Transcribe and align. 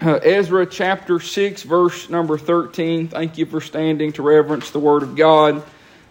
uh, 0.00 0.14
Ezra 0.22 0.66
chapter 0.66 1.18
6, 1.20 1.62
verse 1.62 2.08
number 2.08 2.38
13. 2.38 3.08
Thank 3.08 3.38
you 3.38 3.46
for 3.46 3.60
standing 3.60 4.12
to 4.12 4.22
reverence 4.22 4.70
the 4.70 4.78
Word 4.78 5.02
of 5.02 5.16
God. 5.16 5.62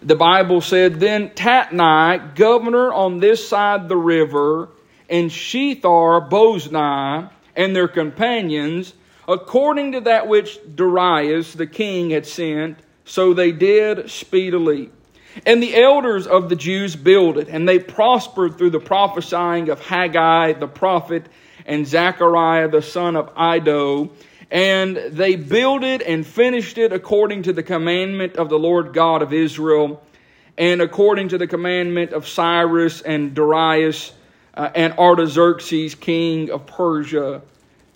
The 0.02 0.14
Bible 0.14 0.60
said, 0.60 1.00
Then 1.00 1.30
Tatnai, 1.30 2.34
governor 2.34 2.92
on 2.92 3.20
this 3.20 3.48
side 3.48 3.88
the 3.88 3.96
river, 3.96 4.68
and 5.08 5.30
Shethar, 5.30 6.28
Bozni, 6.28 7.30
and 7.56 7.74
their 7.74 7.88
companions, 7.88 8.92
according 9.26 9.92
to 9.92 10.00
that 10.02 10.28
which 10.28 10.58
Darius 10.74 11.54
the 11.54 11.66
king 11.66 12.10
had 12.10 12.26
sent, 12.26 12.78
so 13.04 13.32
they 13.32 13.52
did 13.52 14.10
speedily. 14.10 14.90
And 15.46 15.62
the 15.62 15.76
elders 15.76 16.26
of 16.26 16.48
the 16.48 16.56
Jews 16.56 16.94
builded, 16.94 17.48
and 17.48 17.68
they 17.68 17.78
prospered 17.78 18.58
through 18.58 18.70
the 18.70 18.80
prophesying 18.80 19.70
of 19.70 19.80
Haggai 19.80 20.54
the 20.54 20.68
prophet 20.68 21.26
and 21.68 21.86
Zechariah 21.86 22.68
the 22.68 22.82
son 22.82 23.14
of 23.14 23.30
Iddo. 23.38 24.10
And 24.50 24.96
they 24.96 25.36
builded 25.36 26.02
and 26.02 26.26
finished 26.26 26.78
it 26.78 26.92
according 26.92 27.44
to 27.44 27.52
the 27.52 27.62
commandment 27.62 28.36
of 28.36 28.48
the 28.48 28.58
Lord 28.58 28.94
God 28.94 29.22
of 29.22 29.32
Israel, 29.32 30.02
and 30.56 30.80
according 30.80 31.28
to 31.28 31.38
the 31.38 31.46
commandment 31.46 32.12
of 32.12 32.26
Cyrus 32.26 33.02
and 33.02 33.34
Darius 33.34 34.12
uh, 34.54 34.70
and 34.74 34.94
Artaxerxes, 34.94 35.94
king 35.94 36.50
of 36.50 36.66
Persia. 36.66 37.42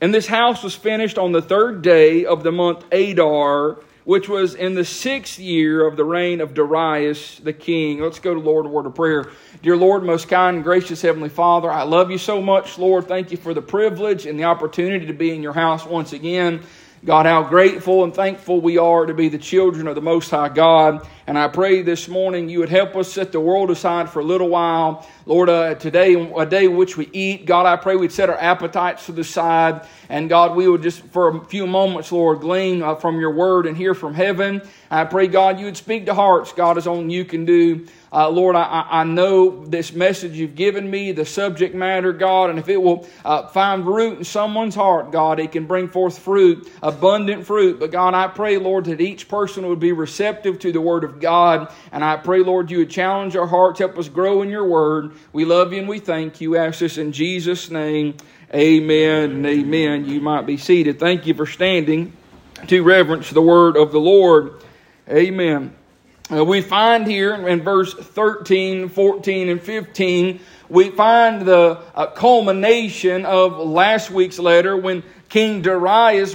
And 0.03 0.13
this 0.13 0.27
house 0.27 0.63
was 0.63 0.75
finished 0.75 1.17
on 1.17 1.33
the 1.33 1.41
third 1.41 1.81
day 1.81 2.27
of 2.27 2.43
the 2.43 2.53
month 2.53 2.85
Adar 2.93 3.79
which 4.05 4.29
was 4.29 4.55
in 4.55 4.75
the 4.75 4.85
sixth 4.85 5.39
year 5.39 5.87
of 5.87 5.97
the 5.97 6.05
reign 6.05 6.41
of 6.41 6.55
Darius 6.55 7.39
the 7.39 7.53
king. 7.53 8.01
Let's 8.01 8.19
go 8.19 8.35
to 8.35 8.41
Lord, 8.41 8.67
word 8.67 8.87
of 8.87 8.95
prayer. 8.95 9.31
Dear 9.63 9.77
Lord, 9.77 10.03
most 10.03 10.29
kind 10.29 10.57
and 10.57 10.65
gracious 10.65 11.03
Heavenly 11.03 11.29
Father, 11.29 11.71
I 11.71 11.83
love 11.83 12.11
you 12.11 12.19
so 12.19 12.43
much, 12.43 12.79
Lord. 12.79 13.07
Thank 13.07 13.31
you 13.31 13.37
for 13.37 13.55
the 13.55 13.63
privilege 13.63 14.27
and 14.27 14.39
the 14.39 14.45
opportunity 14.45 15.07
to 15.07 15.13
be 15.13 15.35
in 15.35 15.43
your 15.43 15.53
house 15.53 15.87
once 15.87 16.13
again. 16.13 16.63
God, 17.05 17.27
how 17.27 17.43
grateful 17.43 18.05
and 18.05 18.15
thankful 18.15 18.61
we 18.61 18.79
are 18.79 19.07
to 19.07 19.13
be 19.13 19.29
the 19.29 19.37
children 19.37 19.89
of 19.89 19.97
the 19.97 20.01
Most 20.01 20.31
High 20.31 20.51
God. 20.51 21.05
And 21.27 21.37
I 21.37 21.49
pray 21.49 21.83
this 21.83 22.07
morning 22.07 22.49
you 22.49 22.61
would 22.61 22.69
help 22.69 22.95
us 22.95 23.13
set 23.13 23.33
the 23.33 23.41
world 23.41 23.73
aside 23.73 24.09
for 24.09 24.21
a 24.21 24.25
little 24.25 24.49
while. 24.49 25.05
Lord, 25.27 25.49
uh, 25.49 25.75
today, 25.75 26.15
a 26.15 26.47
day 26.47 26.67
in 26.67 26.77
which 26.77 26.97
we 26.97 27.09
eat, 27.13 27.45
God, 27.45 27.67
I 27.67 27.75
pray 27.75 27.97
we'd 27.97 28.13
set 28.13 28.31
our 28.31 28.39
appetites 28.39 29.07
to 29.07 29.13
the 29.13 29.25
side. 29.25 29.85
And 30.09 30.29
God, 30.29 30.55
we 30.55 30.69
would 30.69 30.83
just, 30.83 31.03
for 31.07 31.37
a 31.37 31.45
few 31.47 31.67
moments, 31.67 32.13
Lord, 32.13 32.39
glean 32.39 32.85
uh, 32.85 32.95
from 32.95 33.19
your 33.19 33.33
word 33.33 33.67
and 33.67 33.77
hear 33.77 33.95
from 33.95 34.15
heaven. 34.15 34.63
I 34.89 35.05
pray, 35.05 35.27
God, 35.27 35.59
you 35.59 35.65
would 35.65 35.77
speak 35.77 36.07
to 36.07 36.15
hearts, 36.15 36.53
God, 36.53 36.79
as 36.79 36.87
only 36.87 37.13
you 37.17 37.25
can 37.25 37.45
do. 37.45 37.85
Uh, 38.13 38.29
Lord, 38.29 38.57
I, 38.57 38.87
I 38.91 39.05
know 39.05 39.65
this 39.65 39.93
message 39.93 40.33
you've 40.33 40.55
given 40.55 40.91
me, 40.91 41.13
the 41.13 41.25
subject 41.25 41.75
matter, 41.75 42.13
God, 42.13 42.51
and 42.51 42.59
if 42.59 42.69
it 42.69 42.77
will 42.77 43.09
uh, 43.25 43.47
find 43.49 43.87
root 43.87 44.19
in 44.19 44.25
someone's 44.25 44.75
heart, 44.75 45.13
God, 45.13 45.41
it 45.41 45.53
can 45.53 45.67
bring 45.67 45.89
forth 45.89 46.19
fruit, 46.19 46.71
abundant 46.83 47.47
fruit. 47.47 47.81
But 47.81 47.91
God, 47.91 48.15
I 48.15 48.29
pray, 48.29 48.59
Lord, 48.59 48.85
that 48.87 49.01
each 49.01 49.29
person 49.29 49.67
would 49.69 49.81
be 49.81 49.93
receptive 49.93 50.59
to 50.59 50.73
the 50.73 50.81
word 50.81 51.05
of 51.05 51.21
God. 51.21 51.73
And 51.91 52.05
I 52.05 52.17
pray, 52.19 52.41
Lord, 52.41 52.71
you 52.71 52.79
would 52.79 52.91
challenge 52.91 53.35
our 53.37 53.47
hearts, 53.47 53.79
help 53.79 53.97
us 53.97 54.09
grow 54.09 54.43
in 54.43 54.51
your 54.51 54.67
word. 54.67 55.13
We 55.33 55.45
love 55.45 55.73
you 55.73 55.79
and 55.79 55.89
we 55.89 55.99
thank 55.99 56.41
you. 56.41 56.57
Ask 56.57 56.81
this 56.81 56.99
in 56.99 57.13
Jesus' 57.13 57.71
name. 57.71 58.17
Amen 58.55 59.47
amen. 59.47 60.05
You 60.05 60.21
might 60.21 60.47
be 60.47 60.57
seated. 60.57 60.99
Thank 60.99 61.27
you 61.27 61.35
for 61.35 61.47
standing 61.47 62.13
to 62.69 62.83
reverence 62.83 63.31
the 63.31 63.43
word 63.43 63.77
of 63.77 63.93
the 63.93 64.01
Lord. 64.01 64.63
Amen. 65.09 65.75
Uh, 66.31 66.45
we 66.45 66.61
find 66.61 67.07
here 67.07 67.35
in 67.49 67.63
verse 67.63 67.95
13, 67.95 68.89
14, 68.89 69.49
and 69.49 69.61
15, 69.61 70.41
we 70.69 70.91
find 70.91 71.43
the 71.43 71.81
uh, 71.95 72.07
culmination 72.07 73.27
of 73.27 73.59
last 73.59 74.11
week's 74.11 74.39
letter 74.39 74.77
when 74.77 75.03
King 75.29 75.63
Darius 75.63 76.35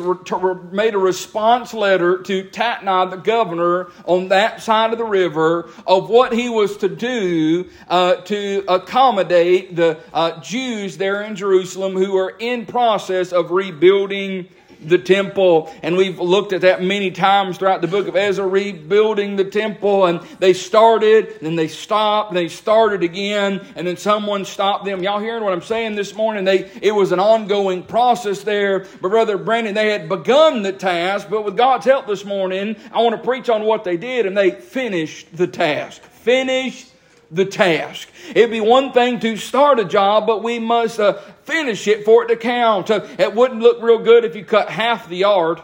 made 0.71 0.94
a 0.94 0.97
response 0.97 1.73
letter 1.73 2.21
to 2.23 2.44
Tatnai, 2.44 3.09
the 3.11 3.17
governor 3.17 3.88
on 4.05 4.27
that 4.29 4.61
side 4.61 4.91
of 4.91 4.97
the 4.97 5.05
river, 5.05 5.69
of 5.85 6.09
what 6.09 6.33
he 6.33 6.49
was 6.49 6.77
to 6.77 6.89
do 6.89 7.69
uh, 7.88 8.16
to 8.16 8.63
accommodate 8.67 9.75
the 9.75 10.00
uh, 10.13 10.41
Jews 10.41 10.97
there 10.97 11.22
in 11.22 11.35
Jerusalem 11.35 11.94
who 11.94 12.17
are 12.17 12.35
in 12.39 12.66
process 12.66 13.31
of 13.31 13.51
rebuilding 13.51 14.50
the 14.81 14.97
temple. 14.97 15.73
And 15.83 15.97
we've 15.97 16.19
looked 16.19 16.53
at 16.53 16.61
that 16.61 16.81
many 16.81 17.11
times 17.11 17.57
throughout 17.57 17.81
the 17.81 17.88
book 17.88 18.07
of 18.07 18.15
Ezra, 18.15 18.47
rebuilding 18.47 19.35
the 19.35 19.45
temple. 19.45 20.05
And 20.05 20.21
they 20.39 20.53
started, 20.53 21.39
then 21.41 21.55
they 21.55 21.67
stopped, 21.67 22.29
and 22.29 22.38
they 22.38 22.47
started 22.47 23.03
again, 23.03 23.65
and 23.75 23.88
then 23.88 23.97
someone 23.97 24.45
stopped 24.45 24.85
them. 24.85 25.03
Y'all 25.03 25.19
hearing 25.19 25.43
what 25.43 25.53
I'm 25.53 25.61
saying 25.61 25.95
this 25.95 26.13
morning? 26.13 26.45
They, 26.45 26.69
it 26.81 26.93
was 26.93 27.11
an 27.11 27.19
ongoing 27.19 27.83
process 27.83 28.43
there. 28.43 28.85
But 29.01 29.09
Brother 29.09 29.38
Brandon, 29.38 29.73
they 29.73 29.91
had 29.91 30.09
begun 30.09 30.61
the 30.61 30.73
task, 30.73 31.27
but 31.29 31.44
with 31.44 31.57
God's 31.57 31.85
help 31.85 32.07
this 32.07 32.25
morning, 32.25 32.75
I 32.91 33.01
want 33.01 33.15
to 33.15 33.21
preach 33.21 33.49
on 33.49 33.63
what 33.63 33.83
they 33.83 33.97
did, 33.97 34.25
and 34.25 34.38
they 34.38 34.51
finished 34.51 35.35
the 35.35 35.47
task. 35.47 36.01
Finished 36.01 36.91
the 37.31 37.45
task. 37.45 38.09
It'd 38.29 38.51
be 38.51 38.61
one 38.61 38.91
thing 38.91 39.19
to 39.21 39.38
start 39.38 39.79
a 39.79 39.85
job, 39.85 40.25
but 40.27 40.43
we 40.43 40.59
must 40.59 40.99
uh, 40.99 41.13
finish 41.43 41.88
it 41.88 42.05
for 42.05 42.23
it 42.23 42.27
to 42.27 42.35
count. 42.35 42.89
Uh, 42.89 43.05
it 43.17 43.33
wouldn't 43.33 43.61
look 43.61 43.81
real 43.81 43.99
good 43.99 44.25
if 44.25 44.35
you 44.35 44.45
cut 44.45 44.69
half 44.69 45.09
the 45.09 45.17
yard. 45.17 45.61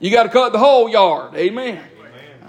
You 0.00 0.12
got 0.12 0.24
to 0.24 0.28
cut 0.28 0.52
the 0.52 0.58
whole 0.58 0.88
yard. 0.88 1.34
Amen. 1.34 1.82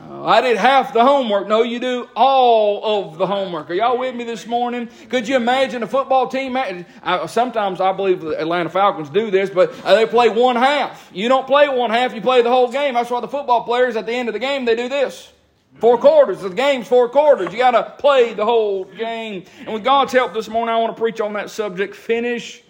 Uh, 0.09 0.23
I 0.23 0.41
did 0.41 0.57
half 0.57 0.93
the 0.93 1.03
homework. 1.03 1.47
No, 1.47 1.61
you 1.61 1.79
do 1.79 2.09
all 2.15 3.09
of 3.11 3.17
the 3.17 3.27
homework. 3.27 3.69
Are 3.69 3.73
y'all 3.73 3.97
with 3.97 4.15
me 4.15 4.23
this 4.23 4.47
morning? 4.47 4.89
Could 5.09 5.27
you 5.27 5.35
imagine 5.35 5.83
a 5.83 5.87
football 5.87 6.27
team? 6.27 6.57
I, 6.57 7.25
sometimes 7.27 7.79
I 7.79 7.93
believe 7.93 8.21
the 8.21 8.39
Atlanta 8.39 8.69
Falcons 8.69 9.09
do 9.09 9.31
this, 9.31 9.49
but 9.49 9.73
uh, 9.83 9.95
they 9.95 10.05
play 10.05 10.29
one 10.29 10.55
half. 10.55 11.09
You 11.13 11.27
don't 11.27 11.45
play 11.47 11.69
one 11.69 11.91
half, 11.91 12.13
you 12.13 12.21
play 12.21 12.41
the 12.41 12.49
whole 12.49 12.71
game. 12.71 12.95
That's 12.95 13.09
why 13.09 13.21
the 13.21 13.27
football 13.27 13.63
players 13.63 13.95
at 13.95 14.05
the 14.05 14.13
end 14.13 14.29
of 14.29 14.33
the 14.33 14.39
game, 14.39 14.65
they 14.65 14.75
do 14.75 14.89
this. 14.89 15.31
Four 15.75 15.97
quarters. 15.97 16.41
The 16.41 16.49
game's 16.49 16.87
four 16.87 17.07
quarters. 17.07 17.53
You 17.53 17.59
got 17.59 17.71
to 17.71 17.95
play 17.99 18.33
the 18.33 18.43
whole 18.43 18.83
game. 18.83 19.45
And 19.59 19.73
with 19.73 19.83
God's 19.83 20.11
help 20.11 20.33
this 20.33 20.49
morning, 20.49 20.73
I 20.75 20.77
want 20.77 20.95
to 20.95 21.01
preach 21.01 21.21
on 21.21 21.33
that 21.33 21.49
subject. 21.49 21.95
Finish 21.95 22.61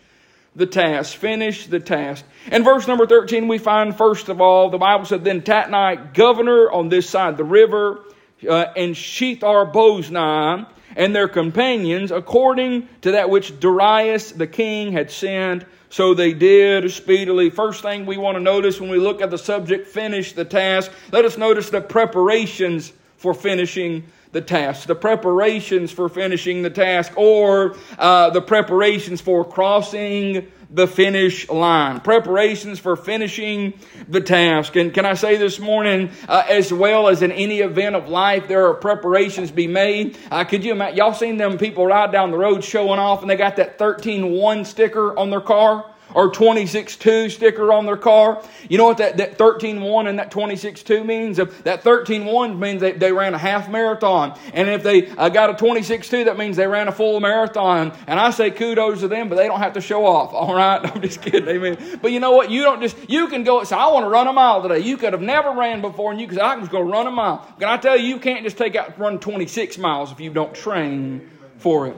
the 0.56 0.68
task. 0.68 1.18
Finish 1.18 1.68
the 1.68 1.80
task. 1.80 2.24
In 2.52 2.64
verse 2.64 2.88
number 2.88 3.08
13, 3.08 3.48
we 3.48 3.58
find, 3.58 3.96
first 3.96 4.30
of 4.30 4.42
all, 4.42 4.70
the 4.70 4.78
Bible 4.78 5.06
said, 5.06 5.24
Then 5.24 5.42
Tatnai, 5.42 6.14
governor 6.14 6.70
on 6.72 6.90
this 6.90 7.10
side 7.10 7.38
the 7.38 7.44
river, 7.44 8.04
uh, 8.48 8.66
and 8.76 8.94
Shethar 8.94 9.74
Bozni, 9.74 10.68
and 10.96 11.16
their 11.16 11.28
companions, 11.28 12.12
according 12.12 12.88
to 13.02 13.12
that 13.12 13.30
which 13.30 13.60
Darius 13.60 14.32
the 14.32 14.48
king 14.48 14.92
had 14.92 15.10
sent, 15.10 15.66
so 15.90 16.14
they 16.14 16.34
did 16.34 16.90
speedily. 16.92 17.50
First 17.50 17.82
thing 17.82 18.06
we 18.06 18.18
want 18.18 18.36
to 18.36 18.42
notice 18.42 18.80
when 18.80 18.90
we 18.90 19.00
look 19.00 19.22
at 19.22 19.32
the 19.32 19.38
subject, 19.38 19.88
finish 19.88 20.34
the 20.34 20.46
task, 20.46 20.92
let 21.12 21.26
us 21.26 21.38
notice 21.38 21.70
the 21.70 21.82
preparations 21.82 22.94
for 23.18 23.34
finishing 23.34 24.06
the 24.32 24.42
task, 24.42 24.88
the 24.88 24.96
preparations 24.96 25.92
for 25.92 26.08
finishing 26.08 26.62
the 26.62 26.70
task, 26.70 27.12
or 27.18 27.76
uh, 27.98 28.30
the 28.30 28.42
preparations 28.42 29.20
for 29.20 29.44
crossing 29.44 30.48
the 30.70 30.88
finish 30.88 31.50
line. 31.50 32.00
Preparations 32.00 32.80
for 32.80 32.96
finishing 32.96 33.74
the 34.08 34.22
task. 34.22 34.76
And 34.76 34.94
can 34.94 35.06
I 35.06 35.16
say 35.16 35.38
this 35.38 35.60
morning, 35.60 36.12
uh, 36.28 36.44
as 36.48 36.72
well 36.72 37.08
as 37.08 37.22
in 37.22 37.32
any 37.32 37.60
event 37.60 37.96
of 37.96 38.08
life, 38.08 38.48
there 38.48 38.68
are 38.68 38.76
preparations 38.76 39.50
be 39.50 39.68
made. 39.68 40.18
Uh, 40.30 40.44
could 40.44 40.64
you 40.64 40.74
imagine? 40.74 40.98
Y'all 40.98 41.14
seen 41.14 41.38
them 41.38 41.58
people 41.58 41.86
ride 41.86 42.12
down 42.12 42.32
the 42.32 42.38
road 42.38 42.64
showing 42.64 43.00
off 43.00 43.22
and 43.22 43.30
they 43.30 43.36
got 43.36 43.56
that 43.56 43.80
13-1 43.80 44.66
sticker 44.66 45.18
on 45.18 45.30
their 45.30 45.42
car? 45.42 45.86
Or 46.14 46.32
26.2 46.32 47.32
sticker 47.32 47.72
on 47.72 47.86
their 47.86 47.98
car. 47.98 48.44
You 48.68 48.78
know 48.78 48.86
what 48.86 48.98
that, 48.98 49.18
that 49.18 49.38
13.1 49.38 50.10
and 50.10 50.20
that 50.20 50.32
26.2 50.32 51.06
means? 51.06 51.38
That 51.38 51.84
13.1 51.84 52.58
means 52.58 52.82
they, 52.82 52.94
they 52.94 53.12
ran 53.12 53.34
a 53.34 53.38
half 53.38 53.70
marathon. 53.70 54.38
And 54.54 54.70
if 54.70 54.84
they 54.84 55.08
uh, 55.10 55.30
got 55.30 55.50
a 55.50 55.54
26.2, 55.54 56.26
that 56.26 56.38
means 56.38 56.58
they 56.58 56.68
ran 56.68 56.88
a 56.88 56.92
full 56.92 57.20
marathon. 57.20 57.94
And 58.08 58.20
I 58.20 58.30
say 58.32 58.52
kudos 58.52 59.02
to 59.02 59.08
them, 59.08 59.30
but 59.30 59.36
they 59.36 59.48
don't 59.48 59.60
have 59.60 59.74
to 59.74 59.82
show 59.82 60.06
off. 60.06 60.34
All 60.34 60.54
right? 60.56 60.80
I'm 60.96 61.02
just 61.02 61.22
kidding. 61.22 61.48
Amen. 61.48 62.00
But 62.02 62.12
you 62.12 62.20
know 62.20 62.32
what? 62.32 62.50
You 62.50 62.64
don't 62.64 62.82
just, 62.82 62.98
you 63.10 63.28
can 63.28 63.44
go, 63.44 63.64
say, 63.64 63.76
I 63.76 63.88
want 63.88 64.06
to 64.06 64.10
run 64.10 64.28
a 64.28 64.34
mile 64.34 64.62
today. 64.62 64.80
You 64.80 64.98
could 64.98 65.14
have 65.14 65.22
never 65.22 65.52
ran 65.52 65.82
before 65.82 66.12
and 66.12 66.20
you 66.20 66.28
could 66.28 66.38
say, 66.38 66.44
I'm 66.44 66.60
just 66.60 66.72
going 66.72 66.86
to 66.86 66.92
run 66.92 67.08
a 67.08 67.12
mile. 67.12 67.48
Can 67.60 67.70
I 67.70 67.78
tell 67.78 67.98
you, 67.98 68.08
you 68.08 68.20
can't 68.20 68.44
just 68.44 68.58
take 68.58 68.76
out 68.76 68.98
run 69.00 69.20
26 69.20 69.78
miles 69.78 70.12
if 70.12 70.20
you 70.20 70.32
don't 70.32 70.54
train 70.54 71.30
for 71.58 71.88
it. 71.88 71.98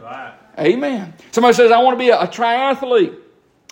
Amen. 0.60 1.14
Somebody 1.32 1.54
says, 1.54 1.72
I 1.72 1.82
want 1.82 1.96
to 1.96 2.00
be 2.00 2.10
a, 2.10 2.20
a 2.20 2.28
triathlete. 2.28 3.18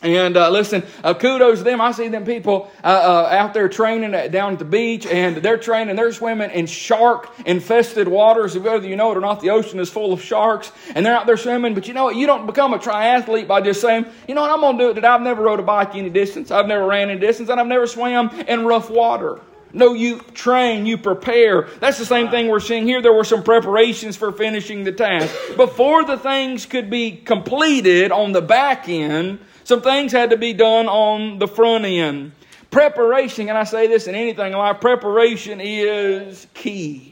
And 0.02 0.38
uh, 0.38 0.50
listen, 0.50 0.84
uh, 1.04 1.14
kudos 1.14 1.58
to 1.58 1.64
them. 1.66 1.82
I 1.82 1.92
see 1.92 2.08
them 2.08 2.24
people 2.24 2.72
uh, 2.84 2.88
uh 2.88 3.36
out 3.36 3.54
there 3.54 3.68
training 3.68 4.14
at, 4.14 4.32
down 4.32 4.54
at 4.54 4.60
the 4.60 4.66
beach, 4.66 5.06
and 5.06 5.38
they're 5.38 5.58
training, 5.58 5.98
they're 5.98 6.14
swimming 6.14 6.52
in 6.52 6.68
shark 6.68 7.30
infested 7.46 8.08
waters. 8.08 8.58
Whether 8.58 8.88
you 8.88 8.96
know 8.96 9.12
it 9.12 9.18
or 9.18 9.22
not, 9.22 9.42
the 9.42 9.50
ocean 9.50 9.78
is 9.80 9.90
full 9.90 10.14
of 10.14 10.22
sharks, 10.22 10.72
and 10.96 11.06
they're 11.06 11.16
out 11.16 11.26
there 11.26 11.36
swimming. 11.36 11.74
But 11.74 11.90
you 11.90 11.94
know 11.94 12.06
what? 12.06 12.16
You 12.16 12.28
don't 12.28 12.46
become 12.46 12.74
a 12.74 12.80
triathlete 12.80 13.48
by 13.48 13.60
just 13.60 13.82
saying, 13.82 14.06
you 14.26 14.36
know 14.36 14.42
what, 14.42 14.52
I'm 14.52 14.62
going 14.62 14.78
to 14.78 14.84
do 14.86 14.90
it 14.92 14.94
today. 14.94 15.08
I've 15.08 15.22
never 15.22 15.44
rode 15.44 15.60
a 15.60 15.64
bike 15.64 15.96
any 15.96 16.10
distance, 16.10 16.50
I've 16.50 16.68
never 16.68 16.86
ran 16.86 17.10
any 17.10 17.20
distance, 17.20 17.50
and 17.50 17.60
I've 17.60 17.68
never 17.68 17.86
swam 17.86 18.30
in 18.48 18.66
rough 18.66 18.90
water. 18.90 19.42
No, 19.72 19.94
you 19.94 20.20
train, 20.34 20.86
you 20.86 20.98
prepare. 20.98 21.68
That's 21.80 21.98
the 22.00 22.06
same 22.06 22.30
thing 22.30 22.48
we're 22.48 22.60
seeing 22.60 22.88
here. 22.88 23.02
There 23.02 23.14
were 23.14 23.24
some 23.24 23.44
preparations 23.44 24.18
for 24.18 24.32
finishing 24.32 24.84
the 24.84 24.92
task. 24.92 25.34
Before 25.56 26.04
the 26.04 26.18
things 26.18 26.66
could 26.66 26.90
be 26.90 27.12
completed 27.12 28.12
on 28.12 28.32
the 28.32 28.42
back 28.42 28.90
end, 28.90 29.40
Some 29.70 29.84
things 29.84 30.12
had 30.12 30.32
to 30.32 30.38
be 30.38 30.54
done 30.54 30.88
on 30.88 31.38
the 31.38 31.48
front 31.48 31.86
end. 31.86 32.32
Preparation, 32.72 33.50
and 33.50 33.58
I 33.58 33.66
say 33.66 33.86
this 33.86 34.08
in 34.08 34.16
anything 34.16 34.52
in 34.52 34.58
life, 34.58 34.82
preparation 34.82 35.62
is 35.62 36.48
key. 36.56 37.09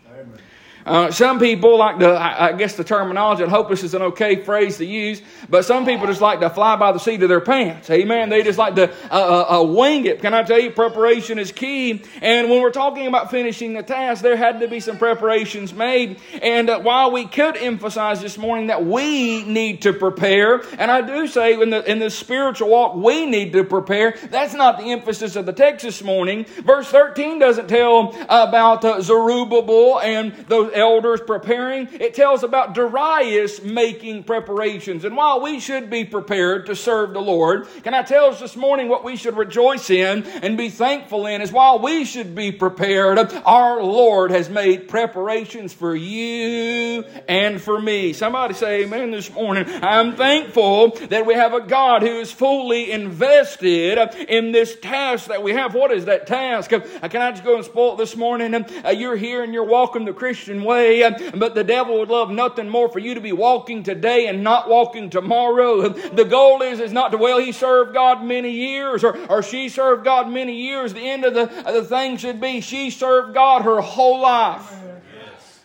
Uh, 0.88 1.12
some 1.12 1.38
people 1.38 1.78
like 1.78 2.00
to, 2.00 2.10
I, 2.10 2.54
guess 2.54 2.76
the 2.76 2.84
terminology, 2.86 3.44
I 3.44 3.50
hope 3.50 3.68
this 3.68 3.84
is 3.84 3.94
an 3.94 4.02
okay 4.04 4.42
phrase 4.42 4.78
to 4.78 4.86
use, 4.86 5.22
but 5.50 5.66
some 5.66 5.86
people 5.86 6.08
just 6.08 6.22
like 6.22 6.40
to 6.40 6.50
fly 6.50 6.78
by 6.78 6.94
the 6.94 6.98
seat 6.98 7.22
of 7.24 7.28
their 7.28 7.42
pants. 7.42 7.90
Amen. 7.90 8.30
They 8.30 8.42
just 8.42 8.58
like 8.58 8.76
to 8.76 8.90
uh, 8.90 8.96
uh, 9.12 9.60
uh, 9.60 9.64
wing 9.66 10.06
it. 10.06 10.22
Can 10.22 10.34
I 10.34 10.44
tell 10.44 10.58
you, 10.58 10.72
preparation 10.72 11.40
is 11.40 11.52
key. 11.52 12.02
And 12.22 12.50
when 12.50 12.62
we're 12.62 12.72
talking 12.72 13.06
about 13.06 13.32
finishing 13.32 13.74
the 13.74 13.84
task, 13.84 14.22
there 14.24 14.38
had 14.38 14.62
to 14.62 14.70
be 14.70 14.80
some 14.80 14.98
preparations 14.98 15.74
made. 15.74 16.22
And 16.42 16.70
uh, 16.70 16.80
while 16.80 17.12
we 17.12 17.26
could 17.26 17.58
emphasize 17.58 18.22
this 18.22 18.38
morning 18.38 18.68
that 18.68 18.86
we 18.86 19.44
need 19.44 19.82
to 19.82 19.92
prepare, 19.92 20.64
and 20.80 20.90
I 20.90 21.02
do 21.02 21.28
say 21.28 21.60
in 21.62 21.70
the, 21.70 21.84
in 21.92 22.00
the 22.00 22.10
spiritual 22.10 22.70
walk, 22.70 22.96
we 22.96 23.26
need 23.26 23.52
to 23.52 23.66
prepare, 23.66 24.16
that's 24.30 24.54
not 24.54 24.78
the 24.78 24.86
emphasis 24.94 25.36
of 25.36 25.46
the 25.46 25.54
text 25.54 25.84
this 25.84 26.02
morning. 26.02 26.46
Verse 26.64 26.88
13 26.88 27.40
doesn't 27.40 27.68
tell 27.68 28.16
about 28.30 28.86
uh, 28.86 29.02
Zerubbabel 29.02 30.00
and 30.00 30.34
those 30.48 30.72
elders 30.78 31.20
preparing. 31.26 31.90
It 31.94 32.14
tells 32.14 32.44
about 32.44 32.74
Darius 32.74 33.62
making 33.62 34.24
preparations. 34.24 35.04
And 35.04 35.18
while 35.18 35.42
we 35.42 35.60
should 35.60 35.90
be 35.90 36.06
prepared 36.06 36.68
to 36.68 36.76
serve 36.76 37.14
the 37.14 37.22
Lord, 37.22 37.68
can 37.84 37.94
I 37.94 38.04
tell 38.04 38.26
us 38.26 38.40
this 38.40 38.56
morning 38.56 38.88
what 38.88 39.04
we 39.04 39.16
should 39.16 39.36
rejoice 39.36 39.90
in 39.90 40.24
and 40.24 40.58
be 40.58 40.70
thankful 40.70 41.26
in 41.26 41.42
is 41.42 41.52
while 41.52 41.80
we 41.80 42.06
should 42.06 42.36
be 42.36 42.52
prepared, 42.52 43.18
our 43.46 43.82
Lord 43.82 44.32
has 44.32 44.50
made 44.50 44.88
preparations 44.88 45.74
for 45.74 45.96
you 45.96 47.04
and 47.28 47.60
for 47.62 47.82
me. 47.82 48.14
Somebody 48.14 48.54
say 48.54 48.84
amen 48.84 49.12
this 49.12 49.32
morning. 49.34 49.66
I'm 49.68 50.16
thankful 50.16 50.92
that 51.10 51.26
we 51.26 51.34
have 51.34 51.54
a 51.54 51.62
God 51.62 52.04
who 52.04 52.20
is 52.20 52.32
fully 52.32 52.92
invested 52.92 53.98
in 54.30 54.52
this 54.52 54.78
task 54.80 55.28
that 55.28 55.42
we 55.42 55.54
have. 55.54 55.74
What 55.74 55.92
is 55.92 56.06
that 56.06 56.28
task? 56.28 56.70
Can 56.70 56.84
I 57.22 57.32
just 57.32 57.44
go 57.44 57.56
and 57.56 57.66
spoil 57.66 57.94
it 57.94 57.98
this 57.98 58.16
morning? 58.16 58.54
Uh, 58.54 58.90
you're 58.90 59.16
here 59.16 59.44
and 59.44 59.54
you're 59.54 59.66
welcome 59.66 60.06
the 60.06 60.14
Christian 60.14 60.64
way, 60.68 61.10
but 61.34 61.56
the 61.56 61.64
devil 61.64 62.00
would 62.00 62.10
love 62.10 62.30
nothing 62.30 62.70
more 62.70 62.90
for 62.90 63.00
you 63.00 63.16
to 63.16 63.22
be 63.22 63.32
walking 63.32 63.82
today 63.82 64.28
and 64.28 64.44
not 64.44 64.70
walking 64.70 65.10
tomorrow. 65.10 65.90
The 65.90 66.26
goal 66.26 66.62
is, 66.62 66.80
is 66.80 66.92
not 66.92 67.12
to, 67.12 67.18
well, 67.18 67.40
he 67.40 67.52
served 67.52 67.94
God 67.94 68.24
many 68.24 68.52
years 68.52 69.04
or, 69.04 69.18
or 69.32 69.42
she 69.42 69.70
served 69.70 70.04
God 70.04 70.30
many 70.30 70.54
years. 70.54 70.94
The 70.94 71.10
end 71.10 71.26
of 71.26 71.34
the, 71.34 71.44
of 71.68 71.74
the 71.74 71.84
thing 71.84 72.18
should 72.18 72.40
be 72.40 72.62
she 72.62 72.90
served 72.90 73.34
God 73.34 73.64
her 73.64 73.82
whole 73.82 74.20
life. 74.20 74.84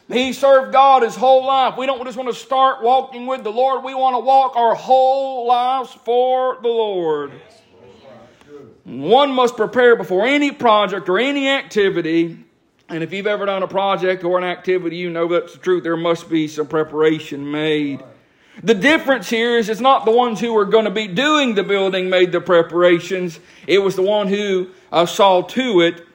He 0.08 0.32
served 0.32 0.72
God 0.72 1.02
his 1.02 1.16
whole 1.16 1.46
life. 1.46 1.76
We 1.76 1.86
don't 1.86 2.04
just 2.04 2.16
want 2.16 2.28
to 2.28 2.34
start 2.34 2.82
walking 2.82 3.26
with 3.26 3.44
the 3.44 3.52
Lord. 3.52 3.82
We 3.82 3.94
want 3.94 4.14
to 4.14 4.20
walk 4.20 4.56
our 4.56 4.74
whole 4.74 5.46
lives 5.46 5.92
for 6.04 6.58
the 6.60 6.68
Lord. 6.68 7.32
One 8.84 9.32
must 9.32 9.56
prepare 9.56 9.96
before 9.96 10.26
any 10.26 10.50
project 10.50 11.08
or 11.08 11.18
any 11.18 11.48
activity 11.48 12.38
and 12.92 13.02
if 13.02 13.10
you've 13.10 13.26
ever 13.26 13.46
done 13.46 13.62
a 13.62 13.68
project 13.68 14.22
or 14.22 14.36
an 14.36 14.44
activity, 14.44 14.96
you 14.96 15.08
know 15.08 15.26
that's 15.26 15.54
the 15.54 15.58
truth. 15.58 15.82
There 15.82 15.96
must 15.96 16.28
be 16.28 16.46
some 16.46 16.66
preparation 16.66 17.50
made. 17.50 18.02
The 18.62 18.74
difference 18.74 19.30
here 19.30 19.56
is 19.56 19.70
it's 19.70 19.80
not 19.80 20.04
the 20.04 20.10
ones 20.10 20.40
who 20.40 20.52
were 20.52 20.66
going 20.66 20.84
to 20.84 20.90
be 20.90 21.08
doing 21.08 21.54
the 21.54 21.62
building 21.62 22.10
made 22.10 22.32
the 22.32 22.40
preparations. 22.42 23.40
It 23.66 23.78
was 23.78 23.96
the 23.96 24.02
one 24.02 24.28
who 24.28 24.68
uh, 24.92 25.06
saw 25.06 25.40
to 25.40 25.80
it 25.80 26.06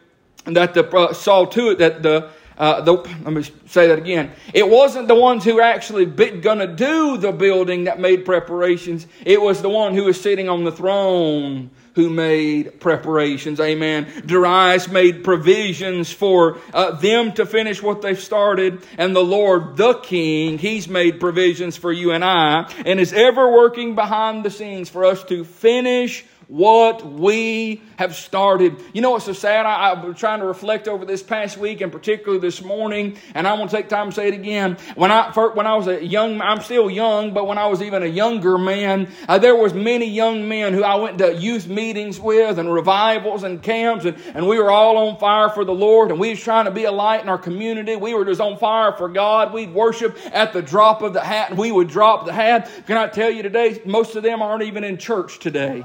that 0.46 0.76
the 0.76 0.88
uh, 0.88 1.14
saw 1.14 1.46
to 1.46 1.72
it 1.72 1.80
that 1.80 2.04
the 2.04 2.30
uh, 2.60 2.82
the, 2.82 2.94
let 2.94 3.34
me 3.34 3.44
say 3.68 3.88
that 3.88 3.98
again. 3.98 4.32
It 4.54 4.68
wasn't 4.68 5.08
the 5.08 5.16
ones 5.16 5.44
who 5.44 5.60
actually 5.62 6.06
going 6.06 6.60
to 6.60 6.68
do 6.68 7.18
the 7.18 7.32
building 7.32 7.84
that 7.84 8.00
made 8.00 8.26
preparations. 8.26 9.06
It 9.26 9.40
was 9.40 9.62
the 9.62 9.70
one 9.70 9.94
who 9.94 10.06
was 10.06 10.20
sitting 10.20 10.50
on 10.50 10.64
the 10.64 10.72
throne 10.72 11.70
who 11.98 12.12
made 12.12 12.80
preparations. 12.80 13.60
Amen. 13.60 14.06
Darius 14.24 14.88
made 14.88 15.24
provisions 15.24 16.12
for 16.12 16.60
uh, 16.72 16.92
them 16.92 17.32
to 17.34 17.46
finish 17.48 17.82
what 17.82 18.04
they've 18.04 18.20
started. 18.20 18.84
And 19.00 19.16
the 19.16 19.24
Lord, 19.24 19.78
the 19.78 19.96
King, 19.96 20.60
He's 20.60 20.88
made 20.88 21.20
provisions 21.20 21.76
for 21.76 21.92
you 21.92 22.12
and 22.12 22.24
I 22.24 22.72
and 22.86 23.00
is 23.00 23.14
ever 23.14 23.52
working 23.52 23.96
behind 23.96 24.46
the 24.46 24.52
scenes 24.52 24.90
for 24.90 25.06
us 25.06 25.24
to 25.24 25.44
finish 25.44 26.24
what 26.48 27.06
we 27.06 27.82
have 27.98 28.16
started. 28.16 28.78
You 28.94 29.02
know 29.02 29.12
what's 29.12 29.26
so 29.26 29.34
sad? 29.34 29.66
I, 29.66 29.92
I've 29.92 30.02
been 30.02 30.14
trying 30.14 30.40
to 30.40 30.46
reflect 30.46 30.88
over 30.88 31.06
this 31.06 31.22
past 31.22 31.58
week 31.58 31.82
and 31.82 31.92
particularly 31.92 32.40
this 32.40 32.64
morning, 32.64 33.18
and 33.34 33.48
I 33.48 33.54
want 33.54 33.70
to 33.70 33.76
take 33.76 33.90
time 33.90 34.10
to 34.10 34.16
say 34.16 34.30
it 34.30 34.34
again. 34.34 34.78
When 34.96 35.12
I 35.12 35.32
when 35.32 35.68
I 35.68 35.76
was 35.76 35.88
a 35.88 36.04
young, 36.04 36.40
I'm 36.42 36.62
still 36.62 36.90
young, 36.90 37.34
but 37.34 37.48
when 37.48 37.58
I 37.58 37.68
was 37.68 37.82
even 37.82 38.04
a 38.04 38.08
younger 38.08 38.58
man, 38.58 39.10
uh, 39.28 39.38
there 39.38 39.56
was 39.56 39.74
many 39.74 40.06
young 40.06 40.48
men 40.48 40.74
who 40.74 40.84
I 40.84 40.96
went 40.96 41.18
to 41.18 41.36
youth 41.36 41.68
meetings 41.68 42.20
with 42.20 42.60
and 42.60 42.74
revivals 42.74 43.44
and 43.44 43.62
camps, 43.62 44.06
and, 44.06 44.18
and 44.34 44.48
we 44.48 44.58
were 44.58 44.72
all 44.72 44.98
on 45.10 45.20
fire 45.20 45.50
for 45.50 45.66
the 45.66 45.74
Lord, 45.74 46.12
and 46.12 46.20
we 46.20 46.30
was 46.30 46.42
trying 46.42 46.66
to 46.66 46.72
be 46.72 46.86
a 46.86 46.92
light 46.92 47.22
in 47.22 47.30
our 47.30 47.38
community. 47.38 47.96
We 47.96 48.14
were 48.14 48.26
just 48.26 48.40
on 48.40 48.58
fire 48.58 48.94
for 48.94 49.10
God. 49.10 49.54
We'd 49.54 49.74
worship 49.74 50.18
at 50.32 50.54
the 50.54 50.62
drop 50.62 51.02
of 51.02 51.14
the 51.14 51.22
hat, 51.22 51.50
and 51.50 51.60
we 51.60 51.72
would 51.72 51.90
drop 51.90 52.26
the 52.26 52.34
hat. 52.34 52.70
Can 52.88 52.98
I 52.98 53.08
tell 53.08 53.30
you 53.30 53.44
today, 53.44 53.82
most 53.86 54.16
of 54.16 54.24
them 54.24 54.42
aren't 54.42 54.64
even 54.64 54.84
in 54.84 54.98
church 54.98 55.40
today. 55.40 55.84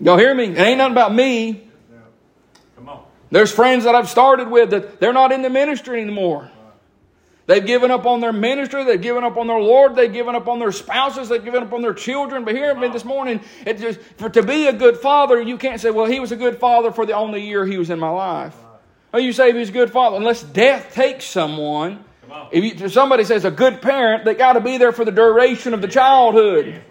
Y'all 0.00 0.18
hear 0.18 0.34
me? 0.34 0.44
It 0.44 0.58
ain't 0.58 0.78
nothing 0.78 0.92
about 0.92 1.14
me. 1.14 1.68
Come 2.76 2.88
on. 2.88 3.04
There's 3.30 3.52
friends 3.52 3.84
that 3.84 3.94
I've 3.94 4.08
started 4.08 4.48
with 4.48 4.70
that 4.70 5.00
they're 5.00 5.12
not 5.12 5.32
in 5.32 5.42
the 5.42 5.50
ministry 5.50 6.00
anymore. 6.00 6.50
They've 7.46 7.64
given 7.64 7.90
up 7.90 8.04
on 8.04 8.20
their 8.20 8.32
ministry. 8.32 8.84
They've 8.84 9.00
given 9.00 9.24
up 9.24 9.38
on 9.38 9.46
their 9.46 9.58
Lord. 9.58 9.96
They've 9.96 10.12
given 10.12 10.34
up 10.34 10.48
on 10.48 10.58
their 10.58 10.70
spouses. 10.70 11.30
They've 11.30 11.42
given 11.42 11.62
up 11.62 11.72
on 11.72 11.80
their 11.80 11.94
children. 11.94 12.44
But 12.44 12.54
here, 12.54 12.74
me 12.74 12.88
this 12.88 13.06
morning, 13.06 13.40
it 13.64 13.78
just 13.78 14.00
for 14.18 14.28
to 14.28 14.42
be 14.42 14.66
a 14.66 14.72
good 14.72 14.98
father, 14.98 15.40
you 15.40 15.56
can't 15.56 15.80
say, 15.80 15.90
"Well, 15.90 16.04
he 16.04 16.20
was 16.20 16.30
a 16.30 16.36
good 16.36 16.58
father 16.58 16.92
for 16.92 17.06
the 17.06 17.14
only 17.14 17.46
year 17.46 17.64
he 17.64 17.78
was 17.78 17.88
in 17.88 17.98
my 17.98 18.10
life." 18.10 18.54
You 19.14 19.32
say 19.32 19.52
he 19.52 19.58
was 19.58 19.70
a 19.70 19.72
good 19.72 19.90
father 19.90 20.16
unless 20.16 20.42
death 20.42 20.92
takes 20.92 21.24
someone. 21.24 22.04
If, 22.52 22.64
you, 22.64 22.84
if 22.84 22.92
somebody 22.92 23.24
says 23.24 23.46
a 23.46 23.50
good 23.50 23.80
parent, 23.80 24.26
they 24.26 24.34
got 24.34 24.52
to 24.52 24.60
be 24.60 24.76
there 24.76 24.92
for 24.92 25.06
the 25.06 25.10
duration 25.10 25.72
of 25.72 25.80
the 25.80 25.88
childhood. 25.88 26.82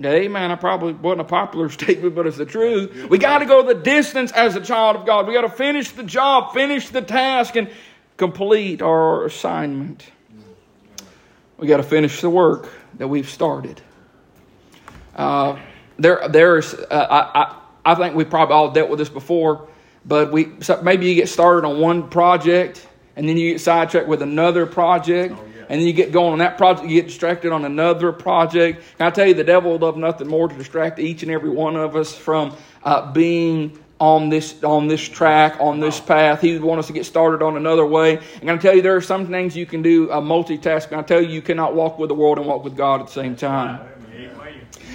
Amen. 0.00 0.50
I 0.50 0.54
probably 0.54 0.94
wasn't 0.94 1.22
a 1.22 1.24
popular 1.24 1.68
statement, 1.70 2.14
but 2.14 2.26
it's 2.26 2.36
the 2.36 2.46
truth. 2.46 3.08
We 3.10 3.18
got 3.18 3.38
to 3.38 3.46
go 3.46 3.62
the 3.62 3.74
distance 3.74 4.32
as 4.32 4.56
a 4.56 4.60
child 4.60 4.96
of 4.96 5.06
God. 5.06 5.26
We 5.26 5.34
got 5.34 5.42
to 5.42 5.50
finish 5.50 5.90
the 5.90 6.02
job, 6.02 6.54
finish 6.54 6.88
the 6.88 7.02
task, 7.02 7.56
and 7.56 7.70
complete 8.16 8.80
our 8.80 9.26
assignment. 9.26 10.04
We 11.58 11.66
got 11.66 11.76
to 11.76 11.82
finish 11.82 12.20
the 12.20 12.30
work 12.30 12.70
that 12.98 13.08
we've 13.08 13.28
started. 13.28 13.80
Uh, 15.14 15.58
there, 15.98 16.26
there's. 16.28 16.74
Uh, 16.74 16.86
I, 16.90 17.42
I, 17.42 17.92
I 17.92 17.94
think 17.94 18.14
we 18.14 18.24
probably 18.24 18.54
all 18.54 18.70
dealt 18.70 18.88
with 18.88 18.98
this 18.98 19.08
before, 19.08 19.68
but 20.04 20.32
we 20.32 20.52
so 20.60 20.80
maybe 20.82 21.06
you 21.06 21.14
get 21.14 21.28
started 21.28 21.66
on 21.66 21.80
one 21.80 22.08
project 22.08 22.86
and 23.16 23.28
then 23.28 23.36
you 23.36 23.52
get 23.52 23.60
sidetracked 23.60 24.08
with 24.08 24.22
another 24.22 24.66
project. 24.66 25.36
And 25.72 25.80
then 25.80 25.86
you 25.86 25.94
get 25.94 26.12
going 26.12 26.34
on 26.34 26.40
that 26.40 26.58
project, 26.58 26.86
you 26.86 27.00
get 27.00 27.06
distracted 27.06 27.50
on 27.50 27.64
another 27.64 28.12
project. 28.12 28.84
Can 28.98 29.06
I 29.06 29.10
tell 29.10 29.26
you, 29.26 29.32
the 29.32 29.42
devil 29.42 29.72
would 29.72 29.80
love 29.80 29.96
nothing 29.96 30.28
more 30.28 30.46
to 30.46 30.54
distract 30.54 30.98
each 30.98 31.22
and 31.22 31.32
every 31.32 31.48
one 31.48 31.76
of 31.76 31.96
us 31.96 32.14
from 32.14 32.54
uh, 32.84 33.10
being 33.10 33.78
on 33.98 34.28
this 34.28 34.62
on 34.62 34.88
this 34.88 35.00
track, 35.00 35.56
on 35.60 35.80
this 35.80 35.98
path. 35.98 36.42
He 36.42 36.52
would 36.52 36.62
want 36.62 36.80
us 36.80 36.88
to 36.88 36.92
get 36.92 37.06
started 37.06 37.42
on 37.42 37.56
another 37.56 37.86
way. 37.86 38.20
And 38.42 38.50
I 38.50 38.58
tell 38.58 38.76
you, 38.76 38.82
there 38.82 38.96
are 38.96 39.00
some 39.00 39.28
things 39.28 39.56
you 39.56 39.64
can 39.64 39.80
do 39.80 40.10
uh, 40.10 40.20
multitasking. 40.20 40.92
I 40.92 41.00
tell 41.00 41.22
you, 41.22 41.30
you 41.30 41.40
cannot 41.40 41.74
walk 41.74 41.98
with 41.98 42.08
the 42.08 42.14
world 42.14 42.36
and 42.36 42.46
walk 42.46 42.64
with 42.64 42.76
God 42.76 43.00
at 43.00 43.06
the 43.06 43.14
same 43.14 43.34
time. 43.34 43.80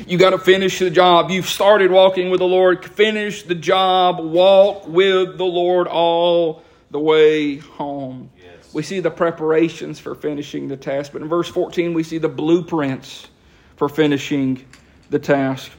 You 0.05 0.19
got 0.19 0.29
to 0.29 0.37
finish 0.37 0.77
the 0.77 0.91
job. 0.91 1.31
You've 1.31 1.49
started 1.49 1.89
walking 1.89 2.29
with 2.29 2.39
the 2.39 2.45
Lord. 2.45 2.85
Finish 2.85 3.41
the 3.41 3.55
job. 3.55 4.19
Walk 4.19 4.87
with 4.87 5.39
the 5.39 5.45
Lord 5.45 5.87
all 5.87 6.61
the 6.91 6.99
way 6.99 7.57
home 7.57 8.29
we 8.77 8.83
see 8.83 8.99
the 8.99 9.09
preparations 9.09 9.99
for 9.99 10.13
finishing 10.13 10.67
the 10.67 10.77
task. 10.77 11.11
But 11.11 11.23
in 11.23 11.27
verse 11.27 11.49
14, 11.49 11.95
we 11.95 12.03
see 12.03 12.19
the 12.19 12.29
blueprints 12.29 13.27
for 13.75 13.89
finishing 13.89 14.63
the 15.09 15.17
task. 15.17 15.71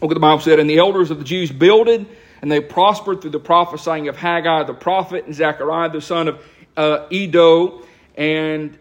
Look 0.00 0.10
what 0.10 0.14
the 0.14 0.18
Bible 0.18 0.40
said. 0.40 0.58
And 0.58 0.68
the 0.68 0.78
elders 0.78 1.12
of 1.12 1.18
the 1.18 1.24
Jews 1.24 1.52
builded, 1.52 2.04
and 2.42 2.50
they 2.50 2.60
prospered 2.60 3.20
through 3.20 3.30
the 3.30 3.38
prophesying 3.38 4.08
of 4.08 4.16
Haggai 4.16 4.64
the 4.64 4.74
prophet 4.74 5.26
and 5.26 5.32
Zechariah 5.32 5.90
the 5.90 6.00
son 6.00 6.26
of 6.26 6.44
uh, 6.76 7.06
Iddo. 7.08 7.86
And 8.16 8.76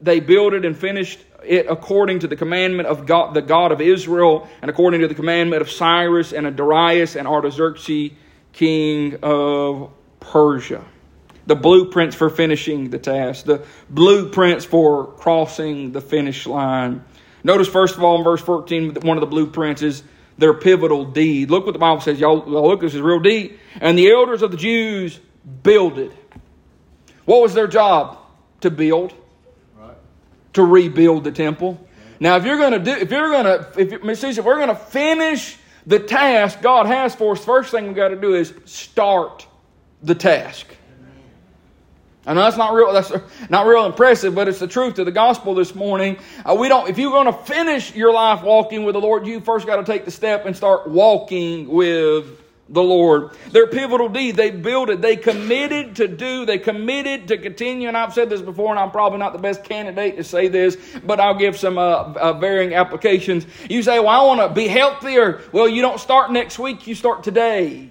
they 0.00 0.18
builded 0.18 0.64
and 0.64 0.76
finished 0.76 1.20
it 1.44 1.66
according 1.70 2.18
to 2.18 2.26
the 2.26 2.34
commandment 2.34 2.88
of 2.88 3.06
God, 3.06 3.34
the 3.34 3.42
God 3.42 3.70
of 3.70 3.80
Israel, 3.80 4.48
and 4.62 4.68
according 4.68 5.02
to 5.02 5.06
the 5.06 5.14
commandment 5.14 5.62
of 5.62 5.70
Cyrus 5.70 6.32
and 6.32 6.56
Darius 6.56 7.14
and 7.14 7.28
Artaxerxes, 7.28 8.10
king 8.52 9.16
of 9.22 9.92
Persia 10.18 10.84
the 11.46 11.54
blueprints 11.54 12.16
for 12.16 12.28
finishing 12.28 12.90
the 12.90 12.98
task, 12.98 13.44
the 13.44 13.64
blueprints 13.88 14.64
for 14.64 15.06
crossing 15.12 15.92
the 15.92 16.00
finish 16.00 16.46
line. 16.46 17.04
Notice, 17.44 17.68
first 17.68 17.96
of 17.96 18.02
all, 18.02 18.18
in 18.18 18.24
verse 18.24 18.40
14, 18.42 18.96
one 19.02 19.16
of 19.16 19.20
the 19.20 19.26
blueprints 19.26 19.82
is 19.82 20.02
their 20.38 20.54
pivotal 20.54 21.04
deed. 21.04 21.50
Look 21.50 21.64
what 21.64 21.72
the 21.72 21.78
Bible 21.78 22.00
says. 22.00 22.18
Y'all, 22.18 22.44
look, 22.44 22.80
this 22.80 22.94
is 22.94 23.00
real 23.00 23.20
deep. 23.20 23.58
And 23.80 23.96
the 23.96 24.10
elders 24.10 24.42
of 24.42 24.50
the 24.50 24.56
Jews 24.56 25.18
builded. 25.62 26.12
What 27.24 27.42
was 27.42 27.54
their 27.54 27.66
job? 27.66 28.18
To 28.62 28.70
build, 28.70 29.12
right. 29.78 29.96
to 30.54 30.64
rebuild 30.64 31.24
the 31.24 31.30
temple. 31.30 31.86
Now, 32.18 32.36
if 32.36 32.44
you're 32.44 32.56
going 32.56 32.72
to 32.72 32.78
do, 32.78 32.90
if 32.92 33.10
you're 33.10 33.30
going 33.30 33.44
to, 33.44 33.72
if 33.76 33.92
if 33.92 34.44
we're 34.44 34.56
going 34.56 34.68
to 34.68 34.74
finish 34.74 35.58
the 35.86 36.00
task 36.00 36.62
God 36.62 36.86
has 36.86 37.14
for 37.14 37.32
us, 37.32 37.44
first 37.44 37.70
thing 37.70 37.88
we 37.88 37.94
got 37.94 38.08
to 38.08 38.16
do 38.16 38.34
is 38.34 38.52
start 38.64 39.46
the 40.02 40.14
task. 40.14 40.75
I 42.26 42.34
know 42.34 42.40
that's 42.42 42.56
not 42.56 42.74
real. 42.74 42.92
That's 42.92 43.12
not 43.48 43.66
real 43.66 43.86
impressive, 43.86 44.34
but 44.34 44.48
it's 44.48 44.58
the 44.58 44.66
truth 44.66 44.98
of 44.98 45.06
the 45.06 45.12
gospel 45.12 45.54
this 45.54 45.76
morning. 45.76 46.18
Uh, 46.44 46.56
we 46.58 46.68
don't. 46.68 46.88
If 46.88 46.98
you're 46.98 47.12
going 47.12 47.26
to 47.26 47.44
finish 47.44 47.94
your 47.94 48.12
life 48.12 48.42
walking 48.42 48.82
with 48.84 48.94
the 48.94 49.00
Lord, 49.00 49.28
you 49.28 49.40
first 49.40 49.64
got 49.64 49.76
to 49.76 49.84
take 49.84 50.04
the 50.04 50.10
step 50.10 50.44
and 50.44 50.56
start 50.56 50.88
walking 50.88 51.68
with 51.68 52.42
the 52.68 52.82
Lord. 52.82 53.30
Their 53.52 53.68
pivotal 53.68 54.08
deed, 54.08 54.34
they 54.34 54.50
built 54.50 54.90
it. 54.90 55.00
They 55.00 55.14
committed 55.14 55.94
to 55.96 56.08
do. 56.08 56.44
They 56.44 56.58
committed 56.58 57.28
to 57.28 57.38
continue. 57.38 57.86
And 57.86 57.96
I've 57.96 58.12
said 58.12 58.28
this 58.28 58.42
before, 58.42 58.70
and 58.70 58.78
I'm 58.80 58.90
probably 58.90 59.20
not 59.20 59.32
the 59.32 59.38
best 59.38 59.62
candidate 59.62 60.16
to 60.16 60.24
say 60.24 60.48
this, 60.48 60.76
but 61.04 61.20
I'll 61.20 61.38
give 61.38 61.56
some 61.56 61.78
uh, 61.78 62.12
uh, 62.12 62.32
varying 62.32 62.74
applications. 62.74 63.46
You 63.70 63.84
say, 63.84 64.00
"Well, 64.00 64.08
I 64.08 64.24
want 64.24 64.40
to 64.40 64.52
be 64.52 64.66
healthier." 64.66 65.42
Well, 65.52 65.68
you 65.68 65.80
don't 65.80 66.00
start 66.00 66.32
next 66.32 66.58
week. 66.58 66.88
You 66.88 66.96
start 66.96 67.22
today. 67.22 67.90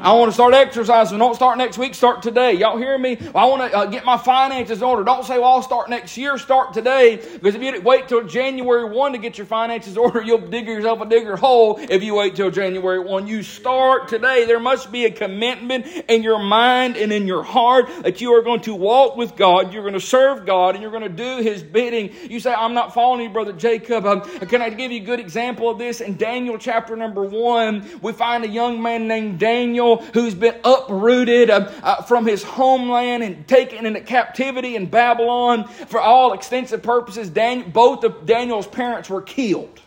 I 0.00 0.12
want 0.14 0.30
to 0.30 0.34
start 0.34 0.52
exercising. 0.52 1.18
Don't 1.18 1.34
start 1.34 1.58
next 1.58 1.78
week, 1.78 1.94
start 1.94 2.22
today. 2.22 2.54
Y'all 2.54 2.76
hear 2.76 2.98
me? 2.98 3.18
I 3.34 3.44
want 3.44 3.70
to 3.70 3.78
uh, 3.78 3.86
get 3.86 4.04
my 4.04 4.16
finances 4.16 4.78
in 4.78 4.84
order. 4.84 5.04
Don't 5.04 5.24
say, 5.24 5.38
well, 5.38 5.52
I'll 5.52 5.62
start 5.62 5.88
next 5.90 6.16
year, 6.16 6.38
start 6.38 6.72
today. 6.72 7.16
Because 7.16 7.54
if 7.54 7.62
you 7.62 7.80
wait 7.82 8.08
till 8.08 8.24
January 8.24 8.84
1 8.84 9.12
to 9.12 9.18
get 9.18 9.38
your 9.38 9.46
finances 9.46 9.92
in 9.92 9.98
order, 9.98 10.20
you'll 10.24 10.38
dig 10.38 10.66
yourself 10.66 11.00
a 11.00 11.06
digger 11.06 11.36
hole 11.36 11.78
if 11.78 12.02
you 12.02 12.14
wait 12.14 12.34
till 12.34 12.50
January 12.50 12.98
1. 12.98 13.28
You 13.28 13.44
start 13.44 14.08
today. 14.08 14.44
There 14.44 14.58
must 14.58 14.90
be 14.90 15.04
a 15.04 15.10
commitment 15.10 15.86
in 16.08 16.24
your 16.24 16.40
mind 16.40 16.96
and 16.96 17.12
in 17.12 17.28
your 17.28 17.44
heart 17.44 17.88
that 18.02 18.20
you 18.20 18.32
are 18.34 18.42
going 18.42 18.62
to 18.62 18.74
walk 18.74 19.16
with 19.16 19.36
God, 19.36 19.72
you're 19.72 19.82
going 19.82 19.94
to 19.94 20.00
serve 20.00 20.44
God, 20.44 20.74
and 20.74 20.82
you're 20.82 20.90
going 20.90 21.04
to 21.04 21.08
do 21.08 21.42
His 21.42 21.62
bidding. 21.62 22.12
You 22.28 22.40
say, 22.40 22.52
I'm 22.52 22.74
not 22.74 22.92
following 22.92 23.22
you, 23.22 23.30
Brother 23.30 23.52
Jacob. 23.52 24.04
Um, 24.06 24.22
can 24.22 24.62
I 24.62 24.70
give 24.70 24.90
you 24.90 25.02
a 25.02 25.04
good 25.04 25.20
example 25.20 25.70
of 25.70 25.78
this? 25.78 26.00
In 26.00 26.16
Daniel 26.16 26.58
chapter 26.58 26.96
number 26.96 27.22
1, 27.22 28.00
we 28.02 28.12
find 28.12 28.44
a 28.44 28.48
young 28.48 28.82
man 28.82 29.06
named 29.06 29.38
Daniel 29.38 29.91
who's 29.96 30.34
been 30.34 30.56
uprooted 30.64 31.50
uh, 31.50 31.70
uh, 31.82 32.02
from 32.02 32.26
his 32.26 32.42
homeland 32.42 33.22
and 33.22 33.46
taken 33.46 33.86
into 33.86 34.00
captivity 34.00 34.76
in 34.76 34.86
Babylon. 34.86 35.68
For 35.68 36.00
all 36.00 36.32
extensive 36.32 36.82
purposes, 36.82 37.30
Daniel, 37.30 37.68
both 37.68 38.04
of 38.04 38.26
Daniel's 38.26 38.66
parents 38.66 39.08
were 39.08 39.22
killed. 39.22 39.80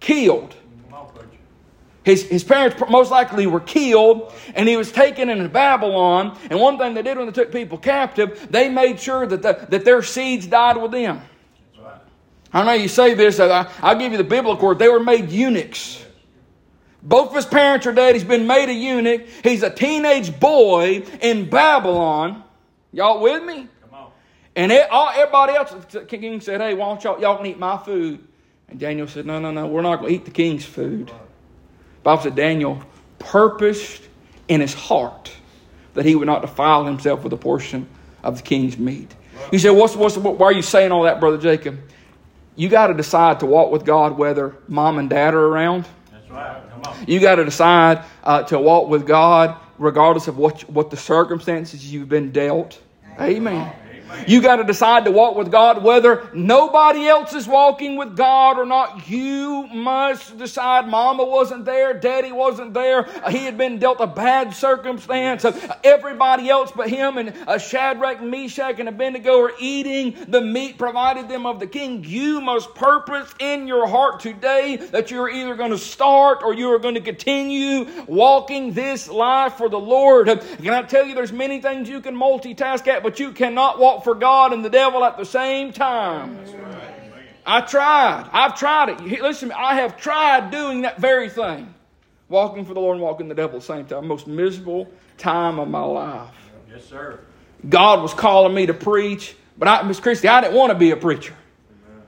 Killed. 0.00 0.54
His, 2.04 2.24
his 2.24 2.42
parents 2.42 2.82
most 2.90 3.12
likely 3.12 3.46
were 3.46 3.60
killed, 3.60 4.32
and 4.56 4.68
he 4.68 4.76
was 4.76 4.90
taken 4.90 5.28
into 5.30 5.48
Babylon. 5.48 6.36
And 6.50 6.58
one 6.58 6.76
thing 6.76 6.94
they 6.94 7.02
did 7.02 7.16
when 7.16 7.26
they 7.26 7.32
took 7.32 7.52
people 7.52 7.78
captive, 7.78 8.48
they 8.50 8.68
made 8.68 8.98
sure 8.98 9.24
that, 9.24 9.42
the, 9.42 9.66
that 9.68 9.84
their 9.84 10.02
seeds 10.02 10.46
died 10.46 10.76
with 10.76 10.90
them. 10.90 11.22
I 12.52 12.64
know 12.64 12.72
you 12.72 12.88
say 12.88 13.14
this, 13.14 13.40
I, 13.40 13.70
I'll 13.80 13.98
give 13.98 14.12
you 14.12 14.18
the 14.18 14.24
biblical 14.24 14.68
word. 14.68 14.78
They 14.78 14.88
were 14.88 15.00
made 15.00 15.30
eunuchs. 15.30 16.04
Both 17.02 17.30
of 17.30 17.36
his 17.36 17.46
parents 17.46 17.86
are 17.86 17.92
dead. 17.92 18.14
He's 18.14 18.24
been 18.24 18.46
made 18.46 18.68
a 18.68 18.72
eunuch. 18.72 19.26
He's 19.42 19.62
a 19.62 19.70
teenage 19.70 20.38
boy 20.38 21.04
in 21.20 21.50
Babylon. 21.50 22.44
Y'all 22.92 23.20
with 23.20 23.42
me? 23.42 23.66
Come 23.82 23.94
on. 23.94 24.10
And 24.54 24.70
it, 24.70 24.88
all, 24.90 25.08
everybody 25.08 25.54
else, 25.54 25.74
the 25.90 26.04
king 26.04 26.40
said, 26.40 26.60
hey, 26.60 26.74
why 26.74 26.86
don't 26.86 27.02
y'all, 27.02 27.20
y'all 27.20 27.36
can 27.36 27.46
eat 27.46 27.58
my 27.58 27.76
food? 27.78 28.20
And 28.68 28.78
Daniel 28.78 29.08
said, 29.08 29.26
no, 29.26 29.40
no, 29.40 29.50
no, 29.50 29.66
we're 29.66 29.82
not 29.82 29.96
going 29.96 30.10
to 30.10 30.14
eat 30.14 30.24
the 30.24 30.30
king's 30.30 30.64
food. 30.64 31.10
Bible 32.02 32.22
said 32.22 32.36
Daniel 32.36 32.82
purposed 33.18 34.02
in 34.48 34.60
his 34.60 34.74
heart 34.74 35.32
that 35.94 36.04
he 36.04 36.14
would 36.14 36.26
not 36.26 36.42
defile 36.42 36.84
himself 36.84 37.24
with 37.24 37.32
a 37.32 37.36
portion 37.36 37.88
of 38.22 38.36
the 38.36 38.42
king's 38.42 38.78
meat. 38.78 39.12
You 39.50 39.58
said, 39.58 39.70
what's, 39.70 39.96
what's, 39.96 40.16
why 40.16 40.46
are 40.46 40.52
you 40.52 40.62
saying 40.62 40.92
all 40.92 41.02
that, 41.02 41.20
Brother 41.20 41.38
Jacob? 41.38 41.80
You 42.54 42.68
got 42.68 42.88
to 42.88 42.94
decide 42.94 43.40
to 43.40 43.46
walk 43.46 43.72
with 43.72 43.84
God 43.84 44.16
whether 44.18 44.54
mom 44.68 44.98
and 44.98 45.10
dad 45.10 45.34
are 45.34 45.46
around. 45.46 45.86
That's 46.12 46.30
right. 46.30 46.62
You 47.06 47.20
got 47.20 47.36
to 47.36 47.44
decide 47.44 48.04
uh, 48.24 48.42
to 48.44 48.58
walk 48.58 48.88
with 48.88 49.06
God 49.06 49.56
regardless 49.78 50.28
of 50.28 50.38
what, 50.38 50.68
what 50.70 50.90
the 50.90 50.96
circumstances 50.96 51.92
you've 51.92 52.08
been 52.08 52.30
dealt. 52.30 52.80
Amen. 53.20 53.72
You 54.26 54.40
got 54.42 54.56
to 54.56 54.64
decide 54.64 55.04
to 55.04 55.10
walk 55.10 55.36
with 55.36 55.50
God 55.50 55.82
whether 55.82 56.28
nobody 56.32 57.06
else 57.06 57.32
is 57.34 57.46
walking 57.46 57.96
with 57.96 58.16
God 58.16 58.58
or 58.58 58.66
not. 58.66 59.08
You 59.08 59.66
must 59.68 60.38
decide. 60.38 60.88
Mama 60.88 61.24
wasn't 61.24 61.64
there, 61.64 61.94
daddy 61.94 62.32
wasn't 62.32 62.74
there. 62.74 63.08
He 63.30 63.38
had 63.44 63.56
been 63.56 63.78
dealt 63.78 64.00
a 64.00 64.06
bad 64.06 64.54
circumstance. 64.54 65.44
Everybody 65.84 66.48
else 66.48 66.72
but 66.74 66.88
him 66.88 67.18
and 67.18 67.34
uh, 67.46 67.58
Shadrach, 67.58 68.22
Meshach, 68.22 68.78
and 68.78 68.88
Abednego 68.88 69.40
are 69.40 69.52
eating 69.58 70.16
the 70.28 70.40
meat 70.40 70.78
provided 70.78 71.28
them 71.28 71.46
of 71.46 71.60
the 71.60 71.66
king. 71.66 72.04
You 72.04 72.40
must 72.40 72.74
purpose 72.74 73.32
in 73.38 73.66
your 73.66 73.86
heart 73.86 74.20
today 74.20 74.76
that 74.76 75.10
you're 75.10 75.30
either 75.30 75.54
going 75.54 75.70
to 75.70 75.78
start 75.78 76.42
or 76.42 76.54
you 76.54 76.72
are 76.72 76.78
going 76.78 76.94
to 76.94 77.00
continue 77.00 77.86
walking 78.06 78.72
this 78.72 79.08
life 79.08 79.54
for 79.54 79.68
the 79.68 79.78
Lord. 79.78 80.26
Can 80.26 80.70
I 80.70 80.82
tell 80.82 81.06
you 81.06 81.14
there's 81.14 81.32
many 81.32 81.60
things 81.60 81.88
you 81.88 82.00
can 82.00 82.16
multitask 82.16 82.86
at, 82.88 83.02
but 83.02 83.18
you 83.18 83.32
cannot 83.32 83.78
walk 83.78 84.01
for 84.04 84.14
God 84.14 84.52
and 84.52 84.64
the 84.64 84.70
devil 84.70 85.04
at 85.04 85.16
the 85.16 85.24
same 85.24 85.72
time. 85.72 86.38
I 87.44 87.60
tried. 87.60 88.28
I've 88.32 88.56
tried 88.56 88.90
it. 88.90 89.00
Listen, 89.22 89.48
to 89.48 89.54
me, 89.54 89.60
I 89.60 89.74
have 89.76 89.96
tried 89.96 90.50
doing 90.50 90.82
that 90.82 90.98
very 90.98 91.28
thing. 91.28 91.74
Walking 92.28 92.64
for 92.64 92.72
the 92.72 92.80
Lord 92.80 92.96
and 92.96 93.02
walking 93.02 93.28
the 93.28 93.34
devil 93.34 93.56
at 93.56 93.62
the 93.62 93.66
same 93.66 93.84
time. 93.86 94.06
Most 94.06 94.26
miserable 94.26 94.88
time 95.18 95.58
of 95.58 95.68
my 95.68 95.82
life. 95.82 96.34
Yes, 96.70 96.84
sir. 96.84 97.20
God 97.68 98.02
was 98.02 98.14
calling 98.14 98.54
me 98.54 98.66
to 98.66 98.74
preach, 98.74 99.36
but 99.58 99.68
I, 99.68 99.82
Miss 99.82 100.00
Christie, 100.00 100.28
I 100.28 100.40
didn't 100.40 100.56
want 100.56 100.72
to 100.72 100.78
be 100.78 100.90
a 100.90 100.96
preacher. 100.96 101.34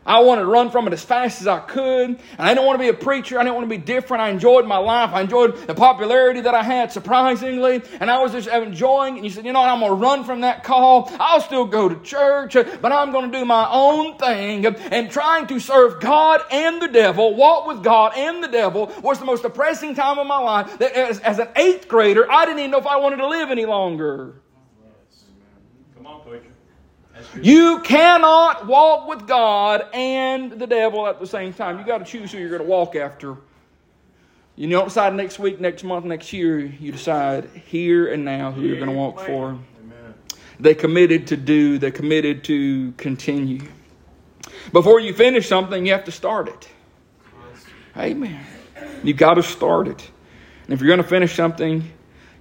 I 0.07 0.21
wanted 0.21 0.43
to 0.43 0.49
run 0.49 0.71
from 0.71 0.87
it 0.87 0.93
as 0.93 1.03
fast 1.03 1.41
as 1.41 1.47
I 1.47 1.61
could. 1.61 2.11
And 2.11 2.21
I 2.39 2.55
didn't 2.55 2.67
want 2.67 2.79
to 2.79 2.83
be 2.83 2.89
a 2.89 2.95
preacher. 2.95 3.39
I 3.39 3.43
didn't 3.43 3.55
want 3.55 3.65
to 3.65 3.77
be 3.77 3.83
different. 3.83 4.23
I 4.23 4.29
enjoyed 4.29 4.67
my 4.67 4.77
life. 4.77 5.11
I 5.13 5.23
enjoyed 5.23 5.57
the 5.67 5.75
popularity 5.75 6.43
that 6.43 6.55
I 6.55 6.63
had, 6.63 6.93
surprisingly. 6.93 7.83
And 8.01 8.11
I 8.11 8.23
was 8.23 8.33
just 8.33 8.49
enjoying. 8.49 9.17
And 9.17 9.25
you 9.25 9.31
said, 9.31 9.47
you 9.47 9.53
know 9.53 9.61
what? 9.61 9.69
I'm 9.69 9.81
going 9.81 9.91
to 9.91 9.97
run 9.97 10.25
from 10.25 10.43
that 10.43 10.63
call. 10.63 11.11
I'll 11.19 11.41
still 11.41 11.65
go 11.65 11.89
to 11.89 12.01
church, 12.03 12.55
but 12.55 12.93
I'm 12.93 13.13
going 13.13 13.31
to 13.31 13.39
do 13.39 13.45
my 13.45 13.69
own 13.71 14.19
thing. 14.19 14.67
And 14.67 15.11
trying 15.11 15.47
to 15.47 15.59
serve 15.59 16.01
God 16.01 16.43
and 16.51 16.83
the 16.83 16.89
devil, 16.89 17.35
walk 17.35 17.67
with 17.67 17.83
God 17.83 18.13
and 18.17 18.43
the 18.43 18.49
devil, 18.49 18.93
was 19.03 19.19
the 19.19 19.25
most 19.25 19.43
depressing 19.43 19.95
time 19.95 20.19
of 20.19 20.27
my 20.27 20.39
life. 20.39 20.81
As, 20.81 21.21
as 21.21 21.39
an 21.39 21.49
eighth 21.57 21.89
grader, 21.89 22.31
I 22.31 22.45
didn't 22.45 22.61
even 22.61 22.71
know 22.71 22.79
if 22.79 22.87
I 22.87 22.97
wanted 22.97 23.17
to 23.17 23.29
live 23.29 23.51
any 23.51 23.65
longer. 23.65 24.43
Come 25.97 26.07
on, 26.07 26.23
preacher. 26.23 26.54
You 27.41 27.81
cannot 27.81 28.67
walk 28.67 29.09
with 29.09 29.27
God 29.27 29.87
and 29.93 30.53
the 30.53 30.67
devil 30.67 31.07
at 31.07 31.21
the 31.21 31.27
same 31.27 31.53
time. 31.53 31.79
You 31.79 31.85
got 31.85 31.99
to 31.99 32.05
choose 32.05 32.33
who 32.33 32.39
you're 32.39 32.49
going 32.49 32.63
to 32.63 32.69
walk 32.69 32.97
after. 32.97 33.37
You 34.57 34.69
don't 34.69 34.85
decide 34.85 35.15
next 35.15 35.39
week, 35.39 35.61
next 35.61 35.83
month, 35.83 36.05
next 36.05 36.33
year. 36.33 36.59
You 36.61 36.93
decide 36.93 37.51
here 37.67 38.13
and 38.13 38.25
now 38.25 38.53
who 38.53 38.63
you're 38.63 38.77
going 38.77 38.91
to 38.91 38.97
walk 38.97 39.21
for. 39.21 39.59
They 40.61 40.75
committed 40.75 41.27
to 41.29 41.37
do, 41.37 41.79
they 41.79 41.91
committed 41.91 42.45
to 42.45 42.93
continue. 42.93 43.63
Before 44.73 45.01
you 45.01 45.13
finish 45.13 45.49
something, 45.49 45.85
you 45.85 45.93
have 45.93 46.05
to 46.05 46.13
start 46.13 46.49
it. 46.49 46.69
Amen. 47.97 48.45
You 49.03 49.15
got 49.15 49.35
to 49.35 49.43
start 49.43 49.89
it. 49.89 50.11
And 50.65 50.73
if 50.73 50.81
you're 50.81 50.89
going 50.89 51.03
to 51.03 51.09
finish 51.09 51.35
something, 51.35 51.91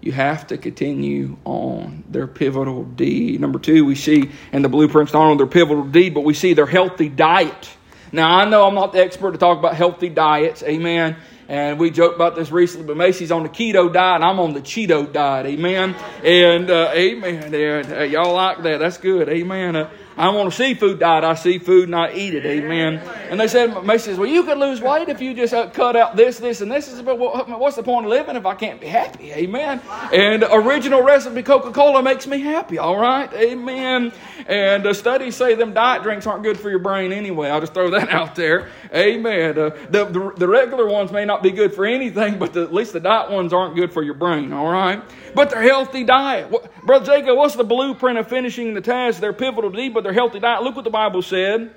you 0.03 0.11
have 0.11 0.47
to 0.47 0.57
continue 0.57 1.37
on 1.45 2.03
their 2.09 2.27
pivotal 2.27 2.83
deed. 2.83 3.39
Number 3.39 3.57
two, 3.57 3.85
we 3.85 3.95
see 3.95 4.29
in 4.51 4.61
the 4.61 4.69
blueprints 4.69 5.13
not 5.13 5.23
only 5.23 5.37
their 5.37 5.47
pivotal 5.47 5.85
deed, 5.85 6.13
but 6.13 6.21
we 6.21 6.33
see 6.33 6.53
their 6.53 6.65
healthy 6.65 7.07
diet. 7.07 7.69
Now, 8.11 8.37
I 8.37 8.45
know 8.45 8.67
I'm 8.67 8.75
not 8.75 8.93
the 8.93 8.99
expert 8.99 9.31
to 9.31 9.37
talk 9.37 9.57
about 9.57 9.75
healthy 9.75 10.09
diets, 10.09 10.61
amen. 10.61 11.15
And 11.47 11.79
we 11.79 11.89
joked 11.89 12.15
about 12.15 12.35
this 12.35 12.51
recently, 12.51 12.85
but 12.85 12.97
Macy's 12.97 13.31
on 13.31 13.43
the 13.43 13.49
keto 13.49 13.91
diet, 13.91 14.21
I'm 14.21 14.39
on 14.39 14.53
the 14.53 14.61
Cheeto 14.61 15.11
diet, 15.11 15.45
amen. 15.45 15.95
And 16.23 16.69
uh, 16.69 16.91
amen. 16.93 17.53
And, 17.53 17.91
uh, 17.91 18.03
y'all 18.03 18.33
like 18.33 18.61
that? 18.63 18.79
That's 18.79 18.97
good, 18.97 19.29
amen. 19.29 19.75
Uh, 19.75 19.89
I 20.15 20.29
want 20.29 20.47
a 20.47 20.51
seafood 20.51 20.99
diet. 20.99 21.23
I 21.23 21.33
see 21.33 21.57
food 21.57 21.85
and 21.85 21.95
I 21.95 22.13
eat 22.13 22.35
it. 22.35 22.45
Amen. 22.45 22.97
And 23.29 23.39
they 23.39 23.47
said, 23.47 23.83
Macy 23.83 24.11
says, 24.11 24.17
well, 24.17 24.29
you 24.29 24.43
could 24.43 24.57
lose 24.57 24.81
weight 24.81 25.09
if 25.09 25.21
you 25.21 25.33
just 25.33 25.53
uh, 25.53 25.69
cut 25.69 25.95
out 25.95 26.15
this, 26.15 26.37
this, 26.37 26.61
and 26.61 26.71
this. 26.71 26.87
Is 26.87 27.01
but 27.01 27.17
what's 27.17 27.75
the 27.75 27.83
point 27.83 28.05
of 28.05 28.09
living 28.09 28.35
if 28.35 28.45
I 28.45 28.53
can't 28.53 28.79
be 28.79 28.87
happy? 28.87 29.31
Amen. 29.31 29.81
And 30.13 30.43
original 30.51 31.01
recipe 31.01 31.41
Coca-Cola 31.41 32.03
makes 32.03 32.27
me 32.27 32.39
happy. 32.39 32.77
All 32.77 32.97
right. 32.97 33.31
Amen. 33.33 34.11
And 34.45 34.83
the 34.83 34.93
studies 34.93 35.35
say 35.35 35.55
them 35.55 35.73
diet 35.73 36.03
drinks 36.03 36.27
aren't 36.27 36.43
good 36.43 36.59
for 36.59 36.69
your 36.69 36.79
brain 36.79 37.11
anyway. 37.11 37.49
I'll 37.49 37.61
just 37.61 37.73
throw 37.73 37.89
that 37.91 38.09
out 38.09 38.35
there. 38.35 38.69
Amen. 38.93 39.57
Uh, 39.57 39.69
the, 39.89 40.05
the, 40.05 40.33
the 40.37 40.47
regular 40.47 40.87
ones 40.87 41.11
may 41.11 41.25
not 41.25 41.41
be 41.41 41.51
good 41.51 41.73
for 41.73 41.85
anything, 41.85 42.37
but 42.37 42.53
the, 42.53 42.63
at 42.63 42.73
least 42.73 42.93
the 42.93 42.99
diet 42.99 43.31
ones 43.31 43.53
aren't 43.53 43.75
good 43.75 43.91
for 43.91 44.03
your 44.03 44.13
brain. 44.13 44.53
All 44.53 44.71
right. 44.71 45.01
But 45.33 45.49
they're 45.49 45.63
healthy 45.63 46.03
diet. 46.03 46.51
What, 46.51 46.69
Brother 46.85 47.05
Jacob, 47.05 47.37
what's 47.37 47.55
the 47.55 47.63
blueprint 47.63 48.19
of 48.19 48.27
finishing 48.27 48.73
the 48.73 48.81
task? 48.81 49.19
They're 49.19 49.33
pivotal 49.33 49.71
to 49.71 49.77
but 50.03 50.09
their 50.09 50.13
healthy 50.13 50.39
diet. 50.39 50.63
Look 50.63 50.75
what 50.75 50.83
the 50.83 50.91
Bible 50.91 51.21
said. 51.21 51.73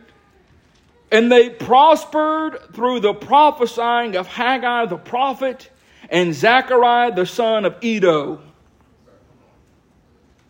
And 1.13 1.31
they 1.31 1.51
prospered 1.51 2.75
through 2.75 3.01
the 3.01 3.15
prophesying 3.15 4.17
of 4.17 4.27
Haggai 4.27 4.87
the 4.87 4.97
prophet 4.97 5.71
and 6.11 6.35
Zechariah 6.35 7.15
the 7.15 7.27
son 7.27 7.65
of 7.65 7.77
Iddo. 7.83 8.41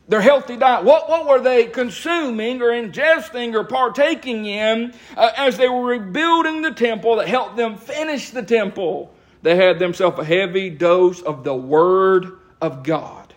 Their 0.08 0.20
healthy 0.20 0.56
diet. 0.56 0.84
What, 0.84 1.08
what 1.08 1.26
were 1.26 1.40
they 1.40 1.66
consuming 1.66 2.62
or 2.62 2.68
ingesting 2.70 3.54
or 3.54 3.64
partaking 3.64 4.46
in 4.46 4.94
uh, 5.16 5.32
as 5.36 5.58
they 5.58 5.68
were 5.68 5.84
rebuilding 5.84 6.62
the 6.62 6.70
temple 6.70 7.16
that 7.16 7.28
helped 7.28 7.56
them 7.56 7.76
finish 7.76 8.30
the 8.30 8.42
temple? 8.42 9.12
They 9.42 9.56
had 9.56 9.78
themselves 9.78 10.18
a 10.18 10.24
heavy 10.24 10.70
dose 10.70 11.20
of 11.20 11.44
the 11.44 11.54
Word 11.54 12.38
of 12.62 12.82
God. 12.82 13.34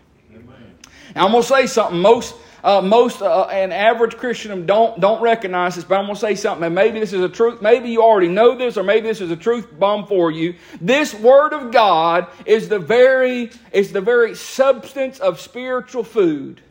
Now, 1.16 1.26
I'm 1.26 1.32
going 1.32 1.44
to 1.44 1.50
say 1.50 1.66
something. 1.66 2.00
Most 2.00 2.36
uh, 2.64 2.82
most 2.82 3.22
uh, 3.22 3.44
an 3.44 3.72
average 3.72 4.18
Christian 4.18 4.66
don't 4.66 5.00
don't 5.00 5.22
recognize 5.22 5.76
this, 5.76 5.84
but 5.84 6.00
I'm 6.00 6.06
going 6.06 6.16
to 6.16 6.22
say 6.22 6.36
something. 6.36 6.66
And 6.66 6.76
maybe 6.76 7.00
this 7.00 7.14
is 7.14 7.22
a 7.22 7.30
truth. 7.30 7.62
Maybe 7.62 7.90
you 7.90 8.04
already 8.04 8.28
know 8.28 8.58
this, 8.58 8.78
or 8.78 8.84
maybe 8.84 9.08
this 9.08 9.22
is 9.22 9.32
a 9.32 9.38
truth 9.38 9.68
bomb 9.80 10.06
for 10.08 10.32
you. 10.32 10.56
This 10.82 11.14
Word 11.14 11.54
of 11.54 11.72
God 11.72 12.28
is 12.46 12.70
the 12.70 12.80
very 12.80 13.52
is 13.72 13.92
the 13.92 14.02
very 14.02 14.36
substance 14.36 15.20
of 15.20 15.40
spiritual 15.40 16.04
food. 16.04 16.62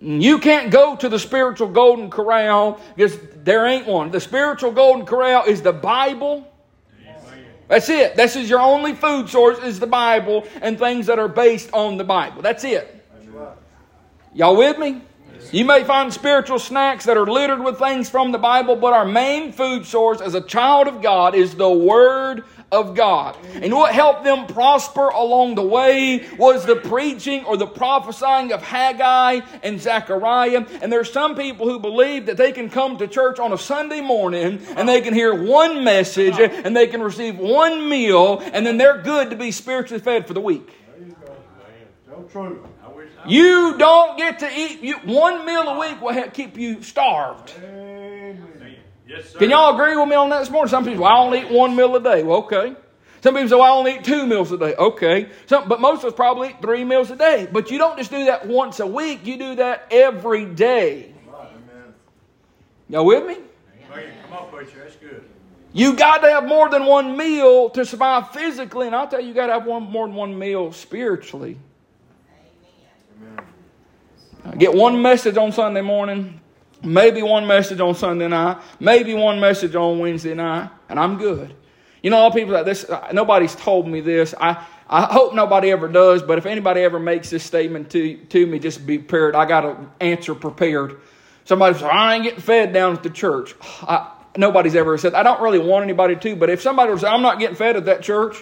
You 0.00 0.38
can't 0.38 0.70
go 0.70 0.96
to 0.96 1.08
the 1.10 1.18
spiritual 1.18 1.68
golden 1.68 2.08
corral 2.08 2.80
because 2.96 3.18
there 3.44 3.66
ain't 3.66 3.86
one. 3.86 4.10
The 4.10 4.20
spiritual 4.20 4.72
golden 4.72 5.04
corral 5.04 5.44
is 5.44 5.60
the 5.60 5.74
Bible. 5.74 6.46
That's 7.68 7.88
it. 7.88 8.16
This 8.16 8.34
is 8.34 8.50
your 8.50 8.60
only 8.60 8.94
food 8.94 9.28
source 9.28 9.60
is 9.60 9.78
the 9.78 9.86
Bible 9.86 10.44
and 10.60 10.76
things 10.76 11.06
that 11.06 11.20
are 11.20 11.28
based 11.28 11.72
on 11.72 11.98
the 11.98 12.04
Bible. 12.04 12.42
That's 12.42 12.64
it. 12.64 12.99
Y'all 14.32 14.56
with 14.56 14.78
me? 14.78 15.02
You 15.52 15.64
may 15.64 15.82
find 15.82 16.12
spiritual 16.12 16.60
snacks 16.60 17.06
that 17.06 17.16
are 17.16 17.26
littered 17.26 17.64
with 17.64 17.78
things 17.78 18.08
from 18.08 18.30
the 18.30 18.38
Bible, 18.38 18.76
but 18.76 18.92
our 18.92 19.04
main 19.04 19.52
food 19.52 19.84
source 19.84 20.20
as 20.20 20.34
a 20.34 20.40
child 20.40 20.86
of 20.86 21.02
God 21.02 21.34
is 21.34 21.56
the 21.56 21.68
Word 21.68 22.44
of 22.70 22.94
God. 22.94 23.36
And 23.54 23.74
what 23.74 23.92
helped 23.92 24.22
them 24.22 24.46
prosper 24.46 25.08
along 25.08 25.56
the 25.56 25.62
way 25.62 26.28
was 26.38 26.66
the 26.66 26.76
preaching 26.76 27.44
or 27.44 27.56
the 27.56 27.66
prophesying 27.66 28.52
of 28.52 28.62
Haggai 28.62 29.40
and 29.64 29.80
Zechariah. 29.80 30.64
And 30.80 30.92
there's 30.92 31.12
some 31.12 31.34
people 31.34 31.68
who 31.68 31.80
believe 31.80 32.26
that 32.26 32.36
they 32.36 32.52
can 32.52 32.70
come 32.70 32.98
to 32.98 33.08
church 33.08 33.40
on 33.40 33.52
a 33.52 33.58
Sunday 33.58 34.00
morning 34.00 34.60
and 34.76 34.88
they 34.88 35.00
can 35.00 35.14
hear 35.14 35.34
one 35.34 35.82
message 35.82 36.38
and 36.38 36.76
they 36.76 36.86
can 36.86 37.02
receive 37.02 37.38
one 37.38 37.88
meal 37.88 38.38
and 38.52 38.64
then 38.64 38.76
they're 38.76 39.02
good 39.02 39.30
to 39.30 39.36
be 39.36 39.50
spiritually 39.50 40.00
fed 40.00 40.28
for 40.28 40.34
the 40.34 40.40
week. 40.40 40.72
There 40.96 41.08
you 41.08 41.16
go. 41.26 41.34
Tell 42.06 42.22
truth. 42.24 42.58
You 43.26 43.76
don't 43.78 44.16
get 44.16 44.38
to 44.40 44.50
eat 44.50 44.80
you, 44.80 44.96
one 45.04 45.44
meal 45.44 45.62
a 45.62 45.78
week 45.78 46.00
will 46.00 46.12
help 46.12 46.32
keep 46.32 46.56
you 46.56 46.82
starved. 46.82 47.52
Yes, 49.06 49.34
Can 49.34 49.50
y'all 49.50 49.74
agree 49.74 49.96
with 49.96 50.08
me 50.08 50.14
on 50.14 50.30
that 50.30 50.38
this 50.38 50.50
morning? 50.50 50.70
Some 50.70 50.84
people, 50.84 51.02
well, 51.02 51.12
I 51.12 51.18
only 51.18 51.40
eat 51.40 51.50
one 51.50 51.74
meal 51.74 51.96
a 51.96 52.00
day. 52.00 52.22
Well, 52.22 52.38
okay. 52.44 52.76
Some 53.22 53.34
people 53.34 53.48
say, 53.48 53.56
well, 53.56 53.64
I 53.64 53.76
only 53.76 53.94
eat 53.96 54.04
two 54.04 54.24
meals 54.24 54.52
a 54.52 54.56
day. 54.56 54.74
Okay. 54.76 55.28
Some, 55.46 55.68
but 55.68 55.80
most 55.80 56.04
of 56.04 56.12
us 56.12 56.14
probably 56.14 56.50
eat 56.50 56.62
three 56.62 56.84
meals 56.84 57.10
a 57.10 57.16
day. 57.16 57.48
But 57.50 57.72
you 57.72 57.78
don't 57.78 57.98
just 57.98 58.12
do 58.12 58.26
that 58.26 58.46
once 58.46 58.78
a 58.78 58.86
week, 58.86 59.26
you 59.26 59.36
do 59.36 59.56
that 59.56 59.88
every 59.90 60.46
day. 60.46 61.12
Y'all 62.88 63.04
with 63.04 63.26
me? 63.26 63.36
Come 64.28 64.32
on, 64.32 64.50
preacher. 64.50 64.78
That's 64.82 64.96
good. 64.96 65.24
You 65.72 65.94
got 65.94 66.18
to 66.18 66.28
have 66.28 66.46
more 66.46 66.68
than 66.68 66.86
one 66.86 67.16
meal 67.16 67.70
to 67.70 67.84
survive 67.84 68.30
physically, 68.30 68.86
and 68.86 68.96
I'll 68.96 69.06
tell 69.06 69.20
you, 69.20 69.28
you 69.28 69.34
got 69.34 69.46
to 69.46 69.52
have 69.54 69.66
one, 69.66 69.84
more 69.84 70.06
than 70.06 70.16
one 70.16 70.38
meal 70.38 70.72
spiritually. 70.72 71.58
I 74.44 74.56
get 74.56 74.74
one 74.74 75.00
message 75.00 75.36
on 75.36 75.52
Sunday 75.52 75.82
morning, 75.82 76.40
maybe 76.82 77.22
one 77.22 77.46
message 77.46 77.80
on 77.80 77.94
Sunday 77.94 78.28
night, 78.28 78.58
maybe 78.78 79.14
one 79.14 79.38
message 79.38 79.74
on 79.74 79.98
Wednesday 79.98 80.34
night, 80.34 80.70
and 80.88 80.98
I'm 80.98 81.18
good. 81.18 81.54
You 82.02 82.10
know, 82.10 82.16
all 82.16 82.30
people 82.30 82.54
that 82.54 82.64
this, 82.64 82.88
uh, 82.88 83.10
nobody's 83.12 83.54
told 83.54 83.86
me 83.86 84.00
this. 84.00 84.34
I, 84.40 84.64
I 84.88 85.02
hope 85.02 85.34
nobody 85.34 85.70
ever 85.70 85.88
does, 85.88 86.22
but 86.22 86.38
if 86.38 86.46
anybody 86.46 86.80
ever 86.80 86.98
makes 86.98 87.30
this 87.30 87.44
statement 87.44 87.90
to, 87.90 88.16
to 88.16 88.46
me, 88.46 88.58
just 88.58 88.86
be 88.86 88.98
prepared. 88.98 89.34
I 89.34 89.44
got 89.44 89.64
an 89.64 89.90
answer 90.00 90.34
prepared. 90.34 91.00
Somebody 91.44 91.74
says, 91.74 91.84
I 91.84 92.14
ain't 92.14 92.24
getting 92.24 92.40
fed 92.40 92.72
down 92.72 92.94
at 92.94 93.02
the 93.02 93.10
church. 93.10 93.54
I, 93.82 94.10
nobody's 94.36 94.74
ever 94.74 94.96
said, 94.96 95.14
I 95.14 95.22
don't 95.22 95.42
really 95.42 95.58
want 95.58 95.84
anybody 95.84 96.16
to, 96.16 96.36
but 96.36 96.48
if 96.48 96.62
somebody 96.62 96.90
was, 96.90 97.04
I'm 97.04 97.22
not 97.22 97.38
getting 97.38 97.56
fed 97.56 97.76
at 97.76 97.84
that 97.84 98.02
church, 98.02 98.36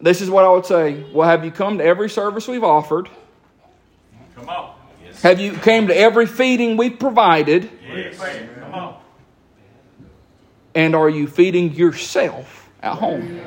this 0.00 0.22
is 0.22 0.30
what 0.30 0.44
I 0.44 0.48
would 0.48 0.64
say. 0.64 1.04
Well, 1.12 1.28
have 1.28 1.44
you 1.44 1.50
come 1.50 1.78
to 1.78 1.84
every 1.84 2.08
service 2.08 2.48
we've 2.48 2.64
offered? 2.64 3.10
Come 4.40 4.48
on. 4.48 4.74
Have 5.22 5.38
you 5.38 5.52
came 5.52 5.88
to 5.88 5.96
every 5.96 6.26
feeding 6.26 6.76
we 6.76 6.90
provided? 6.90 7.70
Yes. 7.86 8.18
Come 8.18 8.74
on. 8.74 9.00
And 10.74 10.94
are 10.94 11.10
you 11.10 11.26
feeding 11.26 11.74
yourself 11.74 12.70
at 12.82 12.94
home? 12.94 13.40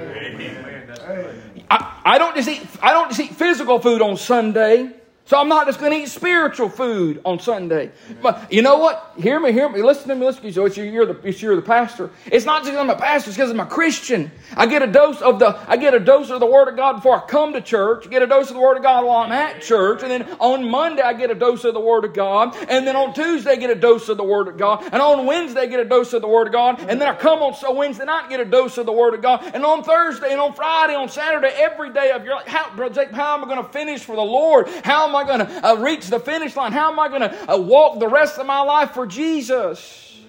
I, 1.71 2.01
I 2.05 2.17
don't 2.17 2.35
just 2.35 2.49
eat 2.49 2.61
I 2.81 2.93
don't 2.93 3.09
just 3.09 3.19
eat 3.19 3.33
physical 3.35 3.79
food 3.79 4.01
on 4.01 4.17
Sunday. 4.17 4.91
So 5.25 5.39
I'm 5.39 5.47
not 5.47 5.67
just 5.67 5.79
going 5.79 5.93
to 5.93 5.97
eat 5.99 6.09
spiritual 6.09 6.67
food 6.67 7.21
on 7.23 7.39
Sunday. 7.39 7.91
But 8.21 8.51
you 8.51 8.61
know 8.61 8.77
what? 8.77 9.13
Hear 9.17 9.39
me, 9.39 9.53
hear 9.53 9.69
me. 9.69 9.81
Listen 9.81 10.09
to 10.09 10.15
me, 10.15 10.25
listen 10.25 10.41
to 10.41 10.47
me. 10.47 10.53
So 10.53 10.65
it's 10.65 10.75
you're 10.75 11.05
the, 11.05 11.17
it's 11.25 11.41
you're 11.41 11.55
the 11.55 11.61
pastor. 11.61 12.09
It's 12.25 12.45
not 12.45 12.63
just 12.63 12.71
because 12.71 12.81
I'm 12.81 12.89
a 12.89 12.99
pastor, 12.99 13.29
it's 13.29 13.37
because 13.37 13.49
I'm 13.49 13.61
a 13.61 13.65
Christian. 13.65 14.31
I 14.57 14.65
get 14.65 14.81
a 14.81 14.87
dose 14.87 15.21
of 15.21 15.39
the, 15.39 15.57
I 15.67 15.77
get 15.77 15.93
a 15.93 15.99
dose 15.99 16.29
of 16.29 16.41
the 16.41 16.45
Word 16.45 16.67
of 16.67 16.75
God 16.75 16.93
before 16.93 17.15
I 17.15 17.25
come 17.25 17.53
to 17.53 17.61
church. 17.61 18.05
I 18.05 18.09
get 18.09 18.21
a 18.21 18.27
dose 18.27 18.49
of 18.49 18.55
the 18.55 18.59
Word 18.59 18.75
of 18.75 18.83
God 18.83 19.05
while 19.05 19.19
I'm 19.19 19.31
at 19.31 19.61
church. 19.61 20.03
And 20.03 20.11
then 20.11 20.23
on 20.39 20.69
Monday, 20.69 21.01
I 21.01 21.13
get 21.13 21.31
a 21.31 21.35
dose 21.35 21.63
of 21.63 21.73
the 21.73 21.79
Word 21.79 22.03
of 22.03 22.13
God. 22.13 22.55
And 22.67 22.85
then 22.85 22.97
on 22.97 23.13
Tuesday, 23.13 23.51
I 23.51 23.55
get 23.55 23.69
a 23.69 23.75
dose 23.75 24.09
of 24.09 24.17
the 24.17 24.25
Word 24.25 24.49
of 24.49 24.57
God. 24.57 24.83
And 24.91 25.01
on 25.01 25.25
Wednesday, 25.25 25.61
I 25.61 25.65
get 25.67 25.79
a 25.79 25.85
dose 25.85 26.11
of 26.11 26.21
the 26.21 26.27
Word 26.27 26.47
of 26.47 26.53
God. 26.53 26.81
And 26.81 26.99
then 26.99 27.07
I 27.07 27.15
come 27.15 27.39
on 27.39 27.53
so 27.53 27.73
Wednesday 27.73 28.03
night 28.03 28.29
get 28.29 28.41
a 28.41 28.45
dose 28.45 28.77
of 28.77 28.85
the 28.85 28.91
Word 28.91 29.13
of 29.13 29.21
God. 29.21 29.49
And 29.53 29.63
on 29.63 29.83
Thursday 29.83 30.31
and 30.31 30.41
on 30.41 30.53
Friday, 30.53 30.93
and 30.93 31.03
on 31.03 31.09
Saturday, 31.09 31.51
every 31.55 31.93
day 31.93 32.11
of 32.11 32.25
your 32.25 32.35
life, 32.35 32.47
how, 32.47 32.69
how 33.13 33.37
am 33.37 33.45
I 33.45 33.47
going 33.47 33.63
to 33.63 33.71
finish 33.71 34.03
for 34.03 34.17
the 34.17 34.21
Lord? 34.21 34.67
How 34.83 35.12
am 35.13 35.15
I 35.15 35.23
going 35.25 35.39
to 35.39 35.67
uh, 35.67 35.75
reach 35.75 36.07
the 36.07 36.19
finish 36.19 36.55
line? 36.55 36.71
How 36.71 36.91
am 36.91 36.99
I 36.99 37.07
going 37.07 37.21
to 37.21 37.53
uh, 37.53 37.57
walk 37.57 37.99
the 37.99 38.07
rest 38.07 38.39
of 38.39 38.45
my 38.45 38.61
life 38.61 38.91
for 38.91 39.05
Jesus? 39.05 40.21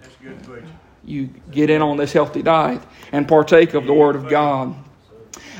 That's 0.00 0.14
good, 0.16 0.66
You 1.04 1.28
get 1.50 1.70
in 1.70 1.82
on 1.82 1.96
this 1.96 2.12
healthy 2.12 2.42
diet 2.42 2.82
and 3.12 3.26
partake 3.26 3.74
of 3.74 3.86
the 3.86 3.94
Word 3.94 4.16
of 4.16 4.28
God. 4.28 4.74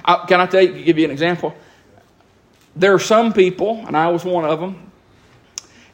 I, 0.04 0.26
can 0.26 0.40
I 0.40 0.46
tell 0.46 0.62
you, 0.62 0.84
give 0.84 0.98
you 0.98 1.04
an 1.04 1.10
example? 1.10 1.54
There 2.76 2.94
are 2.94 3.00
some 3.00 3.32
people, 3.32 3.84
and 3.86 3.96
I 3.96 4.08
was 4.08 4.24
one 4.24 4.44
of 4.44 4.60
them, 4.60 4.88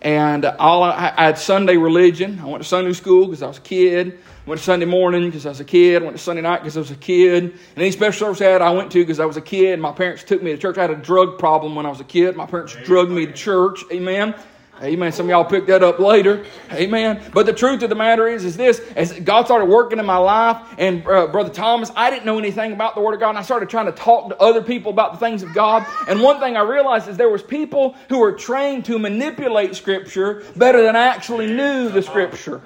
and 0.05 0.45
all 0.45 0.83
I, 0.83 1.15
I 1.17 1.25
had 1.25 1.39
Sunday 1.39 1.79
religion. 1.79 2.39
I 2.41 2.45
went 2.45 2.63
to 2.63 2.69
Sunday 2.69 2.93
school 2.93 3.27
because 3.27 3.43
I 3.43 3.47
was 3.47 3.57
a 3.57 3.63
kid. 3.63 4.19
I 4.47 4.51
went 4.51 4.61
to 4.61 4.65
Sunday 4.65 4.85
morning 4.85 5.25
because 5.25 5.47
I 5.47 5.49
was 5.49 5.61
a 5.61 5.65
kid. 5.65 6.03
I 6.03 6.05
went 6.05 6.19
to 6.19 6.23
Sunday 6.23 6.43
night 6.43 6.59
because 6.59 6.77
I 6.77 6.81
was 6.81 6.91
a 6.91 6.97
kid. 6.97 7.45
And 7.45 7.59
any 7.77 7.91
special 7.91 8.27
service 8.27 8.43
I 8.43 8.51
had, 8.51 8.63
I 8.63 8.71
went 8.71 8.93
to 8.93 8.99
because 8.99 9.19
I 9.19 9.25
was 9.25 9.39
a 9.39 9.41
kid. 9.41 9.81
My 9.81 9.93
parents 9.93 10.23
took 10.23 10.43
me 10.43 10.53
to 10.53 10.59
church. 10.59 10.77
I 10.77 10.83
had 10.83 10.91
a 10.91 10.97
drug 10.97 11.39
problem 11.39 11.75
when 11.75 11.87
I 11.87 11.89
was 11.89 12.01
a 12.01 12.05
kid. 12.05 12.37
My 12.37 12.45
parents 12.45 12.77
drugged 12.85 13.11
me 13.11 13.25
to 13.25 13.33
church. 13.33 13.83
Amen. 13.91 14.35
Amen. 14.83 15.13
Some 15.13 15.27
of 15.27 15.31
y'all 15.31 15.45
picked 15.45 15.69
that 15.69 15.83
up 15.83 16.01
later. 16.01 16.45
Amen. 16.73 17.23
But 17.33 17.47
the 17.47 17.53
truth 17.53 17.83
of 17.83 17.91
the 17.91 17.95
matter 17.95 18.27
is, 18.27 18.45
is 18.45 18.57
this: 18.57 18.81
as 18.97 19.13
God 19.21 19.45
started 19.45 19.67
working 19.67 19.99
in 19.99 20.07
my 20.07 20.17
life, 20.17 20.75
and 20.79 21.07
uh, 21.07 21.29
Brother 21.29 21.51
Thomas, 21.51 21.93
I 21.95 22.11
didn't 22.11 22.27
know 22.27 22.39
anything 22.39 22.73
about 22.73 22.95
the 22.95 23.01
Word 23.01 23.15
of 23.15 23.21
God, 23.21 23.31
and 23.31 23.39
I 23.39 23.43
started 23.43 23.71
trying 23.71 23.87
to 23.87 23.93
talk 23.93 24.29
to 24.31 24.37
other 24.39 24.63
people 24.63 24.91
about 24.91 25.13
the 25.13 25.19
things 25.19 25.43
of 25.43 25.55
God. 25.55 25.87
And 26.09 26.21
one 26.21 26.41
thing 26.41 26.57
I 26.57 26.63
realized 26.63 27.09
is 27.09 27.17
there 27.17 27.29
was 27.31 27.43
people 27.43 27.95
who 28.09 28.19
were 28.19 28.33
trained 28.33 28.85
to 28.87 28.99
manipulate 28.99 29.77
Scripture 29.77 30.43
better 30.57 30.83
than 30.83 30.97
I 30.97 31.07
actually 31.07 31.47
knew 31.47 31.89
the 31.89 32.03
Scripture. 32.03 32.61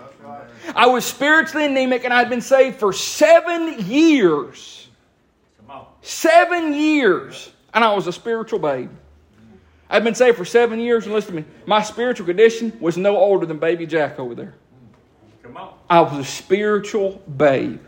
I 0.74 0.86
was 0.86 1.04
spiritually 1.04 1.66
anemic, 1.66 2.04
and 2.04 2.12
I'd 2.12 2.30
been 2.30 2.40
saved 2.40 2.78
for 2.78 2.92
seven 2.92 3.86
years. 3.86 4.88
Seven 6.00 6.72
years, 6.72 7.50
and 7.74 7.84
I 7.84 7.94
was 7.94 8.06
a 8.06 8.12
spiritual 8.12 8.60
babe. 8.60 8.90
I've 9.90 10.04
been 10.04 10.14
saved 10.14 10.36
for 10.36 10.44
seven 10.44 10.80
years, 10.80 11.04
and 11.04 11.14
listen 11.14 11.34
to 11.34 11.40
me. 11.40 11.46
My 11.66 11.82
spiritual 11.82 12.26
condition 12.26 12.76
was 12.80 12.96
no 12.96 13.16
older 13.16 13.46
than 13.46 13.58
baby 13.58 13.86
Jack 13.86 14.18
over 14.18 14.34
there. 14.34 14.54
Come 15.42 15.56
on. 15.56 15.74
I 15.88 16.00
was 16.00 16.18
a 16.18 16.24
spiritual 16.24 17.22
babe. 17.36 17.80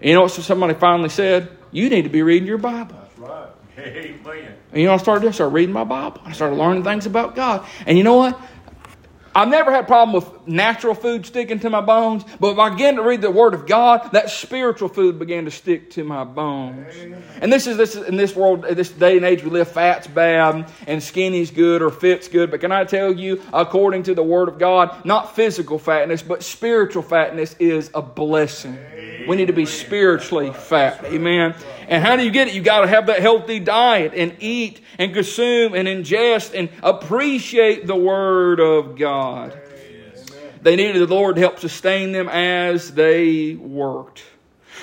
And 0.00 0.08
you 0.08 0.14
know 0.14 0.22
what 0.22 0.30
somebody 0.30 0.74
finally 0.74 1.08
said? 1.08 1.50
You 1.72 1.88
need 1.90 2.02
to 2.02 2.08
be 2.08 2.22
reading 2.22 2.46
your 2.46 2.58
Bible. 2.58 2.96
That's 3.00 3.18
right. 3.18 3.48
Amen. 3.78 4.54
And 4.70 4.80
you 4.80 4.86
know 4.86 4.92
what 4.92 5.00
I 5.00 5.02
started 5.02 5.20
doing? 5.22 5.32
I 5.32 5.34
started 5.34 5.54
reading 5.54 5.72
my 5.72 5.84
Bible. 5.84 6.20
I 6.24 6.32
started 6.32 6.56
learning 6.56 6.84
things 6.84 7.06
about 7.06 7.34
God. 7.34 7.66
And 7.86 7.98
you 7.98 8.04
know 8.04 8.16
what? 8.16 8.40
I've 9.34 9.48
never 9.48 9.72
had 9.72 9.84
a 9.84 9.86
problem 9.86 10.14
with 10.14 10.46
natural 10.46 10.94
food 10.94 11.26
sticking 11.26 11.58
to 11.60 11.70
my 11.70 11.80
bones, 11.80 12.24
but 12.38 12.52
if 12.52 12.58
I 12.58 12.70
began 12.70 12.96
to 12.96 13.02
read 13.02 13.20
the 13.20 13.30
Word 13.30 13.52
of 13.54 13.66
God, 13.66 14.12
that 14.12 14.30
spiritual 14.30 14.88
food 14.88 15.18
began 15.18 15.46
to 15.46 15.50
stick 15.50 15.90
to 15.92 16.04
my 16.04 16.22
bones. 16.22 16.94
And 17.40 17.52
this 17.52 17.66
is 17.66 17.76
this 17.76 17.96
in 17.96 18.16
this 18.16 18.36
world, 18.36 18.62
this 18.62 18.90
day 18.90 19.16
and 19.16 19.26
age 19.26 19.42
we 19.42 19.50
live, 19.50 19.68
fat's 19.68 20.06
bad 20.06 20.70
and 20.86 21.02
skinny's 21.02 21.50
good 21.50 21.82
or 21.82 21.90
fit's 21.90 22.28
good. 22.28 22.50
But 22.50 22.60
can 22.60 22.70
I 22.70 22.84
tell 22.84 23.12
you, 23.12 23.42
according 23.52 24.04
to 24.04 24.14
the 24.14 24.22
Word 24.22 24.48
of 24.48 24.58
God, 24.58 25.04
not 25.04 25.34
physical 25.34 25.78
fatness, 25.78 26.22
but 26.22 26.44
spiritual 26.44 27.02
fatness 27.02 27.56
is 27.58 27.90
a 27.92 28.02
blessing. 28.02 28.78
We 29.26 29.36
need 29.36 29.46
to 29.46 29.52
be 29.52 29.66
spiritually 29.66 30.52
fat. 30.52 31.04
Amen. 31.04 31.54
And 31.88 32.02
how 32.02 32.16
do 32.16 32.24
you 32.24 32.30
get 32.30 32.48
it? 32.48 32.54
You 32.54 32.62
got 32.62 32.80
to 32.80 32.86
have 32.86 33.06
that 33.06 33.20
healthy 33.20 33.60
diet 33.60 34.12
and 34.14 34.36
eat 34.40 34.80
and 34.98 35.12
consume 35.12 35.74
and 35.74 35.86
ingest 35.86 36.58
and 36.58 36.68
appreciate 36.82 37.86
the 37.86 37.96
Word 37.96 38.60
of 38.60 38.96
God. 38.96 39.58
They 40.62 40.76
needed 40.76 41.08
the 41.08 41.14
Lord 41.14 41.36
to 41.36 41.42
help 41.42 41.58
sustain 41.58 42.12
them 42.12 42.28
as 42.28 42.92
they 42.92 43.54
worked. 43.54 44.22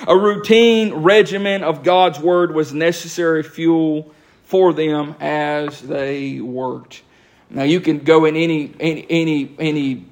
A 0.06 0.16
routine 0.16 0.94
regimen 0.94 1.64
of 1.64 1.82
God's 1.82 2.20
Word 2.20 2.54
was 2.54 2.72
necessary 2.72 3.42
fuel 3.42 4.12
for 4.44 4.72
them 4.72 5.16
as 5.20 5.80
they 5.80 6.40
worked. 6.40 7.02
Now 7.50 7.64
you 7.64 7.80
can 7.80 7.98
go 7.98 8.24
in 8.24 8.36
any 8.36 8.72
any 8.80 9.06
any 9.10 9.54
any 9.58 10.04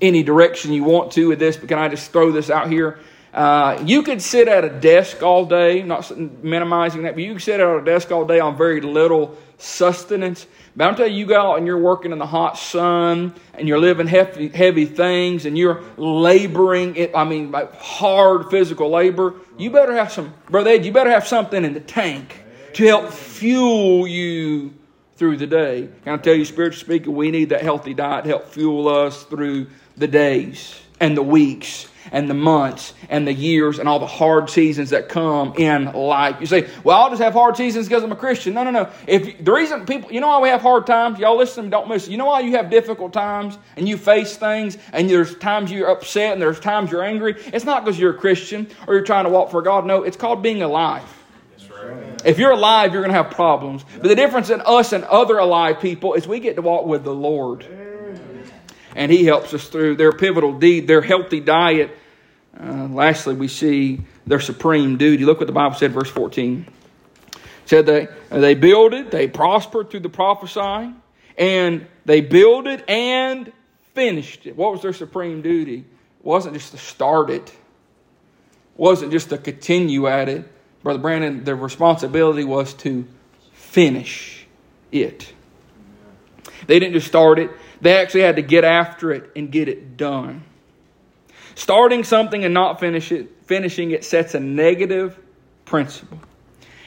any 0.00 0.22
direction 0.22 0.72
you 0.72 0.84
want 0.84 1.12
to 1.12 1.28
with 1.28 1.38
this, 1.38 1.56
but 1.56 1.68
can 1.68 1.78
I 1.78 1.88
just 1.88 2.12
throw 2.12 2.30
this 2.30 2.50
out 2.50 2.70
here? 2.70 2.98
Uh, 3.38 3.80
you 3.86 4.02
could 4.02 4.20
sit 4.20 4.48
at 4.48 4.64
a 4.64 4.68
desk 4.68 5.22
all 5.22 5.44
day, 5.44 5.80
not 5.80 6.10
minimizing 6.42 7.02
that, 7.02 7.14
but 7.14 7.22
you 7.22 7.34
could 7.34 7.42
sit 7.42 7.60
at 7.60 7.68
a 7.68 7.84
desk 7.84 8.10
all 8.10 8.24
day 8.24 8.40
on 8.40 8.56
very 8.56 8.80
little 8.80 9.38
sustenance. 9.58 10.44
But 10.74 10.88
I'm 10.88 10.96
telling 10.96 11.12
you, 11.12 11.20
you 11.20 11.26
go 11.26 11.40
out 11.40 11.58
and 11.58 11.64
you're 11.64 11.78
working 11.78 12.10
in 12.10 12.18
the 12.18 12.26
hot 12.26 12.58
sun 12.58 13.32
and 13.54 13.68
you're 13.68 13.78
living 13.78 14.08
heavy, 14.08 14.48
heavy 14.48 14.86
things 14.86 15.46
and 15.46 15.56
you're 15.56 15.84
laboring, 15.96 16.96
it, 16.96 17.12
I 17.14 17.22
mean, 17.22 17.52
like 17.52 17.72
hard 17.76 18.50
physical 18.50 18.90
labor. 18.90 19.34
You 19.56 19.70
better 19.70 19.94
have 19.94 20.10
some, 20.10 20.34
Brother 20.50 20.70
Ed, 20.70 20.84
you 20.84 20.90
better 20.90 21.10
have 21.10 21.24
something 21.24 21.64
in 21.64 21.74
the 21.74 21.80
tank 21.80 22.42
to 22.72 22.86
help 22.86 23.12
fuel 23.12 24.08
you 24.08 24.74
through 25.14 25.36
the 25.36 25.46
day. 25.46 25.88
Can 26.02 26.14
I 26.14 26.16
tell 26.16 26.34
you, 26.34 26.44
spiritually 26.44 26.98
speaking, 26.98 27.14
we 27.14 27.30
need 27.30 27.50
that 27.50 27.62
healthy 27.62 27.94
diet 27.94 28.24
to 28.24 28.30
help 28.30 28.48
fuel 28.48 28.88
us 28.88 29.22
through 29.22 29.68
the 29.96 30.08
days 30.08 30.80
and 30.98 31.16
the 31.16 31.22
weeks 31.22 31.86
and 32.12 32.28
the 32.28 32.34
months 32.34 32.94
and 33.08 33.26
the 33.26 33.32
years 33.32 33.78
and 33.78 33.88
all 33.88 33.98
the 33.98 34.06
hard 34.06 34.50
seasons 34.50 34.90
that 34.90 35.08
come 35.08 35.54
in 35.56 35.92
life. 35.92 36.36
You 36.40 36.46
say, 36.46 36.68
well, 36.84 37.00
I'll 37.00 37.10
just 37.10 37.22
have 37.22 37.32
hard 37.32 37.56
seasons 37.56 37.88
because 37.88 38.02
I'm 38.02 38.12
a 38.12 38.16
Christian. 38.16 38.54
No, 38.54 38.64
no, 38.64 38.70
no. 38.70 38.90
If 39.06 39.44
the 39.44 39.52
reason 39.52 39.86
people, 39.86 40.12
you 40.12 40.20
know 40.20 40.28
why 40.28 40.40
we 40.40 40.48
have 40.48 40.62
hard 40.62 40.86
times? 40.86 41.18
Y'all 41.18 41.36
listen, 41.36 41.70
don't 41.70 41.88
miss. 41.88 42.08
You 42.08 42.16
know 42.16 42.26
why 42.26 42.40
you 42.40 42.52
have 42.52 42.70
difficult 42.70 43.12
times 43.12 43.58
and 43.76 43.88
you 43.88 43.96
face 43.96 44.36
things 44.36 44.78
and 44.92 45.08
there's 45.08 45.36
times 45.36 45.70
you're 45.70 45.90
upset 45.90 46.32
and 46.32 46.42
there's 46.42 46.60
times 46.60 46.90
you're 46.90 47.02
angry? 47.02 47.36
It's 47.46 47.64
not 47.64 47.84
because 47.84 47.98
you're 47.98 48.14
a 48.14 48.18
Christian 48.18 48.68
or 48.86 48.94
you're 48.94 49.04
trying 49.04 49.24
to 49.24 49.30
walk 49.30 49.50
for 49.50 49.62
God. 49.62 49.86
No, 49.86 50.02
it's 50.02 50.16
called 50.16 50.42
being 50.42 50.62
alive. 50.62 51.04
If 52.24 52.38
you're 52.38 52.50
alive, 52.50 52.92
you're 52.92 53.02
going 53.02 53.14
to 53.14 53.22
have 53.22 53.30
problems. 53.30 53.84
But 54.00 54.08
the 54.08 54.16
difference 54.16 54.50
in 54.50 54.60
us 54.64 54.92
and 54.92 55.04
other 55.04 55.38
alive 55.38 55.80
people 55.80 56.14
is 56.14 56.26
we 56.26 56.40
get 56.40 56.56
to 56.56 56.62
walk 56.62 56.84
with 56.84 57.04
the 57.04 57.14
Lord. 57.14 57.64
And 58.98 59.10
He 59.10 59.24
helps 59.24 59.54
us 59.54 59.68
through 59.68 59.96
their 59.96 60.12
pivotal 60.12 60.58
deed, 60.58 60.86
their 60.86 61.00
healthy 61.00 61.40
diet. 61.40 61.96
Uh, 62.58 62.88
lastly, 62.88 63.34
we 63.34 63.48
see 63.48 64.00
their 64.26 64.40
supreme 64.40 64.98
duty. 64.98 65.24
Look 65.24 65.38
what 65.38 65.46
the 65.46 65.52
Bible 65.52 65.76
said, 65.76 65.92
verse 65.92 66.10
14. 66.10 66.66
It 66.66 67.40
said 67.64 67.86
they, 67.86 68.08
they 68.30 68.54
builded, 68.54 69.10
they 69.10 69.28
prospered 69.28 69.90
through 69.90 70.00
the 70.00 70.08
prophesying, 70.08 70.96
and 71.36 71.86
they 72.04 72.20
builded 72.20 72.84
and 72.88 73.52
finished 73.94 74.46
it. 74.46 74.56
What 74.56 74.72
was 74.72 74.82
their 74.82 74.92
supreme 74.92 75.40
duty? 75.40 75.78
It 75.78 76.24
wasn't 76.24 76.54
just 76.54 76.72
to 76.72 76.78
start 76.78 77.30
it, 77.30 77.48
it 77.48 77.54
wasn't 78.76 79.12
just 79.12 79.30
to 79.30 79.38
continue 79.38 80.06
at 80.06 80.28
it 80.28 80.50
Brother 80.82 81.00
Brandon, 81.00 81.44
their 81.44 81.56
responsibility 81.56 82.44
was 82.44 82.74
to 82.74 83.06
finish 83.52 84.46
it. 84.92 85.32
They 86.66 86.78
didn't 86.78 86.94
just 86.94 87.06
start 87.06 87.38
it, 87.38 87.50
they 87.80 87.96
actually 87.96 88.22
had 88.22 88.36
to 88.36 88.42
get 88.42 88.64
after 88.64 89.12
it 89.12 89.30
and 89.36 89.50
get 89.50 89.68
it 89.68 89.96
done. 89.96 90.42
Starting 91.54 92.04
something 92.04 92.44
and 92.44 92.54
not 92.54 92.80
finish 92.80 93.10
it, 93.12 93.46
finishing 93.46 93.90
it 93.90 94.04
sets 94.04 94.34
a 94.34 94.40
negative 94.40 95.18
principle. 95.64 96.20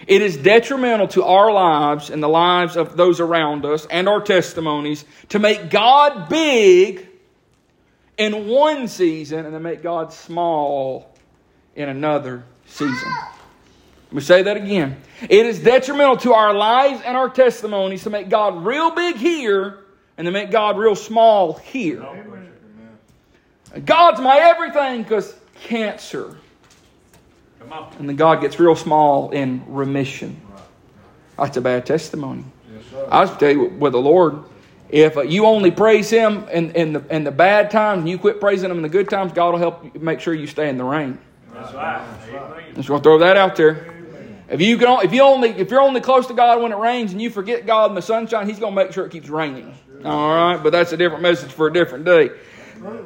It 0.08 0.22
is 0.22 0.38
detrimental 0.38 1.08
to 1.10 1.24
our 1.24 1.52
lives 1.52 2.10
and 2.10 2.24
the 2.24 2.30
lives 2.30 2.76
of 2.76 2.98
those 2.98 3.20
around 3.20 3.66
us 3.66 3.86
and 3.86 4.10
our 4.10 4.22
testimonies 4.22 5.06
to 5.30 5.40
make 5.40 5.70
God 5.70 6.28
big 6.28 7.08
in 8.18 8.48
one 8.48 8.88
season 8.88 9.46
and 9.46 9.54
to 9.54 9.60
make 9.60 9.84
God 9.84 10.12
small 10.12 11.14
in 11.76 11.88
another 11.88 12.44
season. 12.66 13.12
Let 14.12 14.14
me 14.14 14.22
say 14.22 14.44
that 14.44 14.58
again. 14.58 15.02
It 15.22 15.46
is 15.46 15.60
detrimental 15.60 16.18
to 16.18 16.34
our 16.34 16.54
lives 16.54 17.02
and 17.06 17.16
our 17.16 17.30
testimonies 17.30 18.04
to 18.04 18.10
make 18.10 18.30
God 18.30 18.66
real 18.66 18.92
big 18.92 19.16
here 19.16 19.80
and 20.22 20.28
to 20.28 20.32
make 20.32 20.52
God 20.52 20.78
real 20.78 20.94
small 20.94 21.54
here. 21.54 22.06
God's 23.86 24.22
my 24.22 24.38
everything 24.38 25.02
because 25.02 25.34
cancer. 25.64 26.38
And 27.98 28.08
then 28.08 28.18
God 28.18 28.40
gets 28.40 28.60
real 28.60 28.76
small 28.76 29.32
in 29.32 29.64
remission. 29.66 30.40
That's 31.40 31.58
a 31.58 31.62
bad 31.62 31.88
testimony. 31.88 32.44
I 33.10 33.22
was 33.22 33.36
tell 33.38 33.50
you 33.50 33.66
with 33.66 33.94
the 33.94 34.00
Lord, 34.00 34.44
if 34.90 35.16
you 35.28 35.48
only 35.48 35.72
praise 35.72 36.12
Him 36.12 36.48
in, 36.50 36.70
in, 36.74 36.94
the, 36.94 37.04
in 37.10 37.24
the 37.24 37.32
bad 37.32 37.72
times 37.72 38.02
and 38.02 38.10
you 38.10 38.20
quit 38.20 38.40
praising 38.40 38.70
Him 38.70 38.78
in 38.78 38.84
the 38.84 38.90
good 38.90 39.10
times, 39.10 39.34
God 39.34 39.54
will 39.54 39.58
help 39.58 39.96
make 39.96 40.20
sure 40.20 40.36
you 40.36 40.46
stay 40.46 40.70
in 40.70 40.78
the 40.78 40.84
rain. 40.84 41.18
That's 41.52 41.74
right. 41.74 42.76
Just 42.76 42.88
going 42.88 43.02
to 43.02 43.04
throw 43.04 43.18
that 43.18 43.38
out 43.38 43.56
there. 43.56 43.92
If 44.52 44.60
you 44.60 44.78
can, 44.78 45.04
if 45.06 45.14
you 45.14 45.22
only, 45.22 45.50
if 45.50 45.72
you're 45.72 45.82
only 45.82 46.02
close 46.02 46.28
to 46.28 46.34
God 46.34 46.62
when 46.62 46.74
it 46.74 46.78
rains 46.78 47.14
and 47.14 47.22
you 47.22 47.30
forget 47.30 47.66
God 47.66 47.90
in 47.90 47.96
the 47.96 48.02
sunshine, 48.02 48.50
He's 48.50 48.60
going 48.60 48.76
to 48.76 48.84
make 48.84 48.92
sure 48.92 49.06
it 49.06 49.12
keeps 49.12 49.30
raining. 49.30 49.74
All 50.06 50.30
right, 50.30 50.58
but 50.62 50.72
that's 50.72 50.92
a 50.92 50.98
different 50.98 51.24
message 51.24 51.52
for 51.52 51.68
a 51.68 51.74
different 51.74 52.06
day. 52.06 52.32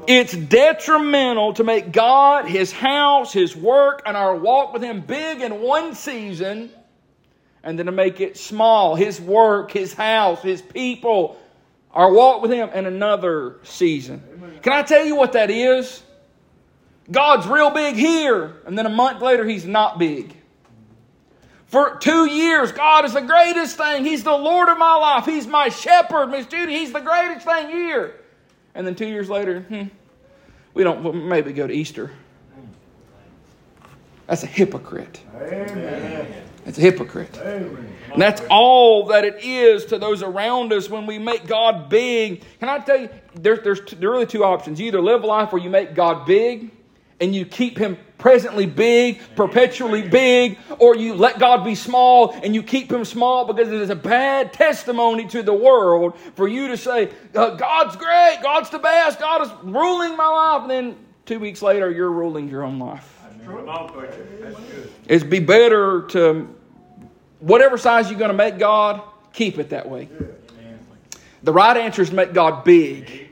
It's 0.08 0.34
detrimental 0.34 1.54
to 1.56 1.64
make 1.64 1.92
God, 1.92 2.46
His 2.46 2.72
house, 2.72 3.34
His 3.34 3.56
work, 3.56 4.04
and 4.06 4.16
our 4.16 4.36
walk 4.36 4.72
with 4.72 4.82
Him 4.82 5.02
big 5.02 5.42
in 5.42 5.62
one 5.62 5.96
season, 5.96 6.70
and 7.64 7.78
then 7.78 7.88
to 7.88 7.92
make 7.92 8.22
it 8.22 8.38
small. 8.38 8.96
His 8.96 9.20
work, 9.20 9.72
His 9.72 9.94
house, 9.94 10.42
His 10.42 10.62
people, 10.62 11.38
our 11.92 12.12
walk 12.12 12.42
with 12.42 12.52
Him 12.52 12.70
in 12.70 12.86
another 12.86 13.58
season. 13.64 14.24
Can 14.62 14.74
I 14.74 14.84
tell 14.84 15.04
you 15.06 15.16
what 15.16 15.34
that 15.34 15.50
is? 15.50 16.02
God's 17.12 17.46
real 17.46 17.72
big 17.72 17.96
here, 17.96 18.56
and 18.66 18.78
then 18.78 18.86
a 18.86 18.90
month 18.90 19.22
later, 19.22 19.46
He's 19.46 19.66
not 19.66 20.00
big. 20.00 20.36
For 21.68 21.98
two 21.98 22.30
years, 22.30 22.72
God 22.72 23.06
is 23.06 23.14
the 23.14 23.22
greatest 23.22 23.78
thing. 23.78 24.06
He's 24.06 24.24
the 24.24 24.38
Lord 24.38 24.70
of 24.70 24.78
my 24.78 24.96
life. 24.96 25.26
He's 25.26 25.48
my 25.48 25.70
shepherd, 25.70 26.28
Miss 26.28 26.46
Judy. 26.46 26.74
He's 26.74 26.94
the 26.94 27.02
greatest 27.02 27.46
thing 27.46 27.70
here. 27.70 28.16
And 28.76 28.86
then 28.86 28.96
two 28.96 29.08
years 29.08 29.30
later, 29.30 29.62
hmm, 29.62 29.84
we 30.74 30.84
don't 30.84 31.04
we'll 31.04 31.14
maybe 31.14 31.54
go 31.54 31.66
to 31.66 31.74
Easter. 31.74 32.12
That's 34.28 34.44
a 34.44 34.48
hypocrite. 34.48 35.22
Amen. 35.36 36.44
That's 36.66 36.78
a 36.80 36.82
hypocrite. 36.82 37.38
Amen. 37.38 37.96
And 38.12 38.22
that's 38.22 38.42
all 38.50 39.08
that 39.08 39.24
it 39.24 39.44
is 39.44 39.86
to 39.86 40.00
those 40.00 40.24
around 40.24 40.74
us 40.74 40.90
when 40.90 41.06
we 41.06 41.20
make 41.20 41.46
God 41.46 41.90
big. 41.90 42.44
Can 42.60 42.70
I 42.70 42.80
tell 42.80 43.00
you, 43.00 43.10
there's, 43.36 43.60
there's, 43.64 43.82
there 44.00 44.10
are 44.10 44.14
really 44.14 44.26
two 44.26 44.44
options. 44.44 44.80
You 44.80 44.88
either 44.88 45.02
live 45.02 45.24
a 45.24 45.28
life 45.28 45.52
where 45.52 45.62
you 45.62 45.70
make 45.70 45.94
God 45.94 46.26
big 46.26 46.72
and 47.20 47.36
you 47.36 47.46
keep 47.46 47.78
him 47.78 47.98
presently 48.18 48.66
big, 48.66 49.20
perpetually 49.36 50.02
big, 50.02 50.58
or 50.80 50.96
you 50.96 51.14
let 51.14 51.40
God 51.40 51.64
be 51.64 51.76
small 51.76 52.32
and 52.44 52.56
you 52.56 52.64
keep 52.64 52.92
him 52.92 53.06
small 53.06 53.46
because 53.46 53.68
it 53.68 53.82
is 53.82 53.90
a 53.90 53.96
bad 53.96 54.54
testimony 54.54 55.26
to 55.28 55.44
the 55.44 55.54
world 55.54 56.18
for 56.36 56.48
you 56.48 56.70
to 56.70 56.78
say, 56.78 57.10
uh, 57.36 57.52
God's 57.56 57.96
great, 57.96 58.40
God's 58.42 58.70
the 58.70 58.80
best, 58.80 59.20
God 59.20 59.42
is 59.44 59.50
ruling 59.64 60.16
my 60.16 60.28
life, 60.28 60.62
and 60.64 60.72
then 60.72 60.96
two 61.26 61.40
weeks 61.40 61.62
later 61.62 61.92
you're 61.92 62.12
ruling 62.12 62.50
your 62.50 62.64
own 62.64 62.80
life. 62.80 63.12
It's 65.08 65.24
be 65.24 65.40
better 65.40 66.04
to, 66.10 66.56
whatever 67.40 67.78
size 67.78 68.10
you're 68.10 68.20
going 68.20 68.32
to 68.32 68.38
make 68.38 68.58
God, 68.58 69.02
keep 69.34 69.60
it 69.60 69.70
that 69.70 69.88
way. 69.88 70.10
The 71.44 71.54
right 71.54 71.78
answer 71.78 72.02
is 72.02 72.12
make 72.12 72.34
God 72.34 72.64
big. 72.64 73.30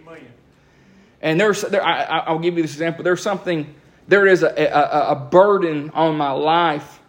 And 1.20 1.40
there's, 1.40 1.62
there, 1.62 1.84
I, 1.84 2.32
will 2.32 2.40
give 2.40 2.58
you 2.58 2.62
this 2.62 2.74
example. 2.74 3.04
There's 3.04 3.22
something, 3.22 3.74
there 4.08 4.28
is 4.28 4.44
a, 4.44 4.50
a, 4.50 5.12
a 5.12 5.16
burden 5.16 5.90
on 5.92 6.18
my 6.18 6.32
life. 6.32 7.00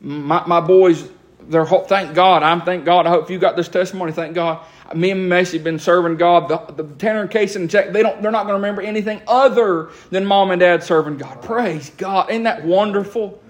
My, 0.00 0.46
my 0.46 0.60
boys, 0.60 1.08
they're, 1.40 1.66
thank 1.66 2.14
God. 2.14 2.42
I'm 2.42 2.62
thank 2.62 2.84
God. 2.84 3.06
I 3.06 3.10
hope 3.10 3.30
you 3.30 3.38
got 3.38 3.56
this 3.56 3.68
testimony. 3.68 4.12
Thank 4.12 4.34
God. 4.34 4.64
Me 4.94 5.10
and 5.10 5.28
Macy 5.28 5.56
have 5.56 5.64
been 5.64 5.78
serving 5.78 6.16
God. 6.16 6.48
The, 6.48 6.82
the 6.82 6.94
Tanner 6.96 7.22
and 7.22 7.30
Casey 7.30 7.60
and 7.60 7.70
Jack, 7.70 7.92
they 7.92 8.02
don't, 8.02 8.20
they're 8.20 8.30
not 8.30 8.46
going 8.46 8.54
to 8.54 8.60
remember 8.60 8.82
anything 8.82 9.22
other 9.26 9.90
than 10.10 10.26
mom 10.26 10.50
and 10.50 10.60
dad 10.60 10.82
serving 10.82 11.16
God. 11.16 11.40
Praise 11.42 11.90
God. 11.90 12.30
Isn't 12.30 12.42
that 12.44 12.64
wonderful? 12.64 13.42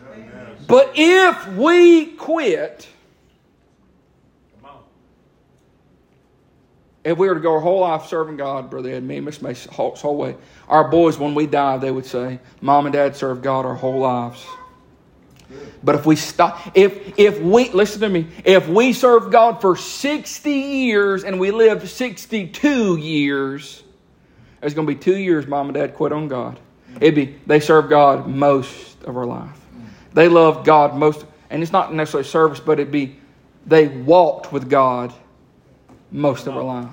But 0.69 0.93
if 0.95 1.49
we 1.55 2.07
quit, 2.07 2.89
If 7.05 7.19
we 7.19 7.27
were 7.27 7.35
to 7.35 7.41
go 7.41 7.55
our 7.55 7.61
whole 7.61 7.81
life 7.81 8.07
serving 8.07 8.37
God, 8.37 8.71
Brother 8.71 8.91
Ed, 8.91 9.03
me 9.03 9.17
and 9.17 9.27
Miss 9.27 9.43
Mace, 9.43 9.67
whole, 9.67 9.97
whole 9.97 10.17
way, 10.17 10.37
our 10.69 10.89
boys, 10.89 11.19
when 11.19 11.35
we 11.35 11.47
die, 11.47 11.79
they 11.79 11.91
would 11.91 12.07
say, 12.07 12.39
Mom 12.61 12.87
and 12.87 12.93
Dad 12.93 13.17
served 13.17 13.43
God 13.43 13.67
our 13.67 13.75
whole 13.75 13.99
lives. 13.99 14.47
But 15.83 15.97
if 15.97 16.07
we 16.07 16.17
stop, 16.17 16.61
if 16.75 17.19
if 17.19 17.41
we 17.41 17.69
listen 17.71 18.01
to 18.03 18.09
me, 18.09 18.29
if 18.45 18.69
we 18.69 18.93
serve 18.93 19.31
God 19.31 19.61
for 19.61 19.77
sixty 19.77 20.53
years 20.53 21.25
and 21.25 21.41
we 21.41 21.51
lived 21.51 21.87
sixty-two 21.87 22.97
years, 22.97 23.83
there's 24.61 24.75
going 24.75 24.87
to 24.87 24.95
be 24.95 24.99
two 24.99 25.17
years 25.17 25.47
Mom 25.47 25.67
and 25.67 25.75
Dad 25.75 25.95
quit 25.95 26.13
on 26.13 26.29
God. 26.29 26.59
It'd 27.01 27.17
be 27.17 27.37
they 27.47 27.61
served 27.61 27.91
God 27.91 28.29
most 28.29 29.03
of 29.03 29.17
our 29.17 29.27
life. 29.27 29.59
They 30.15 30.29
loved 30.29 30.65
God 30.65 30.95
most, 30.95 31.27
and 31.51 31.63
it's 31.63 31.73
not 31.73 31.93
necessarily 31.93 32.29
service, 32.29 32.61
but 32.61 32.79
it'd 32.79 32.93
be 32.93 33.17
they 33.67 33.89
walked 33.89 34.53
with 34.53 34.71
God 34.71 35.13
most 36.13 36.47
of 36.47 36.57
our 36.57 36.63
life. 36.63 36.91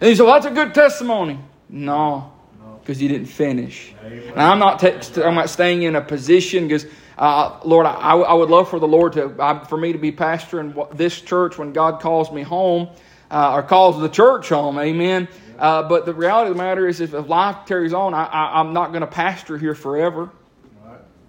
And 0.00 0.10
you 0.10 0.16
say, 0.16 0.24
well, 0.24 0.34
that's 0.34 0.46
a 0.46 0.50
good 0.50 0.74
testimony. 0.74 1.38
No. 1.68 2.32
because 2.80 3.00
you 3.00 3.08
didn't 3.08 3.26
finish. 3.26 3.94
And 4.04 4.40
I'm 4.40 4.58
not, 4.58 4.84
i 4.84 5.00
I'm 5.22 5.34
not 5.34 5.48
staying 5.48 5.82
in 5.82 5.96
a 5.96 6.00
position 6.00 6.68
because, 6.68 6.86
uh, 7.16 7.58
Lord, 7.64 7.86
I, 7.86 8.12
I 8.12 8.34
would 8.34 8.50
love 8.50 8.68
for 8.68 8.78
the 8.78 8.88
Lord 8.88 9.14
to, 9.14 9.30
uh, 9.40 9.64
for 9.64 9.78
me 9.78 9.92
to 9.92 9.98
be 9.98 10.12
pastor 10.12 10.60
in 10.60 10.74
this 10.92 11.20
church 11.20 11.58
when 11.58 11.72
God 11.72 12.00
calls 12.00 12.30
me 12.30 12.42
home 12.42 12.88
uh, 13.30 13.54
or 13.54 13.62
calls 13.62 14.00
the 14.00 14.08
church 14.08 14.50
home. 14.50 14.78
Amen. 14.78 15.28
Uh, 15.58 15.82
but 15.88 16.04
the 16.04 16.12
reality 16.12 16.50
of 16.50 16.56
the 16.56 16.62
matter 16.62 16.86
is, 16.86 17.00
if 17.00 17.12
life 17.12 17.66
carries 17.66 17.94
on, 17.94 18.12
I, 18.12 18.24
I, 18.24 18.60
I'm 18.60 18.72
not 18.74 18.88
going 18.88 19.00
to 19.00 19.06
pastor 19.06 19.56
here 19.56 19.74
forever. 19.74 20.30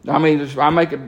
I 0.07 0.19
mean, 0.19 0.47
I 0.57 0.69
make 0.69 0.93
it. 0.93 0.99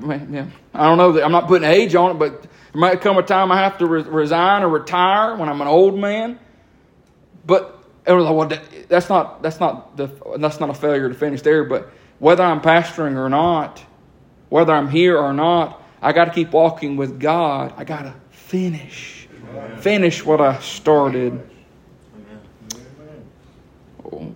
I 0.74 0.84
don't 0.84 0.98
know. 0.98 1.22
I'm 1.22 1.32
not 1.32 1.48
putting 1.48 1.70
age 1.70 1.96
on 1.96 2.12
it, 2.12 2.20
but 2.20 2.46
there 2.72 2.80
might 2.80 3.02
come 3.02 3.18
a 3.18 3.24
time 3.24 3.52
I 3.52 3.58
have 3.58 3.78
to 3.80 3.86
re- 3.86 4.04
resign 4.04 4.64
or 4.64 4.70
retire 4.70 5.36
when 5.36 5.50
I'm 5.50 5.62
an 5.62 5.68
old 5.68 5.98
man. 5.98 6.40
But 7.46 7.78
well, 8.06 8.52
that's 8.88 9.10
not 9.10 9.42
that's 9.42 9.60
not 9.60 9.98
the 9.98 10.08
that's 10.38 10.60
not 10.60 10.70
a 10.70 10.74
failure 10.74 11.10
to 11.10 11.16
finish 11.16 11.42
there. 11.42 11.64
But 11.64 11.90
whether 12.20 12.44
I'm 12.44 12.62
pastoring 12.62 13.16
or 13.16 13.30
not, 13.30 13.84
whether 14.50 14.74
I'm 14.74 14.90
here 14.90 15.18
or 15.18 15.34
not, 15.34 15.82
I 16.02 16.12
got 16.12 16.26
to 16.26 16.32
keep 16.32 16.52
walking 16.52 16.98
with 16.98 17.20
God. 17.20 17.74
I 17.78 17.84
got 17.84 18.04
to 18.04 18.14
finish, 18.30 19.28
finish 19.80 20.24
what 20.24 20.42
I 20.42 20.60
started 20.60 21.50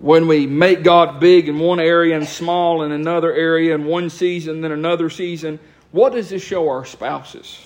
when 0.00 0.28
we 0.28 0.46
make 0.46 0.82
God 0.82 1.20
big 1.20 1.48
in 1.48 1.58
one 1.58 1.80
area 1.80 2.16
and 2.16 2.26
small 2.26 2.82
in 2.82 2.92
another 2.92 3.32
area 3.32 3.74
in 3.74 3.84
one 3.84 4.10
season, 4.10 4.60
then 4.60 4.72
another 4.72 5.10
season, 5.10 5.58
what 5.90 6.12
does 6.12 6.30
this 6.30 6.44
show 6.44 6.68
our 6.68 6.84
spouses? 6.84 7.58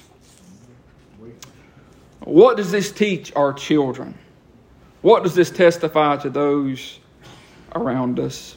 What 2.29 2.59
does 2.59 2.71
this 2.71 2.93
teach 2.93 3.35
our 3.35 3.55
children? 3.55 4.15
What 5.01 5.23
does 5.23 5.35
this 5.35 5.51
testify 5.51 6.19
to 6.19 6.29
those 6.29 7.01
around 7.75 8.21
us? 8.21 8.55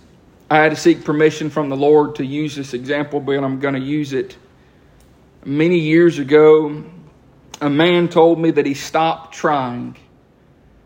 I 0.50 0.58
had 0.58 0.72
to 0.72 0.76
seek 0.76 1.06
permission 1.06 1.50
from 1.50 1.70
the 1.70 1.78
Lord 1.78 2.16
to 2.16 2.26
use 2.26 2.54
this 2.54 2.74
example, 2.74 3.22
but 3.22 3.42
I'm 3.42 3.62
going 3.62 3.76
to 3.76 3.80
use 3.80 4.12
it. 4.12 4.36
Many 5.46 5.80
years 5.80 6.20
ago, 6.20 6.84
a 7.62 7.70
man 7.70 8.10
told 8.10 8.42
me 8.42 8.52
that 8.52 8.66
he 8.66 8.74
stopped 8.74 9.34
trying, 9.34 9.96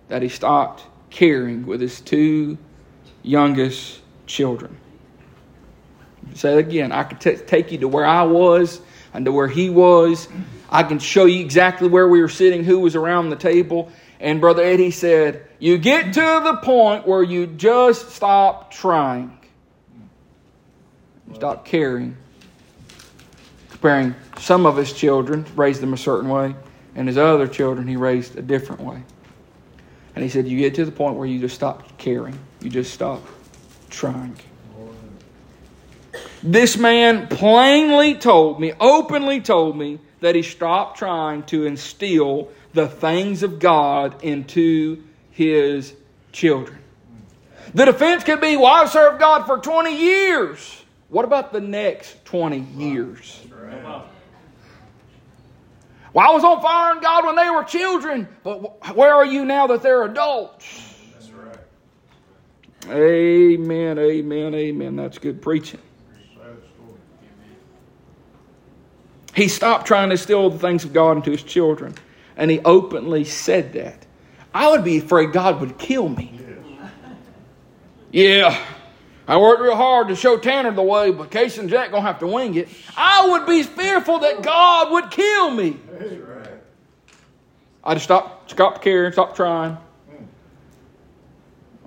that 0.09 0.21
he 0.21 0.29
stopped 0.29 0.83
caring 1.09 1.65
with 1.65 1.81
his 1.81 1.99
two 2.01 2.55
youngest 3.23 3.99
children. 4.27 4.77
Say 6.35 6.53
it 6.53 6.59
again. 6.59 6.91
I 6.91 7.03
could 7.03 7.19
t- 7.19 7.37
take 7.47 7.71
you 7.71 7.79
to 7.79 7.87
where 7.87 8.05
I 8.05 8.21
was 8.21 8.79
and 9.11 9.25
to 9.25 9.31
where 9.31 9.47
he 9.47 9.71
was. 9.71 10.27
I 10.69 10.83
can 10.83 10.99
show 10.99 11.25
you 11.25 11.41
exactly 11.41 11.87
where 11.87 12.07
we 12.07 12.21
were 12.21 12.29
sitting, 12.29 12.63
who 12.63 12.79
was 12.79 12.95
around 12.95 13.29
the 13.29 13.35
table. 13.35 13.91
And 14.19 14.41
Brother 14.41 14.63
Eddie 14.63 14.91
said, 14.91 15.47
You 15.59 15.77
get 15.77 16.13
to 16.13 16.41
the 16.43 16.59
point 16.63 17.07
where 17.07 17.23
you 17.23 17.47
just 17.47 18.11
stop 18.11 18.71
trying, 18.71 19.37
stop 21.33 21.65
caring. 21.65 22.17
Comparing 23.69 24.15
some 24.39 24.65
of 24.65 24.77
his 24.77 24.93
children, 24.93 25.45
raised 25.55 25.81
them 25.81 25.93
a 25.93 25.97
certain 25.97 26.29
way, 26.29 26.55
and 26.95 27.07
his 27.07 27.17
other 27.17 27.47
children, 27.47 27.87
he 27.87 27.97
raised 27.97 28.37
a 28.37 28.41
different 28.41 28.81
way. 28.81 29.03
And 30.15 30.23
he 30.23 30.29
said, 30.29 30.47
You 30.47 30.57
get 30.57 30.75
to 30.75 30.85
the 30.85 30.91
point 30.91 31.17
where 31.17 31.27
you 31.27 31.39
just 31.39 31.55
stop 31.55 31.97
caring. 31.97 32.39
You 32.61 32.69
just 32.69 32.93
stop 32.93 33.21
trying. 33.89 34.37
This 36.41 36.77
man 36.77 37.27
plainly 37.27 38.15
told 38.15 38.59
me, 38.59 38.73
openly 38.79 39.41
told 39.41 39.75
me, 39.77 39.99
that 40.21 40.35
he 40.35 40.41
stopped 40.41 40.97
trying 40.97 41.43
to 41.43 41.65
instill 41.65 42.49
the 42.73 42.87
things 42.87 43.43
of 43.43 43.59
God 43.59 44.23
into 44.23 45.03
his 45.31 45.93
children. 46.31 46.79
The 47.73 47.85
defense 47.85 48.23
could 48.23 48.41
be, 48.41 48.57
well, 48.57 48.67
I've 48.67 48.89
served 48.89 49.19
God 49.19 49.45
for 49.45 49.57
20 49.57 49.97
years. 49.97 50.81
What 51.09 51.25
about 51.25 51.51
the 51.51 51.61
next 51.61 52.23
20 52.25 52.59
years? 52.59 53.41
Well, 56.15 56.29
I 56.29 56.33
was 56.33 56.45
on 56.45 56.61
fire 56.61 56.95
in 56.95 57.01
God 57.01 57.25
when 57.25 57.35
they 57.35 57.49
were 57.49 57.65
children, 57.65 58.29
but 58.41 58.95
where 58.95 59.13
are 59.13 59.25
you 59.25 59.43
now 59.43 59.67
that 59.67 59.81
they're 59.81 60.03
adults? 60.03 60.65
That's 61.11 61.29
right. 61.31 61.57
Amen, 62.89 63.99
amen, 63.99 64.55
amen. 64.55 64.95
That's 64.95 65.17
good 65.17 65.41
preaching. 65.41 65.81
He 69.35 69.49
stopped 69.49 69.85
trying 69.85 70.09
to 70.09 70.13
instill 70.13 70.49
the 70.49 70.57
things 70.57 70.85
of 70.85 70.93
God 70.93 71.17
into 71.17 71.31
his 71.31 71.43
children, 71.43 71.95
and 72.37 72.49
he 72.49 72.61
openly 72.61 73.25
said 73.25 73.73
that. 73.73 74.05
I 74.53 74.69
would 74.69 74.85
be 74.85 74.97
afraid 74.97 75.33
God 75.33 75.59
would 75.59 75.77
kill 75.77 76.07
me. 76.07 76.39
Yeah, 78.11 78.57
I 79.27 79.35
worked 79.35 79.61
real 79.61 79.75
hard 79.75 80.07
to 80.07 80.15
show 80.15 80.37
Tanner 80.37 80.71
the 80.71 80.81
way, 80.81 81.11
but 81.11 81.31
Casey 81.31 81.59
and 81.59 81.69
Jack 81.69 81.91
gonna 81.91 82.03
have 82.03 82.19
to 82.19 82.27
wing 82.27 82.55
it. 82.55 82.69
I 82.95 83.29
would 83.29 83.45
be 83.45 83.63
fearful 83.63 84.19
that 84.19 84.41
God 84.41 84.91
would 84.91 85.11
kill 85.11 85.51
me. 85.51 85.77
I 87.83 87.93
just 87.95 88.05
stopped, 88.05 88.51
stopped 88.51 88.81
caring, 88.81 89.11
stopped 89.11 89.35
trying. 89.35 89.77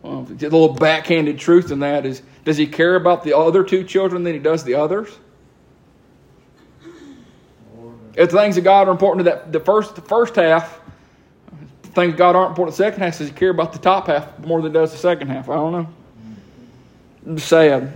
Well, 0.03 0.25
the 0.25 0.35
little 0.35 0.75
backhanded 0.75 1.39
truth 1.39 1.73
in 1.73 1.81
that 1.81 2.05
is, 2.05 2.23
does 2.45 2.59
he 2.59 2.67
care 2.67 2.95
about 2.95 3.25
the 3.25 3.37
other 3.37 3.65
two 3.65 3.85
children 3.85 4.23
than 4.23 4.35
he 4.35 4.39
does 4.39 4.65
the 4.65 4.75
others? 4.75 5.09
If 8.19 8.33
the 8.33 8.37
things 8.37 8.59
of 8.59 8.65
God 8.65 8.89
are 8.89 8.91
important 8.91 9.25
to 9.25 9.31
that, 9.31 9.53
the 9.53 9.61
first, 9.61 9.95
the 9.95 10.01
first 10.01 10.35
half, 10.35 10.81
things 11.83 12.15
of 12.15 12.19
God 12.19 12.35
aren't 12.35 12.51
important 12.51 12.75
to 12.75 12.83
the 12.83 12.89
second 12.91 13.01
half, 13.01 13.17
does 13.17 13.29
he 13.29 13.33
care 13.33 13.51
about 13.51 13.73
the 13.73 13.79
top 13.79 14.09
half 14.09 14.37
more 14.41 14.61
than 14.61 14.73
does 14.73 14.91
the 14.91 14.99
second 14.99 15.29
half? 15.29 15.49
I 15.49 15.55
don't 15.55 15.89
know. 17.25 17.39
Sad. 17.39 17.93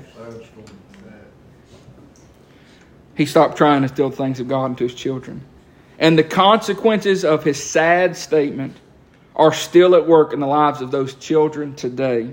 He 3.17 3.27
stopped 3.27 3.57
trying 3.57 3.83
to 3.83 3.89
steal 3.89 4.13
things 4.13 4.39
of 4.39 4.47
God 4.47 4.67
into 4.67 4.85
his 4.85 4.95
children. 4.95 5.43
And 5.99 6.17
the 6.17 6.23
consequences 6.23 7.25
of 7.25 7.43
his 7.43 7.61
sad 7.61 8.17
statement 8.17 8.77
are 9.35 9.53
still 9.53 9.97
at 9.97 10.07
work 10.07 10.33
in 10.33 10.39
the 10.39 10.47
lives 10.47 10.81
of 10.81 10.93
those 10.93 11.15
children 11.17 11.75
today. 11.75 12.33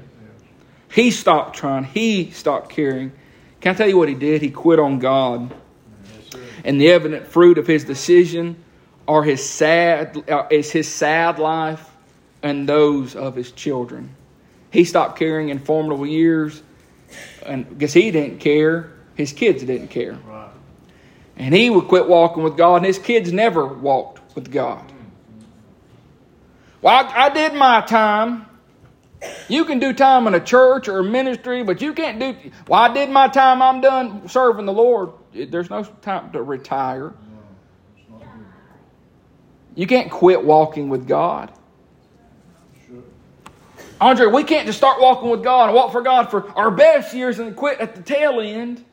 He 0.94 1.10
stopped 1.10 1.56
trying, 1.56 1.86
he 1.86 2.30
stopped 2.30 2.70
caring. 2.70 3.14
Can 3.62 3.74
I 3.74 3.78
tell 3.78 3.90
you 3.90 3.98
what 3.98 4.10
he 4.10 4.16
did? 4.16 4.44
He 4.44 4.52
quit 4.52 4.78
on 4.78 5.00
God. 5.00 5.52
And 6.70 6.80
the 6.80 6.92
evident 6.92 7.26
fruit 7.26 7.58
of 7.58 7.66
his 7.66 7.84
decision 7.84 8.56
are 9.08 9.24
his 9.24 9.44
sad 9.44 10.30
uh, 10.30 10.46
is 10.52 10.70
his 10.70 10.88
sad 10.88 11.40
life 11.40 11.84
and 12.44 12.70
those 12.70 13.16
of 13.16 13.36
his 13.36 13.52
children. 13.52 14.16
He 14.70 14.84
stopped 14.84 15.18
caring 15.18 15.50
in 15.50 15.58
formidable 15.58 16.06
years, 16.06 16.62
and 17.44 17.68
because 17.68 17.92
he 17.94 18.12
didn't 18.12 18.38
care, 18.38 18.92
his 19.16 19.34
kids 19.34 19.64
didn't 19.64 19.88
care. 19.88 20.14
Right. 20.14 20.52
And 21.38 21.56
he 21.56 21.72
would 21.72 21.88
quit 21.88 22.08
walking 22.08 22.44
with 22.44 22.56
God, 22.56 22.76
and 22.76 22.86
his 22.86 23.00
kids 23.00 23.34
never 23.34 23.66
walked 23.66 24.36
with 24.36 24.52
God. 24.52 24.92
Well, 26.84 26.94
I, 26.94 27.26
I 27.26 27.30
did 27.30 27.56
my 27.56 27.82
time. 27.82 28.46
You 29.48 29.66
can 29.66 29.80
do 29.80 29.94
time 29.94 30.28
in 30.28 30.34
a 30.34 30.40
church 30.40 30.88
or 30.88 31.00
a 31.00 31.04
ministry, 31.04 31.64
but 31.64 31.82
you 31.82 31.94
can't 31.94 32.20
do. 32.20 32.36
Well, 32.68 32.80
I 32.80 32.94
did 32.94 33.10
my 33.10 33.28
time. 33.28 33.62
I'm 33.62 33.82
done 33.82 34.30
serving 34.30 34.66
the 34.66 34.74
Lord. 34.74 35.12
There's 35.34 35.70
no 35.70 35.84
time 35.84 36.32
to 36.32 36.42
retire. 36.42 37.14
You 39.76 39.88
can't 39.88 40.12
quit 40.12 40.44
walking 40.44 40.90
with 40.90 41.08
God. 41.08 41.52
Andre, 44.02 44.28
we 44.28 44.44
can't 44.44 44.66
just 44.66 44.78
start 44.78 45.02
walking 45.02 45.30
with 45.30 45.44
God 45.44 45.66
and 45.66 45.76
walk 45.76 45.92
for 45.92 46.02
God 46.02 46.32
for 46.32 46.50
our 46.58 46.72
best 46.72 47.14
years 47.14 47.40
and 47.40 47.56
quit 47.56 47.80
at 47.82 47.96
the 47.96 48.02
tail 48.02 48.40
end. 48.40 48.84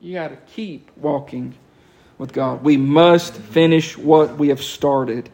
You 0.00 0.14
got 0.14 0.28
to 0.28 0.36
keep 0.36 0.90
walking 0.96 1.54
with 2.18 2.32
God. 2.32 2.64
We 2.64 2.76
must 2.76 3.34
finish 3.34 3.96
what 3.96 4.38
we 4.38 4.48
have 4.48 4.62
started. 4.62 5.30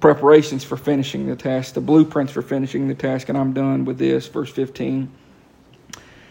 Preparations 0.00 0.62
for 0.62 0.76
finishing 0.76 1.26
the 1.26 1.36
task, 1.36 1.74
the 1.74 1.80
blueprints 1.80 2.32
for 2.32 2.42
finishing 2.42 2.88
the 2.88 2.94
task, 2.94 3.28
and 3.28 3.36
I'm 3.36 3.52
done 3.52 3.84
with 3.84 3.98
this. 3.98 4.28
Verse 4.28 4.50
15. 4.50 5.10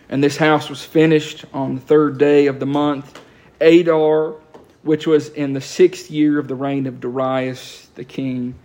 And 0.10 0.24
this 0.24 0.38
house 0.38 0.70
was 0.70 0.84
finished 0.84 1.46
on 1.54 1.76
the 1.76 1.82
third 1.82 2.18
day 2.18 2.48
of 2.48 2.60
the 2.60 2.66
month, 2.66 3.20
Adar, 3.60 4.36
which 4.84 5.06
was 5.06 5.30
in 5.30 5.52
the 5.54 5.60
sixth 5.60 6.10
year 6.10 6.40
of 6.40 6.48
the 6.48 6.56
reign 6.56 6.88
of 6.88 7.02
Darius 7.02 7.90
the 7.96 8.06
king. 8.06 8.56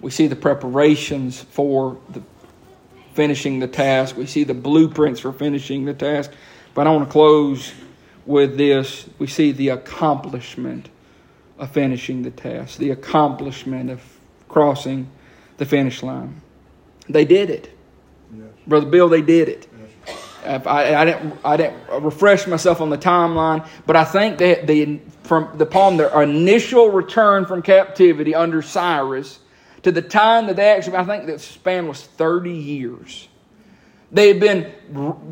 We 0.00 0.10
see 0.10 0.28
the 0.28 0.36
preparations 0.36 1.42
for 1.42 1.98
the 2.08 2.22
finishing 3.12 3.58
the 3.58 3.66
task. 3.66 4.16
We 4.16 4.26
see 4.26 4.44
the 4.44 4.54
blueprints 4.54 5.20
for 5.20 5.32
finishing 5.32 5.84
the 5.84 5.92
task. 5.92 6.30
But 6.72 6.86
I 6.86 6.90
want 6.90 7.08
to 7.08 7.12
close 7.12 7.72
with 8.24 8.56
this. 8.56 9.08
We 9.18 9.26
see 9.26 9.52
the 9.52 9.70
accomplishment 9.70 10.88
of 11.58 11.70
finishing 11.72 12.22
the 12.22 12.30
task, 12.30 12.78
the 12.78 12.90
accomplishment 12.90 13.90
of 13.90 14.00
crossing 14.48 15.10
the 15.58 15.66
finish 15.66 16.02
line. 16.02 16.40
They 17.08 17.24
did 17.24 17.50
it. 17.50 17.76
Yes. 18.34 18.48
Brother 18.66 18.86
Bill, 18.86 19.08
they 19.08 19.22
did 19.22 19.48
it. 19.48 19.68
I, 20.44 20.94
I, 20.94 21.04
didn't, 21.04 21.34
I 21.44 21.56
didn't 21.56 22.02
refresh 22.02 22.46
myself 22.46 22.80
on 22.80 22.90
the 22.90 22.98
timeline, 22.98 23.66
but 23.86 23.96
I 23.96 24.04
think 24.04 24.38
that 24.38 24.66
the, 24.66 25.00
from 25.24 25.50
the 25.58 25.64
upon 25.64 25.96
their 25.98 26.22
initial 26.22 26.90
return 26.90 27.44
from 27.44 27.60
captivity 27.60 28.34
under 28.34 28.62
Cyrus 28.62 29.40
to 29.82 29.92
the 29.92 30.00
time 30.00 30.46
that 30.46 30.56
they 30.56 30.70
actually, 30.70 30.96
I 30.96 31.04
think 31.04 31.26
the 31.26 31.38
span 31.38 31.86
was 31.86 32.02
30 32.02 32.52
years. 32.52 33.28
They 34.10 34.28
had 34.28 34.40
been, 34.40 34.72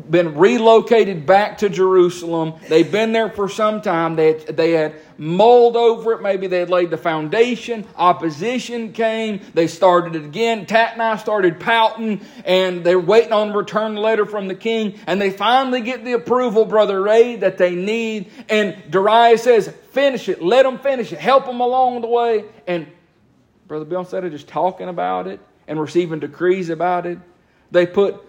been 0.07 0.37
relocated 0.37 1.25
back 1.25 1.57
to 1.59 1.69
Jerusalem. 1.69 2.53
They'd 2.69 2.91
been 2.91 3.11
there 3.11 3.29
for 3.29 3.49
some 3.49 3.81
time. 3.81 4.15
They 4.15 4.33
had, 4.33 4.55
they 4.55 4.71
had 4.71 4.93
mulled 5.17 5.75
over 5.75 6.13
it. 6.13 6.21
Maybe 6.21 6.45
they 6.45 6.59
had 6.59 6.69
laid 6.69 6.91
the 6.91 6.97
foundation. 6.97 7.87
Opposition 7.95 8.93
came. 8.93 9.41
They 9.55 9.65
started 9.65 10.15
it 10.15 10.25
again. 10.25 10.67
Tatnai 10.67 11.19
started 11.19 11.59
pouting, 11.59 12.21
and 12.45 12.83
they're 12.83 12.99
waiting 12.99 13.33
on 13.33 13.49
a 13.49 13.57
return 13.57 13.95
letter 13.95 14.27
from 14.27 14.47
the 14.47 14.53
king. 14.53 14.99
And 15.07 15.19
they 15.19 15.31
finally 15.31 15.81
get 15.81 16.05
the 16.05 16.13
approval, 16.13 16.63
Brother 16.63 17.01
Ray, 17.01 17.37
that 17.37 17.57
they 17.57 17.73
need. 17.73 18.29
And 18.47 18.77
Darius 18.91 19.41
says, 19.41 19.73
finish 19.89 20.29
it. 20.29 20.39
Let 20.39 20.63
them 20.63 20.77
finish 20.77 21.11
it. 21.11 21.17
Help 21.17 21.47
them 21.47 21.61
along 21.61 22.01
the 22.01 22.07
way. 22.07 22.45
And 22.67 22.85
Brother 23.67 23.85
Bill, 23.85 24.01
instead 24.01 24.23
of 24.23 24.31
just 24.31 24.47
talking 24.47 24.87
about 24.87 25.25
it 25.25 25.39
and 25.67 25.81
receiving 25.81 26.19
decrees 26.19 26.69
about 26.69 27.07
it, 27.07 27.17
they 27.71 27.87
put 27.87 28.23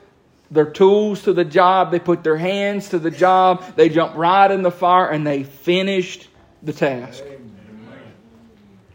their 0.51 0.67
tools 0.67 1.23
to 1.23 1.33
the 1.33 1.45
job, 1.45 1.91
they 1.91 1.99
put 1.99 2.25
their 2.25 2.37
hands 2.37 2.91
to 2.91 2.99
the 2.99 3.11
job, 3.11 3.65
they 3.77 3.89
jumped 3.89 4.17
right 4.17 4.51
in 4.51 4.63
the 4.63 4.71
fire, 4.71 5.09
and 5.09 5.27
they 5.27 5.45
finished 5.45 6.29
the 6.63 6.73
task. 6.73 7.23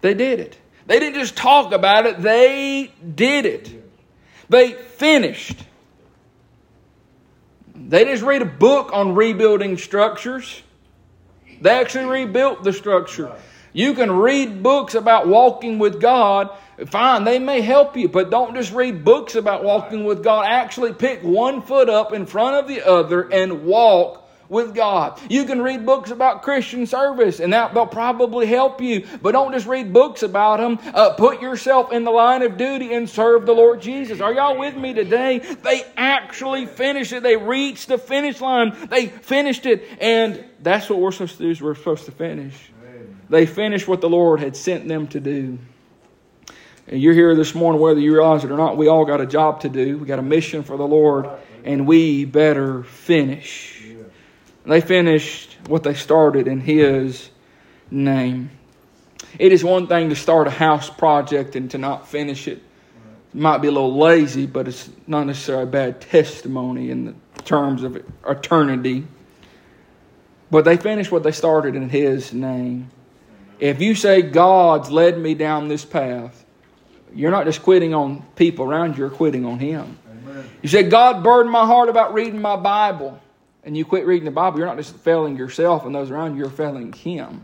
They 0.02 0.14
did 0.14 0.40
it. 0.40 0.58
They 0.86 1.00
didn't 1.00 1.20
just 1.20 1.38
talk 1.38 1.72
about 1.72 2.06
it, 2.06 2.22
they 2.22 2.92
did 3.16 3.46
it. 3.46 3.84
They 4.50 4.74
finished. 4.74 5.58
They 7.76 8.00
didn't 8.00 8.16
just 8.16 8.26
read 8.26 8.42
a 8.42 8.46
book 8.46 8.92
on 8.94 9.16
rebuilding 9.16 9.78
structures. 9.78 10.62
They 11.62 11.70
actually 11.70 12.06
rebuilt 12.06 12.64
the 12.64 12.74
structure. 12.74 13.32
You 13.74 13.94
can 13.94 14.12
read 14.12 14.64
books 14.64 14.96
about 14.96 15.28
walking 15.28 15.80
with 15.80 16.00
God, 16.00 16.50
Fine, 16.88 17.24
they 17.24 17.38
may 17.38 17.62
help 17.62 17.96
you, 17.96 18.10
but 18.10 18.32
don't 18.32 18.56
just 18.56 18.74
read 18.74 19.06
books 19.06 19.36
about 19.36 19.64
walking 19.64 20.06
with 20.06 20.24
God. 20.24 20.48
Actually, 20.48 20.94
pick 20.94 21.22
one 21.22 21.62
foot 21.62 21.88
up 21.88 22.14
in 22.14 22.26
front 22.26 22.56
of 22.56 22.68
the 22.68 22.86
other 22.88 23.32
and 23.32 23.66
walk 23.66 24.28
with 24.50 24.74
God. 24.74 25.20
You 25.30 25.46
can 25.46 25.62
read 25.62 25.86
books 25.86 26.10
about 26.10 26.42
Christian 26.42 26.88
service, 26.88 27.40
and 27.40 27.54
that 27.54 27.76
they'll 27.76 27.86
probably 27.86 28.48
help 28.48 28.82
you. 28.82 29.06
But 29.22 29.34
don't 29.34 29.54
just 29.54 29.68
read 29.68 29.94
books 29.94 30.24
about 30.24 30.60
them. 30.60 30.80
Uh, 30.94 31.14
put 31.14 31.42
yourself 31.42 31.92
in 31.92 32.04
the 32.04 32.12
line 32.12 32.42
of 32.42 32.58
duty 32.58 32.94
and 32.94 33.08
serve 33.08 33.46
the 33.46 33.54
Lord 33.54 33.80
Jesus. 33.80 34.20
Are 34.20 34.34
y'all 34.34 34.58
with 34.58 34.76
me 34.76 34.94
today? 34.94 35.40
They 35.40 35.84
actually 35.96 36.66
finished 36.66 37.14
it. 37.14 37.22
They 37.22 37.38
reached 37.38 37.88
the 37.88 38.00
finish 38.00 38.42
line. 38.42 38.76
They 38.90 39.08
finished 39.08 39.68
it, 39.68 39.88
and 40.02 40.44
that's 40.60 40.90
what 40.90 41.00
we're 41.00 41.12
supposed 41.12 41.38
to 41.38 41.44
do. 41.44 41.50
Is 41.52 41.62
we're 41.62 41.76
supposed 41.76 42.06
to 42.06 42.12
finish. 42.12 42.73
They 43.34 43.48
finished 43.48 43.88
what 43.88 44.00
the 44.00 44.10
Lord 44.10 44.42
had 44.42 44.56
sent 44.56 44.88
them 44.88 45.08
to 45.08 45.20
do. 45.20 45.58
And 46.86 47.02
you're 47.02 47.16
here 47.16 47.36
this 47.36 47.56
morning, 47.56 47.82
whether 47.82 48.00
you 48.00 48.14
realize 48.14 48.44
it 48.44 48.52
or 48.52 48.58
not, 48.58 48.78
we 48.78 48.88
all 48.88 49.06
got 49.06 49.22
a 49.22 49.26
job 49.26 49.62
to 49.62 49.70
do. 49.70 49.98
We 49.98 50.06
got 50.06 50.20
a 50.20 50.22
mission 50.22 50.62
for 50.62 50.78
the 50.78 50.86
Lord, 50.86 51.28
and 51.64 51.88
we 51.88 52.26
better 52.26 52.84
finish. 52.84 53.84
They 54.68 54.82
finished 54.82 55.58
what 55.68 55.82
they 55.82 55.96
started 55.96 56.48
in 56.48 56.60
His 56.60 57.32
name. 57.90 58.52
It 59.40 59.52
is 59.52 59.64
one 59.64 59.88
thing 59.88 60.10
to 60.10 60.16
start 60.16 60.46
a 60.46 60.52
house 60.52 60.92
project 60.92 61.56
and 61.56 61.72
to 61.72 61.80
not 61.80 62.08
finish 62.08 62.48
it. 62.48 62.60
It 62.60 62.62
might 63.34 63.64
be 63.64 63.68
a 63.68 63.72
little 63.72 63.98
lazy, 63.98 64.46
but 64.46 64.68
it's 64.68 64.92
not 65.08 65.26
necessarily 65.26 65.64
a 65.64 65.66
bad 65.66 66.02
testimony 66.02 66.92
in 66.92 67.06
the 67.06 67.42
terms 67.42 67.82
of 67.82 68.00
eternity. 68.30 69.08
But 70.52 70.66
they 70.66 70.78
finished 70.78 71.12
what 71.12 71.24
they 71.24 71.32
started 71.32 71.74
in 71.74 71.90
His 71.90 72.32
name. 72.32 72.92
If 73.64 73.82
you 73.82 73.96
say, 73.96 74.22
God's 74.22 74.92
led 74.92 75.18
me 75.18 75.36
down 75.36 75.70
this 75.70 75.86
path, 75.86 76.44
you're 77.16 77.32
not 77.32 77.46
just 77.46 77.64
quitting 77.64 77.94
on 77.94 78.22
people 78.36 78.66
around 78.66 78.98
you, 78.98 79.06
you're 79.06 79.10
quitting 79.10 79.46
on 79.46 79.58
Him. 79.58 79.98
Amen. 80.06 80.50
You 80.62 80.68
say, 80.68 80.84
God 80.84 81.24
burdened 81.24 81.54
my 81.54 81.66
heart 81.66 81.88
about 81.88 82.14
reading 82.14 82.42
my 82.42 82.58
Bible, 82.58 83.22
and 83.64 83.78
you 83.78 83.86
quit 83.86 84.06
reading 84.06 84.26
the 84.26 84.32
Bible, 84.32 84.60
you're 84.60 84.68
not 84.68 84.76
just 84.76 84.94
failing 84.98 85.38
yourself 85.38 85.86
and 85.86 85.96
those 85.96 86.12
around 86.12 86.34
you, 86.34 86.40
you're 86.40 86.50
failing 86.50 86.92
Him. 86.92 87.42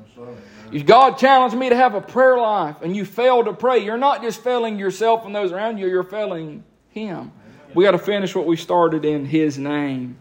If 0.74 0.86
God 0.86 1.18
challenged 1.18 1.56
me 1.56 1.70
to 1.70 1.76
have 1.78 1.96
a 1.96 2.02
prayer 2.02 2.38
life 2.38 2.82
and 2.82 2.94
you 2.94 3.06
fail 3.06 3.46
to 3.46 3.54
pray, 3.54 3.80
you're 3.80 3.98
not 3.98 4.22
just 4.22 4.44
failing 4.44 4.78
yourself 4.78 5.26
and 5.26 5.34
those 5.34 5.54
around 5.54 5.78
you, 5.78 5.88
you're 5.88 6.04
failing 6.04 6.66
Him. 6.90 7.32
We 7.74 7.86
got 7.86 7.92
to 7.92 7.98
finish 7.98 8.36
what 8.36 8.46
we 8.46 8.58
started 8.58 9.06
in 9.06 9.24
His 9.24 9.58
name. 9.58 10.18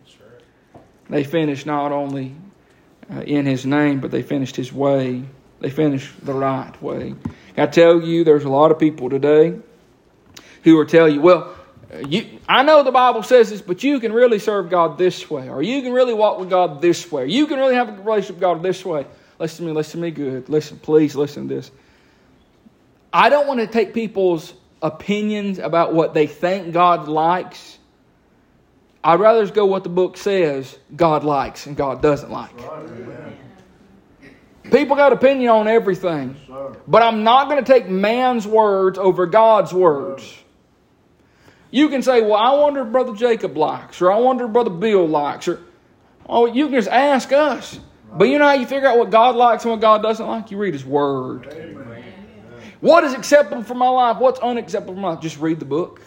They 1.11 1.25
finished 1.25 1.67
not 1.67 1.91
only 1.91 2.37
uh, 3.13 3.23
in 3.23 3.47
His 3.47 3.67
name, 3.67 3.99
but 3.99 4.13
they 4.13 4.23
finished 4.23 4.55
His 4.55 4.73
way. 4.73 5.25
They 5.61 5.71
finish 5.71 6.13
the 6.23 6.33
right 6.33 6.81
way. 6.83 7.15
I 7.57 7.67
tell 7.67 8.01
you, 8.01 8.25
there's 8.25 8.45
a 8.45 8.49
lot 8.49 8.71
of 8.71 8.79
people 8.79 9.11
today 9.11 9.59
who 10.63 10.79
are 10.79 10.85
telling 10.85 11.15
you, 11.15 11.21
well, 11.21 11.55
you, 12.07 12.39
I 12.49 12.63
know 12.63 12.83
the 12.83 12.93
Bible 12.93 13.23
says 13.23 13.51
this, 13.51 13.63
but 13.63 13.83
you 13.83 13.99
can 13.99 14.13
really 14.13 14.39
serve 14.39 14.71
God 14.71 14.99
this 14.99 15.29
way, 15.31 15.49
or 15.49 15.63
you 15.63 15.83
can 15.83 15.93
really 15.93 16.15
walk 16.15 16.39
with 16.39 16.51
God 16.51 16.81
this 16.81 17.11
way, 17.11 17.23
or 17.23 17.27
you 17.27 17.47
can 17.47 17.59
really 17.59 17.75
have 17.75 17.89
a 17.89 18.03
relationship 18.03 18.37
with 18.37 18.41
God 18.41 18.63
this 18.63 18.85
way. 18.85 19.07
Listen 19.39 19.65
to 19.65 19.71
me, 19.71 19.77
listen 19.77 20.01
to 20.01 20.07
me 20.07 20.11
good. 20.11 20.49
Listen, 20.49 20.79
please 20.79 21.17
listen 21.17 21.49
to 21.49 21.55
this. 21.55 21.71
I 23.13 23.31
don't 23.31 23.47
want 23.47 23.61
to 23.61 23.67
take 23.67 23.95
people's 23.95 24.53
opinions 24.83 25.59
about 25.59 25.95
what 25.95 26.15
they 26.15 26.27
think 26.27 26.73
God 26.73 27.09
likes. 27.09 27.79
I'd 29.03 29.21
rather 29.21 29.43
just 29.43 29.55
go 29.55 29.65
what 29.67 29.83
the 29.83 29.89
book 29.89 30.17
says 30.17 30.77
God 30.95 31.25
likes 31.25 31.67
and 31.67 31.77
God 31.77 32.03
doesn't 32.03 32.31
like. 32.31 32.57
Right, 32.59 33.39
People 34.71 34.97
got 34.97 35.13
opinion 35.13 35.51
on 35.51 35.69
everything. 35.69 36.37
But 36.87 37.03
I'm 37.03 37.25
not 37.25 37.49
going 37.49 37.63
to 37.63 37.73
take 37.73 37.89
man's 37.89 38.47
words 38.47 38.99
over 38.99 39.27
God's 39.27 39.73
words. 39.73 40.37
You 41.71 41.89
can 41.89 42.03
say, 42.03 42.23
well, 42.23 42.35
I 42.35 42.55
wonder 42.55 42.83
if 42.83 42.93
Brother 42.93 43.15
Jacob 43.15 43.57
likes, 43.57 44.01
or 44.01 44.11
I 44.11 44.19
wonder 44.19 44.47
if 44.47 44.53
Brother 44.53 44.71
Bill 44.71 45.07
likes, 45.07 45.49
or 45.49 45.61
oh, 46.27 46.47
you 46.47 46.67
can 46.67 46.75
just 46.75 46.89
ask 46.89 47.31
us. 47.33 47.79
But 48.11 48.25
you 48.25 48.39
know 48.39 48.47
how 48.47 48.55
you 48.55 48.67
figure 48.67 48.89
out 48.89 48.99
what 48.99 49.11
God 49.11 49.37
likes 49.37 49.65
and 49.65 49.73
what 49.73 49.81
God 49.83 50.03
doesn't 50.03 50.27
like? 50.27 50.51
You 50.51 50.57
read 50.57 50.73
His 50.73 50.85
Word. 50.85 51.47
Amen. 51.53 52.05
What 52.81 53.05
is 53.05 53.13
acceptable 53.13 53.63
for 53.65 53.75
my 53.75 53.89
life? 53.89 54.17
What's 54.17 54.41
unacceptable 54.41 54.95
for 54.95 55.01
my 55.01 55.09
life? 55.11 55.21
Just 55.21 55.39
read 55.39 55.59
the 55.59 55.67
book. 55.67 56.01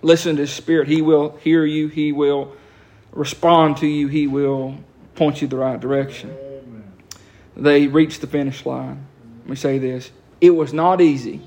Listen 0.00 0.36
to 0.36 0.42
His 0.42 0.52
Spirit. 0.52 0.88
He 0.88 1.02
will 1.02 1.36
hear 1.38 1.66
you. 1.66 1.88
He 1.88 2.12
will 2.12 2.56
respond 3.12 3.78
to 3.78 3.86
you. 3.86 4.08
He 4.08 4.26
will 4.26 4.78
point 5.16 5.42
you 5.42 5.48
the 5.48 5.56
right 5.56 5.78
direction 5.78 6.34
they 7.58 7.86
reached 7.86 8.20
the 8.20 8.26
finish 8.26 8.64
line. 8.64 9.06
Let 9.40 9.50
me 9.50 9.56
say 9.56 9.78
this 9.78 10.10
it 10.40 10.50
was 10.50 10.72
not 10.72 11.00
easy. 11.00 11.40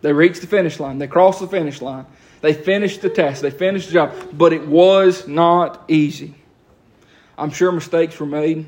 They 0.00 0.12
reached 0.12 0.40
the 0.40 0.46
finish 0.46 0.78
line, 0.80 0.98
they 0.98 1.08
crossed 1.08 1.40
the 1.40 1.48
finish 1.48 1.82
line, 1.82 2.06
they 2.40 2.54
finished 2.54 3.02
the 3.02 3.10
test, 3.10 3.42
they 3.42 3.50
finished 3.50 3.88
the 3.88 3.94
job, 3.94 4.14
but 4.32 4.52
it 4.52 4.66
was 4.66 5.26
not 5.26 5.84
easy. 5.88 6.34
I'm 7.36 7.50
sure 7.50 7.70
mistakes 7.72 8.18
were 8.18 8.26
made. 8.26 8.66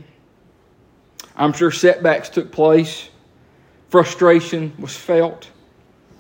I'm 1.37 1.53
sure 1.53 1.71
setbacks 1.71 2.29
took 2.29 2.53
place. 2.53 3.09
Frustration 3.89 4.73
was 4.79 4.97
felt. 4.97 5.49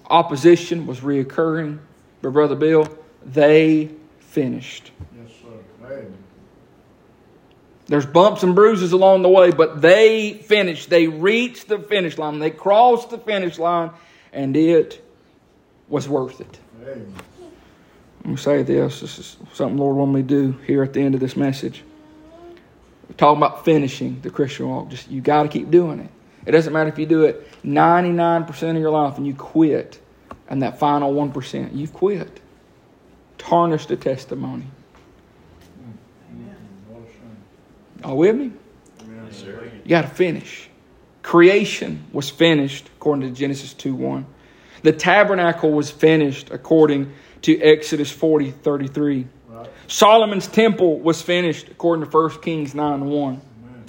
Opposition 0.07 0.87
was 0.87 1.01
reoccurring. 1.01 1.79
But, 2.23 2.31
Brother 2.31 2.57
Bill, 2.57 2.89
they 3.25 3.91
finished. 4.19 4.91
There's 7.90 8.07
bumps 8.07 8.44
and 8.44 8.55
bruises 8.55 8.92
along 8.92 9.22
the 9.22 9.29
way, 9.29 9.50
but 9.50 9.81
they 9.81 10.35
finished. 10.35 10.90
They 10.90 11.09
reached 11.09 11.66
the 11.66 11.81
finish 11.81 12.18
line. 12.18 12.38
They 12.38 12.53
crossed 12.53 13.11
the 13.11 13.18
finish 13.18 13.59
line, 13.59 13.90
and 14.33 14.57
it 14.57 15.05
was 15.88 16.09
worth 16.09 16.40
it. 16.40 16.59
Amen. 16.81 17.12
Let 18.20 18.31
me 18.31 18.37
say 18.37 18.62
this. 18.62 19.00
This 19.00 19.18
is 19.18 19.37
something 19.55 19.76
Lord 19.76 19.96
wanted 19.96 20.12
me 20.12 20.22
to 20.22 20.29
do 20.29 20.59
here 20.68 20.85
at 20.85 20.92
the 20.92 21.00
end 21.00 21.16
of 21.16 21.20
this 21.20 21.37
message. 21.37 21.83
We're 23.09 23.16
talking 23.16 23.38
about 23.38 23.64
finishing 23.64 24.20
the 24.20 24.31
Christian 24.31 24.68
walk. 24.68 24.90
Just 24.90 25.11
you 25.11 25.20
got 25.20 25.42
to 25.42 25.48
keep 25.48 25.68
doing 25.68 25.98
it. 25.98 26.11
It 26.46 26.53
doesn't 26.53 26.72
matter 26.72 26.90
if 26.90 26.98
you 26.98 27.07
do 27.07 27.24
it 27.24 27.44
99% 27.64 28.70
of 28.70 28.76
your 28.76 28.92
life 28.92 29.16
and 29.16 29.26
you 29.26 29.35
quit, 29.35 30.00
and 30.48 30.62
that 30.62 30.79
final 30.79 31.12
1%, 31.12 31.74
you've 31.74 31.92
quit. 31.92 32.40
Tarnish 33.37 33.87
the 33.87 33.96
testimony. 33.96 34.66
Are 38.11 38.16
with 38.16 38.35
me? 38.35 38.51
Yes, 39.29 39.44
you 39.44 39.88
got 39.88 40.03
to 40.03 40.09
finish. 40.09 40.68
Creation 41.23 42.05
was 42.12 42.29
finished 42.29 42.88
according 42.96 43.33
to 43.33 43.38
Genesis 43.38 43.73
2 43.73 43.94
1. 43.94 44.27
The 44.83 44.90
tabernacle 44.90 45.70
was 45.70 45.92
finished 45.92 46.51
according 46.51 47.12
to 47.43 47.61
Exodus 47.61 48.11
40 48.11 48.51
33. 48.51 49.26
Right. 49.47 49.70
Solomon's 49.87 50.49
temple 50.49 50.99
was 50.99 51.22
finished 51.22 51.68
according 51.68 52.05
to 52.05 52.11
1 52.11 52.41
Kings 52.41 52.74
9 52.74 53.05
1. 53.05 53.41
Amen. 53.62 53.85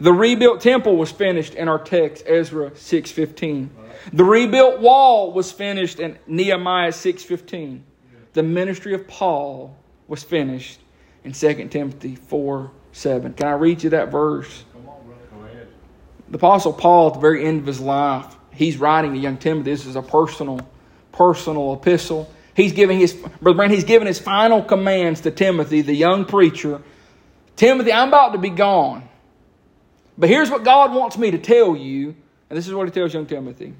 The 0.00 0.12
rebuilt 0.12 0.60
temple 0.60 0.98
was 0.98 1.10
finished 1.10 1.54
in 1.54 1.66
our 1.66 1.78
text, 1.78 2.24
Ezra 2.26 2.72
6.15. 2.72 3.70
Right. 3.74 3.90
The 4.12 4.24
rebuilt 4.24 4.80
wall 4.80 5.32
was 5.32 5.50
finished 5.50 5.98
in 5.98 6.18
Nehemiah 6.26 6.90
6.15. 6.90 7.72
Yeah. 7.72 8.18
The 8.34 8.42
ministry 8.42 8.92
of 8.92 9.08
Paul 9.08 9.74
was 10.08 10.22
finished 10.22 10.80
in 11.24 11.32
2 11.32 11.68
Timothy 11.68 12.16
4 12.16 12.70
7. 12.96 13.34
Can 13.34 13.46
I 13.46 13.52
read 13.52 13.82
you 13.82 13.90
that 13.90 14.10
verse? 14.10 14.64
Come 14.72 14.88
on, 14.88 15.04
brother. 15.04 15.68
The 16.30 16.38
Apostle 16.38 16.72
Paul, 16.72 17.08
at 17.08 17.14
the 17.14 17.20
very 17.20 17.44
end 17.44 17.60
of 17.60 17.66
his 17.66 17.78
life, 17.78 18.34
he's 18.52 18.78
writing 18.78 19.12
to 19.12 19.18
young 19.18 19.36
Timothy. 19.36 19.70
This 19.70 19.84
is 19.84 19.96
a 19.96 20.02
personal, 20.02 20.66
personal 21.12 21.74
epistle. 21.74 22.32
He's 22.54 22.72
giving 22.72 22.98
his 22.98 23.12
brother 23.12 23.54
Brand, 23.54 23.72
he's 23.72 23.84
giving 23.84 24.06
his 24.06 24.18
final 24.18 24.62
commands 24.62 25.20
to 25.22 25.30
Timothy, 25.30 25.82
the 25.82 25.94
young 25.94 26.24
preacher. 26.24 26.80
Timothy, 27.54 27.92
I'm 27.92 28.08
about 28.08 28.32
to 28.32 28.38
be 28.38 28.48
gone. 28.48 29.06
But 30.16 30.30
here's 30.30 30.50
what 30.50 30.64
God 30.64 30.94
wants 30.94 31.18
me 31.18 31.30
to 31.32 31.38
tell 31.38 31.76
you, 31.76 32.16
and 32.48 32.56
this 32.56 32.66
is 32.66 32.72
what 32.72 32.88
he 32.88 32.92
tells 32.92 33.12
young 33.12 33.26
Timothy. 33.26 33.74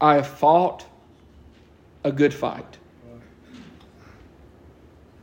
I 0.00 0.14
have 0.14 0.28
fought 0.28 0.86
a 2.04 2.12
good 2.12 2.32
fight. 2.32 2.78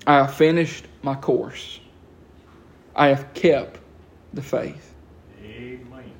I 0.05 0.15
have 0.15 0.34
finished 0.34 0.86
my 1.01 1.15
course. 1.15 1.80
I 2.96 3.08
have 3.08 3.34
kept 3.34 3.80
the 4.34 4.41
faith. 4.41 4.93
Amen. 5.43 6.12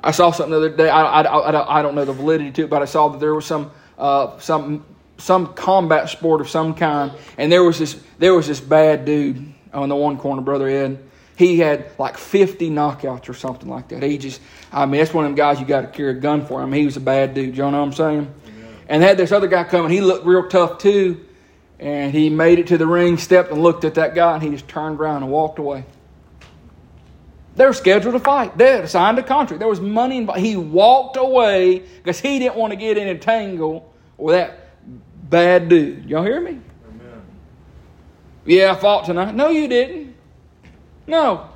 I 0.00 0.10
saw 0.10 0.30
something 0.30 0.52
the 0.52 0.58
other 0.58 0.76
day. 0.76 0.88
I, 0.88 1.22
I, 1.22 1.22
I, 1.22 1.78
I 1.78 1.82
don't 1.82 1.94
know 1.94 2.04
the 2.04 2.12
validity 2.12 2.50
to 2.52 2.64
it, 2.64 2.70
but 2.70 2.82
I 2.82 2.84
saw 2.84 3.08
that 3.08 3.18
there 3.18 3.34
was 3.34 3.46
some 3.46 3.70
uh, 3.98 4.38
some 4.38 4.84
some 5.18 5.54
combat 5.54 6.08
sport 6.08 6.40
of 6.40 6.48
some 6.48 6.74
kind, 6.74 7.12
and 7.38 7.50
there 7.50 7.64
was 7.64 7.78
this 7.78 8.00
there 8.18 8.34
was 8.34 8.46
this 8.46 8.60
bad 8.60 9.04
dude 9.04 9.52
on 9.72 9.88
the 9.88 9.96
one 9.96 10.18
corner, 10.18 10.42
brother 10.42 10.68
Ed. 10.68 11.02
He 11.36 11.58
had 11.58 11.90
like 11.98 12.16
50 12.16 12.70
knockouts 12.70 13.28
or 13.28 13.34
something 13.34 13.68
like 13.68 13.88
that. 13.88 14.02
He 14.02 14.16
just, 14.16 14.40
I 14.72 14.86
mean, 14.86 15.00
that's 15.00 15.12
one 15.12 15.26
of 15.26 15.28
them 15.28 15.36
guys 15.36 15.60
you 15.60 15.66
got 15.66 15.82
to 15.82 15.88
carry 15.88 16.12
a 16.12 16.14
gun 16.14 16.46
for. 16.46 16.62
I 16.62 16.64
mean, 16.64 16.80
he 16.80 16.86
was 16.86 16.96
a 16.96 17.00
bad 17.00 17.34
dude. 17.34 17.54
You 17.54 17.62
know 17.64 17.72
what 17.72 17.78
I'm 17.78 17.92
saying? 17.92 18.34
And 18.88 19.02
they 19.02 19.06
had 19.06 19.18
this 19.18 19.32
other 19.32 19.46
guy 19.46 19.64
coming. 19.64 19.90
He 19.90 20.00
looked 20.00 20.24
real 20.24 20.48
tough 20.48 20.78
too. 20.78 21.25
And 21.78 22.12
he 22.12 22.30
made 22.30 22.58
it 22.58 22.68
to 22.68 22.78
the 22.78 22.86
ring, 22.86 23.18
stepped 23.18 23.50
and 23.50 23.62
looked 23.62 23.84
at 23.84 23.94
that 23.94 24.14
guy, 24.14 24.34
and 24.34 24.42
he 24.42 24.50
just 24.50 24.66
turned 24.66 24.98
around 24.98 25.22
and 25.22 25.30
walked 25.30 25.58
away. 25.58 25.84
They 27.56 27.64
were 27.64 27.72
scheduled 27.72 28.14
to 28.14 28.20
fight. 28.20 28.56
They 28.58 28.76
had 28.76 28.88
signed 28.88 29.18
a 29.18 29.22
contract. 29.22 29.60
There 29.60 29.68
was 29.68 29.80
money 29.80 30.18
involved. 30.18 30.40
He 30.40 30.56
walked 30.56 31.16
away 31.16 31.78
because 31.78 32.20
he 32.20 32.38
didn't 32.38 32.56
want 32.56 32.72
to 32.72 32.76
get 32.76 32.98
in 32.98 33.08
a 33.08 33.18
tangle 33.18 33.92
with 34.18 34.34
that 34.34 34.70
bad 35.28 35.68
dude. 35.68 36.04
Y'all 36.04 36.22
hear 36.22 36.40
me? 36.40 36.60
Amen. 36.88 37.22
Yeah, 38.44 38.72
I 38.72 38.74
fought 38.76 39.06
tonight. 39.06 39.34
No, 39.34 39.48
you 39.48 39.68
didn't. 39.68 40.14
No. 41.06 41.48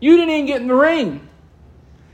You 0.00 0.16
didn't 0.16 0.34
even 0.34 0.46
get 0.46 0.60
in 0.60 0.68
the 0.68 0.74
ring. 0.74 1.28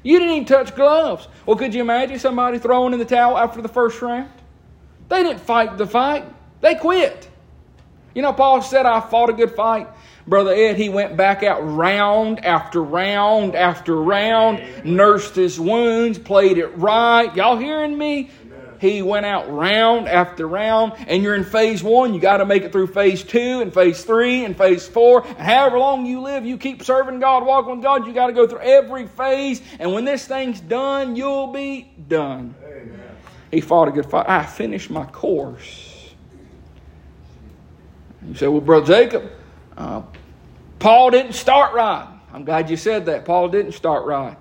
You 0.05 0.18
didn't 0.18 0.34
even 0.34 0.47
touch 0.47 0.74
gloves. 0.76 1.26
Well, 1.45 1.57
could 1.57 1.74
you 1.74 1.80
imagine 1.80 2.18
somebody 2.18 2.59
throwing 2.59 2.93
in 2.93 2.99
the 2.99 3.05
towel 3.05 3.36
after 3.36 3.61
the 3.61 3.68
first 3.68 4.01
round? 4.01 4.30
They 5.09 5.22
didn't 5.22 5.41
fight 5.41 5.76
the 5.76 5.86
fight, 5.86 6.24
they 6.61 6.74
quit. 6.74 7.28
You 8.14 8.22
know, 8.22 8.32
Paul 8.32 8.62
said, 8.62 8.86
I 8.86 9.00
fought 9.00 9.30
a 9.30 9.32
good 9.32 9.54
fight. 9.54 9.86
Brother 10.26 10.52
Ed, 10.52 10.76
he 10.76 10.88
went 10.88 11.16
back 11.16 11.42
out 11.42 11.61
round 11.61 12.44
after 12.44 12.82
round 12.82 13.54
after 13.54 13.96
round, 13.96 14.84
nursed 14.84 15.34
his 15.34 15.59
wounds, 15.59 16.18
played 16.18 16.59
it 16.59 16.76
right. 16.76 17.34
Y'all 17.34 17.56
hearing 17.56 17.96
me? 17.96 18.30
He 18.80 19.02
went 19.02 19.26
out 19.26 19.50
round 19.50 20.06
after 20.09 20.46
round, 20.46 20.92
and 21.09 21.22
you're 21.22 21.34
in 21.34 21.44
phase 21.44 21.82
one. 21.82 22.14
You 22.14 22.20
got 22.20 22.36
to 22.36 22.46
make 22.46 22.62
it 22.62 22.70
through 22.70 22.88
phase 22.88 23.24
two, 23.24 23.61
and 23.61 23.74
phase 23.74 24.04
three, 24.04 24.44
and 24.44 24.56
phase 24.56 24.86
four. 24.86 25.26
And 25.26 25.38
however 25.38 25.78
long 25.78 26.06
you 26.06 26.20
live, 26.20 26.46
you 26.46 26.59
keep 26.59 26.84
serving 26.84 27.18
God, 27.18 27.44
walking 27.44 27.76
with 27.76 27.82
God. 27.82 28.06
You 28.06 28.12
got 28.12 28.28
to 28.28 28.32
go 28.32 28.46
through 28.46 28.61
every 28.61 29.06
phase, 29.06 29.62
and 29.80 29.92
when 29.92 30.04
this 30.04 30.26
thing's 30.26 30.61
done, 30.61 31.16
you'll 31.16 31.48
be 31.48 31.90
done. 32.09 32.54
Amen. 32.62 33.00
He 33.50 33.61
fought 33.61 33.88
a 33.88 33.90
good 33.90 34.06
fight. 34.06 34.28
I 34.28 34.44
finished 34.44 34.90
my 34.90 35.06
course. 35.06 35.88
You 38.28 38.34
say, 38.34 38.46
well, 38.46 38.60
Brother 38.60 38.86
Jacob, 38.86 39.30
uh, 39.76 40.02
Paul 40.78 41.10
didn't 41.10 41.32
start 41.32 41.74
right. 41.74 42.06
I'm 42.32 42.44
glad 42.44 42.68
you 42.68 42.76
said 42.76 43.06
that. 43.06 43.24
Paul 43.24 43.48
didn't 43.48 43.72
start 43.72 44.04
right. 44.04 44.36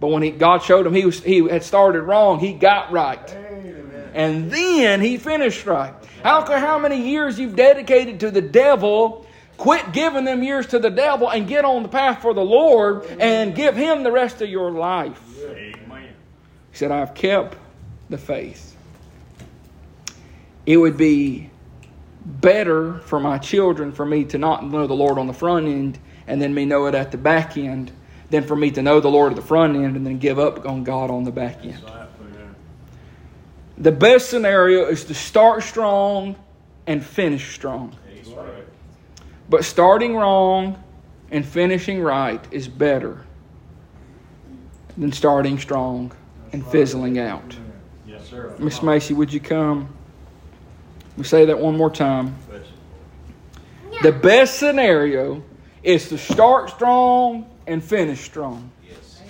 But 0.00 0.08
when 0.08 0.22
he, 0.22 0.30
God 0.30 0.62
showed 0.62 0.86
him 0.86 0.94
he, 0.94 1.06
was, 1.06 1.22
he 1.22 1.48
had 1.48 1.62
started 1.62 2.02
wrong, 2.02 2.40
he 2.40 2.52
got 2.52 2.92
right. 2.92 3.30
Amen. 3.30 4.10
And 4.14 4.50
then 4.50 5.00
he 5.00 5.16
finished 5.16 5.64
right. 5.64 5.94
I 6.22 6.30
don't 6.30 6.46
care 6.46 6.58
how 6.58 6.78
many 6.78 7.08
years 7.08 7.38
you've 7.38 7.56
dedicated 7.56 8.20
to 8.20 8.30
the 8.30 8.42
devil, 8.42 9.26
quit 9.56 9.92
giving 9.92 10.24
them 10.24 10.42
years 10.42 10.66
to 10.68 10.78
the 10.78 10.90
devil 10.90 11.30
and 11.30 11.48
get 11.48 11.64
on 11.64 11.82
the 11.82 11.88
path 11.88 12.20
for 12.20 12.34
the 12.34 12.44
Lord 12.44 13.06
and 13.18 13.54
give 13.54 13.74
him 13.76 14.02
the 14.02 14.12
rest 14.12 14.42
of 14.42 14.48
your 14.48 14.70
life. 14.70 15.20
Amen. 15.44 16.14
He 16.70 16.76
said, 16.76 16.90
I've 16.90 17.14
kept 17.14 17.56
the 18.10 18.18
faith. 18.18 18.76
It 20.66 20.76
would 20.76 20.96
be 20.96 21.50
better 22.24 22.98
for 23.00 23.18
my 23.18 23.38
children 23.38 23.92
for 23.92 24.06
me 24.06 24.24
to 24.24 24.38
not 24.38 24.64
know 24.64 24.86
the 24.86 24.94
Lord 24.94 25.18
on 25.18 25.26
the 25.26 25.32
front 25.32 25.66
end 25.66 25.98
and 26.26 26.40
then 26.40 26.54
me 26.54 26.64
know 26.64 26.86
it 26.86 26.94
at 26.94 27.10
the 27.10 27.18
back 27.18 27.56
end 27.56 27.92
than 28.30 28.44
for 28.44 28.56
me 28.56 28.70
to 28.70 28.82
know 28.82 29.00
the 29.00 29.10
Lord 29.10 29.32
at 29.32 29.36
the 29.36 29.42
front 29.42 29.76
end 29.76 29.96
and 29.96 30.06
then 30.06 30.18
give 30.18 30.38
up 30.38 30.64
on 30.66 30.84
God 30.84 31.10
on 31.10 31.24
the 31.24 31.32
back 31.32 31.64
end. 31.64 31.82
The 33.78 33.92
best 33.92 34.30
scenario 34.30 34.86
is 34.86 35.04
to 35.04 35.14
start 35.14 35.62
strong 35.62 36.36
and 36.86 37.04
finish 37.04 37.54
strong. 37.54 37.96
But 39.48 39.64
starting 39.64 40.16
wrong 40.16 40.82
and 41.30 41.44
finishing 41.44 42.00
right 42.00 42.40
is 42.52 42.68
better 42.68 43.24
than 44.96 45.12
starting 45.12 45.58
strong 45.58 46.12
and 46.52 46.66
fizzling 46.66 47.18
out. 47.18 47.56
Yes, 48.06 48.28
sir. 48.28 48.54
Miss 48.58 48.82
Macy, 48.82 49.14
would 49.14 49.32
you 49.32 49.40
come? 49.40 49.88
We 51.16 51.24
say 51.24 51.44
that 51.46 51.58
one 51.58 51.76
more 51.76 51.90
time. 51.90 52.36
The 54.02 54.12
best 54.12 54.58
scenario 54.58 55.42
is 55.82 56.08
to 56.08 56.18
start 56.18 56.70
strong 56.70 57.48
and 57.66 57.82
finish 57.82 58.20
strong. 58.20 58.70
Yes. 58.88 59.22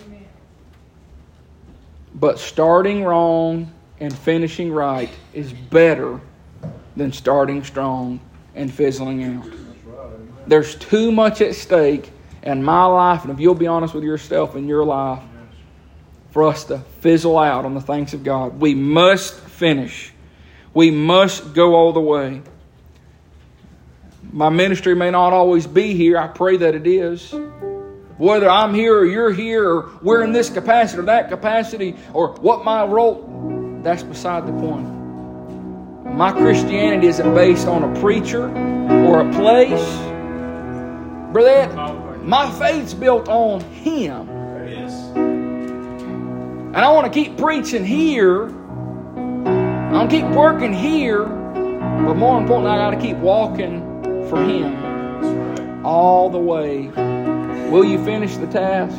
But 2.15 2.39
starting 2.39 3.05
wrong 3.05 3.73
and 4.01 4.17
finishing 4.17 4.73
right 4.73 5.11
is 5.35 5.53
better 5.53 6.21
than 6.97 7.13
starting 7.13 7.65
strong 7.65 8.21
and 8.55 8.73
fizzling 8.73 9.25
out. 9.25 9.51
There's 10.47 10.75
too 10.77 11.13
much 11.13 11.41
at 11.41 11.55
stake 11.55 12.11
in 12.43 12.63
my 12.63 12.85
life, 12.85 13.23
and 13.23 13.33
if 13.33 13.41
you'll 13.41 13.55
be 13.55 13.67
honest 13.67 13.95
with 13.95 14.05
yourself 14.05 14.57
in 14.57 14.69
your 14.69 14.85
life, 14.85 15.23
for 16.33 16.45
us 16.45 16.65
to 16.65 16.79
fizzle 17.01 17.39
out 17.39 17.65
on 17.65 17.75
the 17.75 17.81
things 17.81 18.15
of 18.15 18.25
God. 18.25 18.59
We 18.59 18.75
must 18.75 19.35
finish. 19.35 20.13
We 20.75 20.91
must 20.91 21.55
go 21.55 21.75
all 21.75 21.93
the 21.93 22.01
way. 22.01 22.43
My 24.33 24.49
ministry 24.49 24.95
may 24.95 25.11
not 25.11 25.33
always 25.33 25.67
be 25.67 25.95
here. 25.95 26.17
I 26.17 26.27
pray 26.29 26.57
that 26.57 26.75
it 26.75 26.87
is. 26.87 27.35
Whether 28.17 28.49
I'm 28.49 28.73
here 28.73 28.99
or 28.99 29.05
you're 29.05 29.33
here, 29.33 29.69
or 29.69 29.91
we're 30.01 30.23
in 30.23 30.33
this 30.33 30.49
capacity 30.49 31.01
or 31.01 31.05
that 31.07 31.29
capacity, 31.29 31.97
or 32.15 32.35
what 32.35 32.65
my 32.65 32.85
role, 32.85 33.81
that's 33.83 34.03
beside 34.03 34.47
the 34.47 34.53
point. 34.53 34.87
My 36.15 36.31
Christianity 36.31 37.09
isn't 37.09 37.35
based 37.35 37.67
on 37.67 37.83
a 37.83 38.01
preacher 38.01 38.49
or 39.07 39.29
a 39.29 39.33
place. 39.33 39.97
Brother, 41.33 41.49
Ed, 41.49 42.23
my 42.23 42.51
faith's 42.59 42.95
built 42.95 43.29
on 43.29 43.61
Him. 43.61 44.29
Yes. 44.69 44.93
And 45.17 46.77
I 46.77 46.91
want 46.93 47.13
to 47.13 47.13
keep 47.13 47.37
preaching 47.37 47.85
here. 47.85 48.49
I 49.93 49.97
want 49.97 50.11
to 50.11 50.17
keep 50.17 50.27
working 50.31 50.73
here. 50.73 51.27
But 51.27 52.15
more 52.15 52.41
importantly, 52.41 52.71
I 52.71 52.79
got 52.79 52.93
to 52.93 53.01
keep 53.01 53.19
walking 53.19 53.83
for 54.31 54.43
Him 54.43 55.85
all 55.85 56.31
the 56.31 56.39
way. 56.39 56.89
Will 57.69 57.85
you 57.85 58.03
finish 58.03 58.35
the 58.39 58.47
task? 58.47 58.97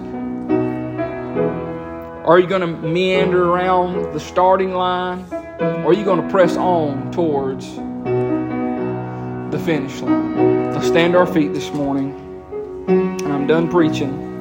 Are 2.28 2.38
you 2.38 2.46
going 2.46 2.62
to 2.62 2.68
meander 2.68 3.44
around 3.52 4.14
the 4.14 4.20
starting 4.20 4.76
line? 4.76 5.26
Or 5.32 5.88
are 5.88 5.94
you 5.94 6.06
going 6.06 6.22
to 6.22 6.30
press 6.30 6.58
on 6.58 7.12
towards 7.12 7.76
the 7.76 9.60
finish 9.66 10.00
line? 10.00 10.74
Let's 10.74 10.86
stand 10.86 11.14
to 11.14 11.20
our 11.20 11.26
feet 11.26 11.56
this 11.56 11.72
morning. 11.72 12.14
And 12.88 13.34
I'm 13.34 13.48
done 13.48 13.68
preaching. 13.68 14.33